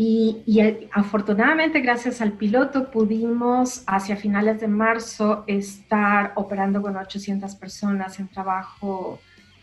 y, 0.00 0.60
afortunadamente, 0.92 1.80
gracias 1.80 2.20
al 2.20 2.34
piloto, 2.34 2.88
pudimos 2.88 3.82
hacia 3.88 4.14
finales 4.14 4.60
de 4.60 4.68
marzo 4.68 5.42
estar 5.48 6.34
operando 6.36 6.80
con 6.80 6.96
800 6.96 7.56
personas 7.56 8.20
en 8.20 8.28
trabajo 8.28 9.18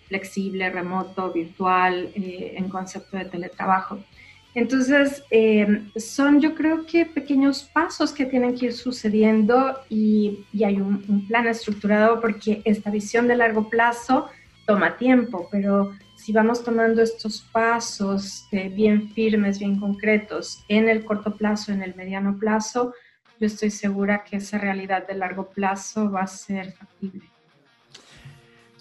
flexible, 0.10 0.70
remoto, 0.70 1.32
virtual, 1.32 2.12
eh, 2.16 2.56
en 2.58 2.68
concepto 2.68 3.16
de 3.16 3.24
teletrabajo. 3.24 4.00
Entonces, 4.54 5.24
eh, 5.32 5.84
son 5.96 6.42
yo 6.42 6.54
creo 6.54 6.86
que 6.86 7.06
pequeños 7.06 7.64
pasos 7.64 8.12
que 8.12 8.26
tienen 8.26 8.58
que 8.58 8.66
ir 8.66 8.74
sucediendo 8.74 9.80
y, 9.90 10.46
hay 10.66 10.82
un, 10.82 11.06
un, 11.08 11.26
plan 11.30 11.48
estructurado 11.48 12.20
porque 12.20 12.62
esta 12.66 12.92
visión 12.92 13.30
de 13.30 13.38
largo 13.38 13.70
plazo 13.70 14.28
toma 14.66 14.98
tiempo, 14.98 15.48
pero 15.50 15.94
si 16.26 16.34
vamos 16.34 16.64
tomando 16.64 17.04
estos 17.04 17.42
pasos 17.52 18.48
eh, 18.52 18.68
bien 18.70 19.12
firmes, 19.12 19.60
bien 19.60 19.80
concretos 19.80 20.64
en 20.68 20.90
el 20.90 21.06
corto 21.06 21.36
plazo, 21.36 21.72
en 21.72 21.84
el 21.84 21.94
mediano 21.94 22.40
plazo, 22.40 22.96
yo 23.40 23.46
estoy 23.46 23.70
segura 23.70 24.24
que 24.24 24.38
esa 24.38 24.58
realidad 24.58 25.06
de 25.06 25.14
largo 25.14 25.48
plazo 25.52 26.10
va 26.10 26.22
a 26.22 26.28
ser 26.28 26.72
factible. 26.72 27.30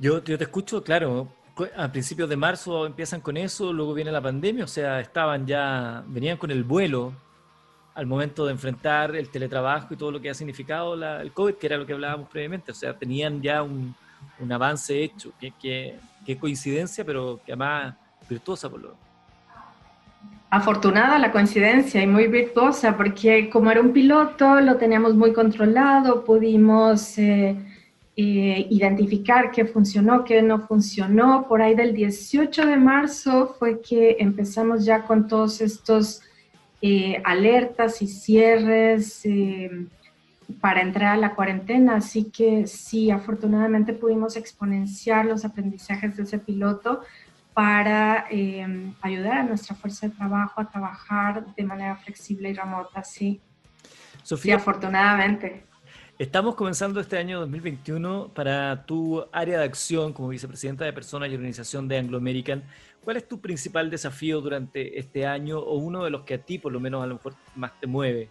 Yo, 0.01 0.23
te 0.23 0.43
escucho, 0.43 0.83
claro, 0.83 1.29
a 1.77 1.93
principios 1.93 2.31
de 2.31 2.37
marzo 2.39 2.87
empiezan 2.87 3.21
con 3.21 3.37
eso, 3.37 3.75
luego 3.75 3.93
viene 3.93 4.11
la 4.11 4.23
pandemia, 4.23 4.65
o 4.65 4.69
sea, 4.69 5.01
estaban 5.01 5.47
ya, 5.47 6.03
venían 6.07 6.39
con 6.39 6.51
el 6.51 6.65
vuelo 6.65 7.13
al 7.95 8.07
momento 8.07 8.47
de 8.47 8.53
enfrentar 8.53 9.15
el 9.15 9.29
teletrabajo 9.29 9.93
y 9.93 9.99
todo 9.99 10.11
lo 10.13 10.19
que 10.23 10.31
ha 10.31 10.35
significado 10.35 10.95
el 10.95 11.31
COVID, 11.33 11.57
que 11.57 11.67
era 11.67 11.77
lo 11.77 11.85
que 11.85 11.93
hablábamos 11.93 12.31
previamente, 12.31 12.73
o 12.73 12.75
sea, 12.75 12.97
tenían 12.97 13.43
ya 13.43 13.63
un, 13.63 13.95
un 14.41 14.53
avance 14.53 15.03
hecho, 15.03 15.33
que, 15.39 15.53
que, 15.61 15.99
qué 16.25 16.37
coincidencia, 16.39 17.05
pero 17.05 17.41
que 17.45 17.53
además 17.53 17.95
virtuosa 18.29 18.71
por 18.71 18.81
lo 18.81 18.97
Afortunada 20.51 21.19
la 21.19 21.33
coincidencia 21.33 22.01
y 22.01 22.07
muy 22.07 22.29
virtuosa, 22.29 22.97
porque 22.97 23.51
como 23.51 23.73
era 23.73 23.81
un 23.81 23.93
piloto, 23.93 24.61
lo 24.61 24.77
teníamos 24.77 25.17
muy 25.17 25.33
controlado, 25.33 26.25
pudimos 26.25 27.19
eh, 27.19 27.57
eh, 28.17 28.67
identificar 28.71 29.51
qué 29.51 29.65
funcionó, 29.65 30.23
qué 30.25 30.43
no 30.43 30.61
funcionó. 30.61 31.49
Por 31.49 31.61
ahí 31.61 31.75
del 31.75 31.93
18 31.93 32.67
de 32.67 32.77
marzo 32.77 33.57
fue 33.59 33.81
que 33.81 34.17
empezamos 34.21 34.85
ya 34.85 35.03
con 35.03 35.27
todos 35.27 35.61
estos 35.61 36.23
eh, 36.81 37.21
alertas 37.25 38.01
y 38.01 38.07
cierres 38.07 39.27
para 40.61 40.83
entrar 40.83 41.15
a 41.15 41.17
la 41.17 41.35
cuarentena. 41.35 41.97
Así 41.97 42.31
que 42.31 42.67
sí, 42.67 43.11
afortunadamente 43.11 43.93
pudimos 43.93 44.37
exponenciar 44.37 45.27
los 45.27 45.45
aprendizajes 45.45 46.17
de 46.17 46.25
ese 46.25 46.39
piloto 46.39 47.01
para 47.55 48.27
eh, 48.31 48.93
ayudar 49.01 49.39
a 49.39 49.43
nuestra 49.45 49.77
fuerza 49.77 50.09
de 50.09 50.15
trabajo 50.15 50.61
a 50.61 50.69
trabajar 50.69 51.55
de 51.55 51.65
manera 51.65 51.97
flexible 51.97 52.51
y 52.51 52.55
remota, 52.55 53.05
sí. 53.05 53.41
Sofía, 54.23 54.57
afortunadamente. 54.57 55.65
Estamos 56.19 56.55
comenzando 56.55 57.01
este 57.01 57.19
año 57.19 57.41
2021 57.41 58.31
para 58.35 58.87
tu 58.87 59.25
área 59.33 59.59
de 59.59 59.65
acción 59.65 60.13
como 60.13 60.29
vicepresidenta 60.29 60.85
de 60.85 60.93
personas 60.93 61.29
y 61.29 61.35
organización 61.35 61.89
de 61.89 61.99
Anglo 61.99 62.19
American. 62.19 62.63
¿Cuál 63.03 63.17
es 63.17 63.29
tu 63.29 63.41
principal 63.41 63.91
desafío 63.91 64.41
durante 64.41 64.99
este 64.99 65.27
año 65.27 65.59
o 65.59 65.77
uno 65.77 66.05
de 66.05 66.11
los 66.11 66.23
que 66.23 66.35
a 66.35 66.39
ti 66.39 66.59
por 66.59 66.73
lo 66.73 66.81
menos 66.81 67.03
a 67.03 67.07
lo 67.07 67.15
mejor 67.15 67.35
más 67.55 67.79
te 67.81 67.87
mueve? 67.87 68.29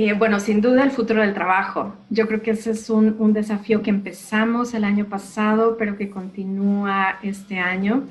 Eh, 0.00 0.12
bueno, 0.12 0.38
sin 0.38 0.60
duda 0.60 0.84
el 0.84 0.92
futuro 0.92 1.22
del 1.22 1.34
trabajo. 1.34 1.92
Yo 2.08 2.28
creo 2.28 2.40
que 2.40 2.52
ese 2.52 2.70
es 2.70 2.88
un, 2.88 3.32
desafío 3.32 3.82
que 3.82 3.90
empezamos 3.90 4.72
el 4.72 4.84
año 4.84 5.06
pasado, 5.06 5.76
pero 5.76 5.96
que 5.96 6.08
continúa 6.08 7.18
este 7.20 7.58
año. 7.58 8.06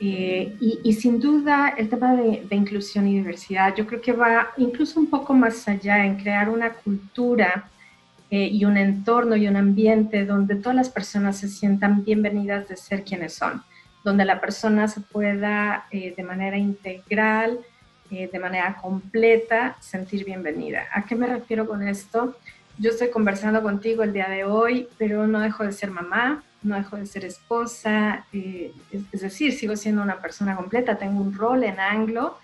Eh, 0.00 0.56
y, 0.82 0.92
sin 0.94 1.20
duda 1.20 1.74
el 1.76 1.90
tema 1.90 2.14
de, 2.14 2.46
inclusión 2.52 3.06
y 3.06 3.18
diversidad, 3.18 3.76
yo 3.76 3.86
creo 3.86 4.00
que 4.00 4.12
va 4.12 4.48
incluso 4.56 4.98
un 4.98 5.10
poco 5.10 5.34
más 5.34 5.68
allá 5.68 6.06
en 6.06 6.16
crear 6.16 6.48
una 6.48 6.70
cultura 6.70 7.68
eh, 8.30 8.48
y 8.50 8.64
un 8.64 8.78
entorno 8.78 9.36
y 9.36 9.46
un 9.46 9.56
ambiente 9.56 10.24
donde 10.24 10.54
todas 10.54 10.74
las 10.74 10.88
personas 10.88 11.36
se 11.36 11.48
sientan 11.48 12.02
bienvenidas 12.02 12.66
de 12.66 12.78
ser 12.78 13.04
quienes 13.04 13.34
son, 13.34 13.62
donde 14.04 14.24
la 14.24 14.40
persona 14.40 14.88
se 14.88 15.02
pueda 15.02 15.84
de 15.92 16.22
manera 16.22 16.56
integral 16.56 17.58
eh, 18.10 18.28
de 18.32 18.38
manera 18.40 18.76
completa, 18.80 19.76
sentir 19.80 20.24
bienvenida. 20.24 20.86
¿A 20.92 21.04
qué 21.04 21.14
me 21.14 21.28
refiero 21.28 21.66
con 21.66 21.86
esto? 21.86 22.36
Yo 22.76 22.90
estoy 22.90 23.10
conversando 23.10 23.62
contigo 23.62 24.02
el 24.02 24.12
día 24.12 24.28
de 24.28 24.44
hoy, 24.44 24.88
pero 24.98 25.26
no 25.26 25.38
dejo 25.38 25.64
de 25.64 25.70
ser 25.70 25.90
mamá, 25.90 26.42
no 26.62 26.74
dejo 26.74 26.96
de 26.96 27.06
ser 27.06 27.24
esposa, 27.24 28.26
eh, 28.32 28.72
es, 28.90 29.20
decir, 29.20 29.52
sigo 29.52 29.76
siendo 29.76 30.02
una 30.02 30.20
persona 30.20 30.56
completa, 30.56 30.98
tengo 30.98 31.20
un 31.20 31.34
rol 31.34 31.62
en 31.62 31.78
Anglo, 31.78 32.38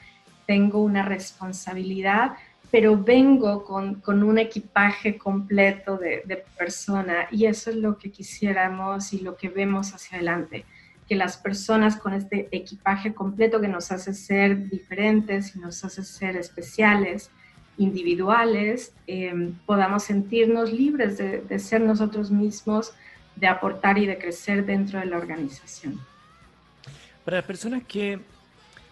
tengo 0.46 0.82
una 0.82 1.02
responsabilidad, 1.02 2.36
pero 2.70 2.96
vengo 2.96 3.64
con, 3.64 3.96
con 3.96 4.22
un 4.22 4.38
equipaje 4.38 5.18
completo 5.18 5.96
de, 5.96 6.22
de, 6.26 6.44
persona 6.56 7.26
y 7.30 7.46
eso 7.46 7.70
es 7.70 7.76
lo 7.76 7.98
que 7.98 8.10
quisiéramos 8.10 9.12
y 9.12 9.20
lo 9.20 9.36
que 9.36 9.48
vemos 9.48 9.92
hacia 9.94 10.18
adelante 10.18 10.64
que 11.08 11.14
las 11.14 11.36
personas 11.36 11.96
con 11.96 12.12
este 12.12 12.48
equipaje 12.50 13.14
completo 13.14 13.60
que 13.60 13.68
nos 13.68 13.92
hace 13.92 14.12
ser 14.12 14.68
diferentes 14.68 15.54
y 15.54 15.60
nos 15.60 15.84
hace 15.84 16.02
ser 16.02 16.36
especiales, 16.36 17.30
individuales, 17.78 18.92
em, 19.06 19.54
podamos 19.66 20.04
sentirnos 20.04 20.72
libres 20.72 21.18
de, 21.18 21.42
de, 21.42 21.58
ser 21.58 21.80
nosotros 21.82 22.30
mismos, 22.30 22.92
de 23.36 23.46
aportar 23.46 23.98
y 23.98 24.06
de 24.06 24.18
crecer 24.18 24.64
dentro 24.64 24.98
de 24.98 25.06
la 25.06 25.18
organización. 25.18 26.00
Para 27.24 27.38
las 27.38 27.46
personas 27.46 27.82
que 27.84 28.18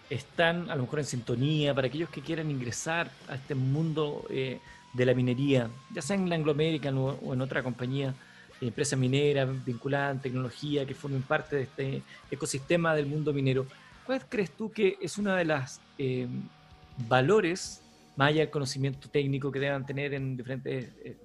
están 0.09 0.69
a 0.69 0.75
lo 0.75 0.83
mejor 0.83 0.99
en 0.99 1.05
sintonía, 1.05 1.73
para 1.73 1.87
aquellos 1.87 2.09
que 2.09 2.21
quieran 2.21 2.51
ingresar 2.51 3.09
a 3.27 3.35
este 3.35 3.55
mundo 3.55 4.25
eh, 4.29 4.59
de 4.93 5.05
la 5.05 5.13
minería, 5.13 5.69
ya 5.91 6.01
sea 6.01 6.15
en 6.15 6.29
la 6.29 6.35
Anglo 6.35 6.51
American 6.51 6.97
o 6.97 7.33
en 7.33 7.41
otra 7.41 7.63
compañía, 7.63 8.13
empresas 8.61 8.97
mineras 8.97 9.47
vinculadas 9.65 10.15
en 10.15 10.21
tecnología, 10.21 10.85
que 10.85 10.95
formen 10.95 11.21
parte 11.21 11.55
de 11.57 11.61
este 11.63 12.03
ecosistema 12.31 12.95
del 12.95 13.05
mundo 13.05 13.33
minero. 13.33 13.65
¿Cuál 14.05 14.27
crees 14.27 14.51
tú 14.51 14.71
que 14.71 14.97
es 15.01 15.17
uno 15.17 15.33
de 15.35 15.45
los 15.45 15.79
eh, 15.97 16.27
valores, 17.07 17.81
más 18.15 18.29
allá 18.29 18.41
del 18.41 18.49
conocimiento 18.49 19.09
técnico 19.09 19.51
que 19.51 19.59
deban 19.59 19.85
tener 19.85 20.13
en 20.13 20.37
diferentes, 20.37 20.93
eh, 21.03 21.17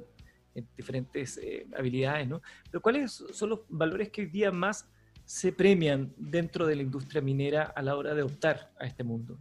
diferentes 0.76 1.38
eh, 1.38 1.66
habilidades, 1.76 2.26
¿no? 2.26 2.42
Pero 2.70 2.80
cuáles 2.80 3.24
son 3.32 3.50
los 3.50 3.60
valores 3.68 4.08
que 4.08 4.22
hoy 4.22 4.26
día 4.28 4.50
más 4.50 4.86
se 5.24 5.52
premian 5.52 6.12
dentro 6.16 6.66
de 6.66 6.74
la 6.74 6.82
industria 6.82 7.22
minera 7.22 7.62
a 7.64 7.82
la 7.82 7.96
hora 7.96 8.14
de 8.14 8.22
optar 8.22 8.72
a 8.80 8.86
este 8.86 9.04
mundo? 9.04 9.38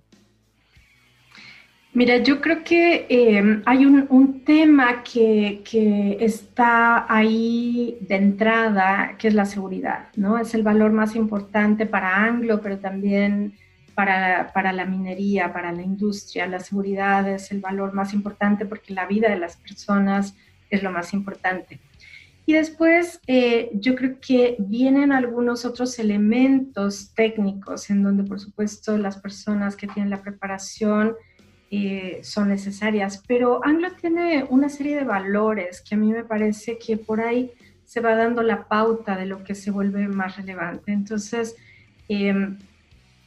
Mira, 1.91 2.17
yo 2.17 2.39
creo 2.39 2.63
que 2.63 3.07
eh, 3.09 3.61
hay 3.65 3.85
un, 3.85 4.43
tema 4.45 5.03
que, 5.03 5.61
está 6.19 7.11
ahí 7.11 7.97
de 8.01 8.15
entrada, 8.15 9.15
que 9.17 9.27
es 9.27 9.33
la 9.33 9.45
seguridad, 9.45 10.09
¿no? 10.15 10.37
Es 10.37 10.53
el 10.53 10.63
valor 10.63 10.91
más 10.91 11.15
importante 11.15 11.85
para 11.87 12.23
Anglo, 12.23 12.61
pero 12.61 12.77
también 12.77 13.53
para, 13.95 14.71
la 14.71 14.85
minería, 14.85 15.51
para 15.51 15.71
la 15.71 15.81
industria. 15.81 16.47
La 16.47 16.59
seguridad 16.59 17.27
es 17.27 17.51
el 17.51 17.59
valor 17.59 17.93
más 17.93 18.13
importante 18.13 18.65
porque 18.65 18.93
la 18.93 19.05
vida 19.05 19.29
de 19.29 19.39
las 19.39 19.57
personas 19.57 20.35
es 20.69 20.83
lo 20.83 20.91
más 20.91 21.13
importante. 21.13 21.79
Y 22.45 22.53
después 22.53 23.19
eh, 23.27 23.71
yo 23.73 23.95
creo 23.95 24.19
que 24.19 24.55
vienen 24.59 25.11
algunos 25.11 25.65
otros 25.65 25.99
elementos 25.99 27.13
técnicos 27.13 27.89
en 27.89 28.03
donde, 28.03 28.23
por 28.23 28.39
supuesto, 28.39 28.97
las 28.97 29.17
personas 29.17 29.75
que 29.75 29.87
tienen 29.87 30.09
la 30.09 30.21
preparación, 30.21 31.15
eh, 31.71 32.21
son 32.23 32.49
necesarias, 32.49 33.23
pero 33.27 33.63
Anglo 33.63 33.91
tiene 33.91 34.43
una 34.49 34.69
serie 34.69 34.95
de 34.95 35.03
valores 35.03 35.81
que 35.81 35.95
a 35.95 35.97
mí 35.97 36.11
me 36.11 36.23
parece 36.23 36.79
que 36.79 36.97
por 36.97 37.21
ahí 37.21 37.51
se 37.85 38.01
va 38.01 38.15
dando 38.15 38.41
la 38.41 38.67
pauta 38.67 39.15
de 39.15 39.25
lo 39.25 39.43
que 39.43 39.53
se 39.55 39.69
vuelve 39.69 40.07
más 40.07 40.37
relevante. 40.37 40.91
Entonces, 40.91 41.55
em, 42.07 42.57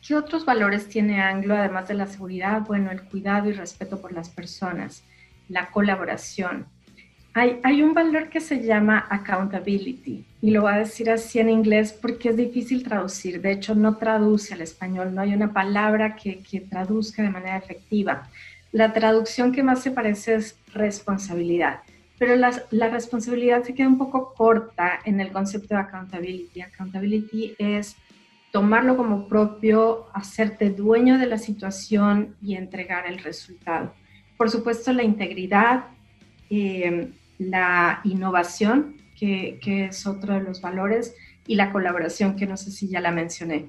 ¿qué 0.06 0.14
otros 0.16 0.44
valores 0.44 0.88
tiene 0.88 1.20
Anglo 1.20 1.54
además 1.56 1.88
de 1.88 1.94
la 1.94 2.06
seguridad? 2.06 2.62
Bueno, 2.62 2.90
el 2.90 3.02
cuidado 3.02 3.48
y 3.48 3.52
respeto 3.52 4.00
por 4.00 4.12
las 4.12 4.28
personas, 4.28 5.04
la 5.48 5.70
colaboración, 5.70 6.66
hay, 7.34 7.82
un 7.82 7.94
valor 7.94 8.28
que 8.28 8.40
se 8.40 8.62
llama 8.62 9.06
accountability 9.08 10.24
y 10.42 10.50
lo 10.50 10.62
voy 10.62 10.72
a 10.74 10.78
decir 10.78 11.10
así 11.10 11.38
en 11.38 11.48
inglés 11.48 11.92
porque 11.92 12.28
es 12.28 12.36
difícil 12.36 12.82
traducir. 12.82 13.40
De 13.40 13.52
hecho, 13.52 13.74
no 13.74 13.96
traduce 13.96 14.52
al 14.52 14.60
español, 14.60 15.14
no 15.14 15.22
hay 15.22 15.32
una 15.32 15.52
palabra 15.52 16.14
que, 16.14 16.66
traduzca 16.68 17.22
de 17.22 17.30
manera 17.30 17.56
efectiva. 17.56 18.28
la 18.72 18.92
traducción 18.92 19.52
que 19.52 19.62
más 19.62 19.82
se 19.82 19.90
parece 19.90 20.34
es 20.34 20.56
responsabilidad, 20.72 21.80
pero 22.18 22.36
la, 22.36 22.50
la 22.70 22.88
responsabilidad 22.88 23.62
se 23.62 23.74
queda 23.74 23.88
un 23.88 23.98
poco 23.98 24.34
corta 24.34 25.00
en 25.04 25.20
el 25.20 25.32
concepto 25.32 25.74
de 25.74 25.80
accountability. 25.80 26.60
Accountability 26.60 27.54
es 27.58 27.96
tomarlo 28.50 28.96
como 28.96 29.26
propio, 29.28 30.06
hacerte 30.12 30.70
dueño 30.70 31.18
de 31.18 31.26
la 31.26 31.38
situación 31.38 32.36
y 32.42 32.56
entregar 32.56 33.06
el 33.06 33.18
resultado. 33.18 33.94
Por 34.36 34.50
supuesto, 34.50 34.92
la 34.92 35.02
integridad, 35.02 35.84
eh, 36.50 37.10
la 37.50 38.00
innovación, 38.04 38.96
que, 39.18 39.58
que, 39.62 39.86
es 39.86 40.06
otro 40.06 40.34
de 40.34 40.42
los 40.42 40.60
valores, 40.60 41.14
y 41.46 41.56
la 41.56 41.72
colaboración, 41.72 42.36
que 42.36 42.46
no 42.46 42.56
sé 42.56 42.70
si 42.70 42.88
ya 42.88 43.00
la 43.00 43.10
mencioné. 43.10 43.66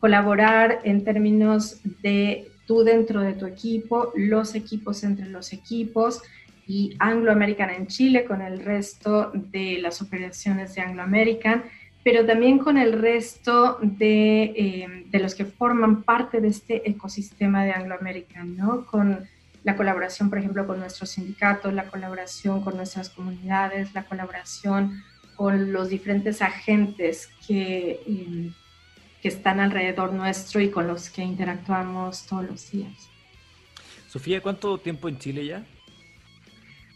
Colaborar 0.00 0.80
en 0.84 1.04
términos 1.04 1.80
de 2.02 2.48
tú 2.66 2.82
dentro 2.82 3.20
de 3.20 3.34
tu 3.34 3.46
equipo, 3.46 4.12
los 4.16 4.54
equipos 4.54 5.04
entre 5.04 5.26
los 5.26 5.52
equipos 5.52 6.22
y 6.66 6.96
Anglo 6.98 7.30
American 7.30 7.70
en 7.70 7.86
Chile 7.86 8.24
con 8.24 8.42
el 8.42 8.64
resto 8.64 9.30
de 9.32 9.78
las 9.80 10.02
operaciones 10.02 10.74
de 10.74 10.82
Anglo 10.82 11.02
American 11.02 11.64
pero 12.06 12.24
también 12.24 12.58
con 12.58 12.78
el 12.78 12.92
resto 12.92 13.78
de, 13.82 14.42
eh, 14.44 15.04
de, 15.10 15.18
los 15.18 15.34
que 15.34 15.44
forman 15.44 16.04
parte 16.04 16.40
de 16.40 16.46
este 16.46 16.88
ecosistema 16.88 17.64
de 17.64 17.72
Anglo 17.72 17.96
American, 17.98 18.56
¿no? 18.56 18.86
Con 18.86 19.26
la 19.66 19.76
colaboración, 19.76 20.30
por 20.30 20.38
ejemplo, 20.38 20.64
con 20.64 20.78
nuestros 20.78 21.10
sindicatos, 21.10 21.74
la 21.74 21.88
colaboración 21.88 22.62
con 22.62 22.76
nuestras 22.76 23.10
comunidades, 23.10 23.92
la 23.94 24.04
colaboración 24.04 25.02
con 25.34 25.72
los 25.72 25.88
diferentes 25.88 26.40
agentes 26.40 27.28
que, 27.44 28.00
eh, 28.06 28.52
que 29.20 29.28
están 29.28 29.58
alrededor 29.58 30.12
nuestro 30.12 30.60
y 30.60 30.70
con 30.70 30.86
los 30.86 31.10
que 31.10 31.22
interactuamos 31.22 32.26
todos 32.26 32.44
los 32.44 32.70
días. 32.70 33.10
Sofía, 34.06 34.40
¿cuánto 34.40 34.78
tiempo 34.78 35.08
en 35.08 35.18
Chile 35.18 35.44
ya? 35.44 35.66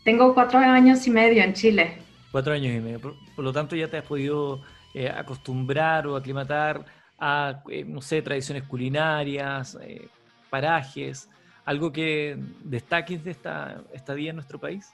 Tengo 0.04 0.32
cuatro 0.32 0.60
años 0.60 1.04
y 1.08 1.10
medio 1.10 1.42
en 1.42 1.54
Chile. 1.54 1.98
Cuatro 2.30 2.52
años 2.52 2.72
y 2.72 2.78
medio. 2.78 3.00
por 3.00 3.44
lo 3.44 3.52
tanto, 3.52 3.74
ya 3.74 3.88
te 3.88 3.96
has 3.96 4.04
podido 4.04 4.62
eh, 4.94 5.08
acostumbrar 5.08 6.06
o 6.06 6.14
aclimatar 6.14 6.86
a, 7.18 7.64
eh, 7.68 7.84
no 7.84 8.00
sé, 8.00 8.22
tradiciones 8.22 8.62
culinarias, 8.62 9.76
eh, 9.82 10.06
parajes, 10.48 11.28
algo 11.64 11.92
que 11.92 12.36
destaques 12.64 13.24
de 13.24 13.32
esta 13.32 13.82
estadía 13.92 14.30
en 14.30 14.36
nuestro 14.36 14.58
país? 14.58 14.92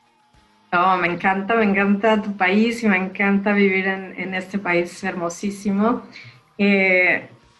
No, 0.72 0.96
me 0.96 1.08
encanta, 1.08 1.54
me 1.54 1.64
encanta 1.64 2.20
tu 2.20 2.36
país 2.36 2.82
y 2.82 2.88
me 2.88 2.96
encanta 2.96 3.52
vivir 3.52 3.86
en, 3.86 4.34
este 4.34 4.58
país 4.58 5.02
hermosísimo. 5.04 6.02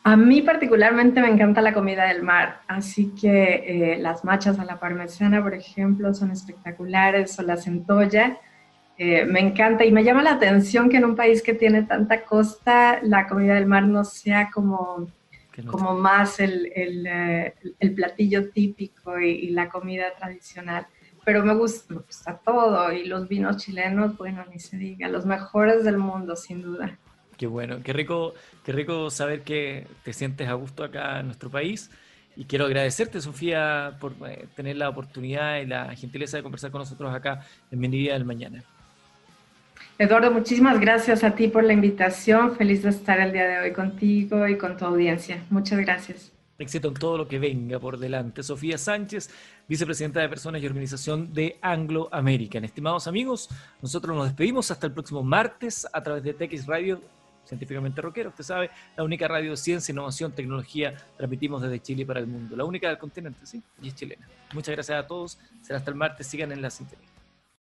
a 0.05 0.17
mí 0.17 0.43
particularmente 0.43 1.21
me 1.21 1.29
encanta 1.29 1.63
la 1.63 1.73
comida 1.73 2.07
del 2.07 2.23
mar, 2.23 2.61
así 2.67 3.13
que 3.21 3.97
las 4.01 4.25
machas 4.25 4.59
a 4.59 4.65
la 4.65 4.79
parmesana, 4.79 5.43
por 5.43 5.55
ejemplo, 5.55 6.13
son 6.15 6.31
espectaculares, 6.31 7.39
o 7.39 7.43
la 7.43 7.57
centolla. 7.57 8.39
Eh, 8.99 9.27
me 9.27 9.41
encanta 9.41 9.85
y 9.85 9.93
me 9.93 10.05
llama 10.05 10.23
la 10.23 10.33
atención 10.33 10.89
que 10.89 10.97
en 10.97 11.05
un 11.05 11.17
país 11.17 11.43
que 11.43 11.53
tiene 11.53 11.83
tanta 11.83 12.25
costa, 12.25 12.99
la 13.03 13.29
comida 13.29 13.55
del 13.55 13.67
mar 13.67 13.87
no 13.87 14.05
sea 14.05 14.51
como, 14.51 15.07
como 15.65 15.95
más 15.95 16.41
el, 16.41 16.71
el, 16.75 17.07
eh, 17.07 17.55
el, 17.79 17.95
platillo 17.95 18.51
típico 18.51 19.19
y, 19.19 19.51
la 19.51 19.69
comida 19.69 20.15
tradicional. 20.19 20.87
Pero 21.25 21.45
me 21.45 21.55
gusta, 21.55 21.95
me 21.95 22.01
gusta 22.01 22.41
todo 22.45 22.93
y 22.93 23.05
los 23.05 23.29
vinos 23.29 23.57
chilenos, 23.57 24.17
bueno, 24.17 24.45
ni 24.51 24.61
se 24.61 24.77
diga, 24.77 25.09
los 25.09 25.27
mejores 25.27 25.85
del 25.85 25.99
mundo, 25.99 26.37
sin 26.37 26.63
duda. 26.63 26.99
Qué 27.37 27.47
bueno, 27.47 27.83
qué 27.83 27.93
rico, 27.93 28.35
qué 28.65 28.73
rico 28.73 29.11
saber 29.11 29.43
que 29.43 29.87
te 30.05 30.13
sientes 30.13 30.49
a 30.49 30.55
gusto 30.55 30.85
acá 30.85 31.21
en 31.21 31.27
nuestro 31.27 31.51
país. 31.51 31.91
Y 32.37 32.45
quiero 32.45 32.67
agradecerte, 32.67 33.21
Sofía, 33.21 33.97
por 33.99 34.15
eh, 34.29 34.47
tener 34.55 34.77
la 34.77 34.91
oportunidad 34.91 35.59
y 35.59 35.67
la 35.67 35.95
gentileza 35.97 36.37
de 36.37 36.43
conversar 36.43 36.71
con 36.71 36.81
nosotros 36.81 37.13
acá 37.15 37.41
en 37.71 37.79
Mi 37.79 37.89
Día 37.89 38.13
del 38.13 38.27
Mañana. 38.27 38.63
Eduardo, 39.99 40.31
muchísimas 40.31 40.79
gracias 40.79 41.25
a 41.25 41.35
ti 41.35 41.49
por 41.49 41.65
la 41.65 41.73
invitación. 41.73 42.55
Feliz 42.55 42.83
de 42.83 42.91
estar 42.91 43.19
el 43.19 43.33
día 43.33 43.47
de 43.47 43.59
hoy 43.61 43.73
contigo 43.73 44.47
y 44.47 44.59
con 44.59 44.77
tu 44.77 44.85
audiencia. 44.85 45.43
Muchas 45.49 45.79
gracias. 45.79 46.33
Éxito 46.59 46.89
en 46.89 46.95
todo 46.95 47.17
lo 47.17 47.27
que 47.27 47.39
venga 47.39 47.79
por 47.79 47.99
delante. 47.99 48.43
Sofía 48.43 48.77
Sánchez, 48.77 49.31
vicepresidenta 49.67 50.21
de 50.21 50.29
Personas 50.29 50.63
y 50.63 50.67
Organización 50.67 51.33
de 51.33 51.57
Anglo 51.63 52.11
American. 52.13 52.63
Estimados 52.65 53.07
amigos, 53.07 53.49
nosotros 53.81 54.15
nos 54.15 54.27
despedimos 54.27 54.71
hasta 54.71 54.87
el 54.87 54.93
próximo 54.93 55.23
martes 55.23 55.87
a 55.91 56.03
través 56.03 56.23
de 56.23 56.35
TX 56.35 56.67
Radio, 56.67 57.01
científicamente 57.47 58.03
rockero. 58.03 58.29
Usted 58.29 58.45
sabe, 58.45 58.71
la 58.99 59.03
única 59.03 59.27
radio 59.27 59.53
de 59.53 59.57
ciencia, 59.57 59.93
innovación, 59.93 60.31
tecnología, 60.33 60.95
transmitimos 61.17 61.63
desde 61.63 61.81
Chile 61.81 62.05
para 62.05 62.21
el 62.21 62.27
mundo. 62.27 62.55
La 62.55 62.65
única 62.65 62.89
del 62.89 62.99
continente, 62.99 63.47
sí, 63.47 63.63
y 63.81 63.89
es 63.89 63.95
chilena. 63.95 64.29
Muchas 64.53 64.75
gracias 64.75 65.03
a 65.03 65.07
todos. 65.07 65.39
Será 65.63 65.79
hasta 65.79 65.91
el 65.91 65.97
martes. 65.97 66.27
Sigan 66.27 66.53
en 66.53 66.61
la 66.61 66.69
sintonía. 66.69 67.16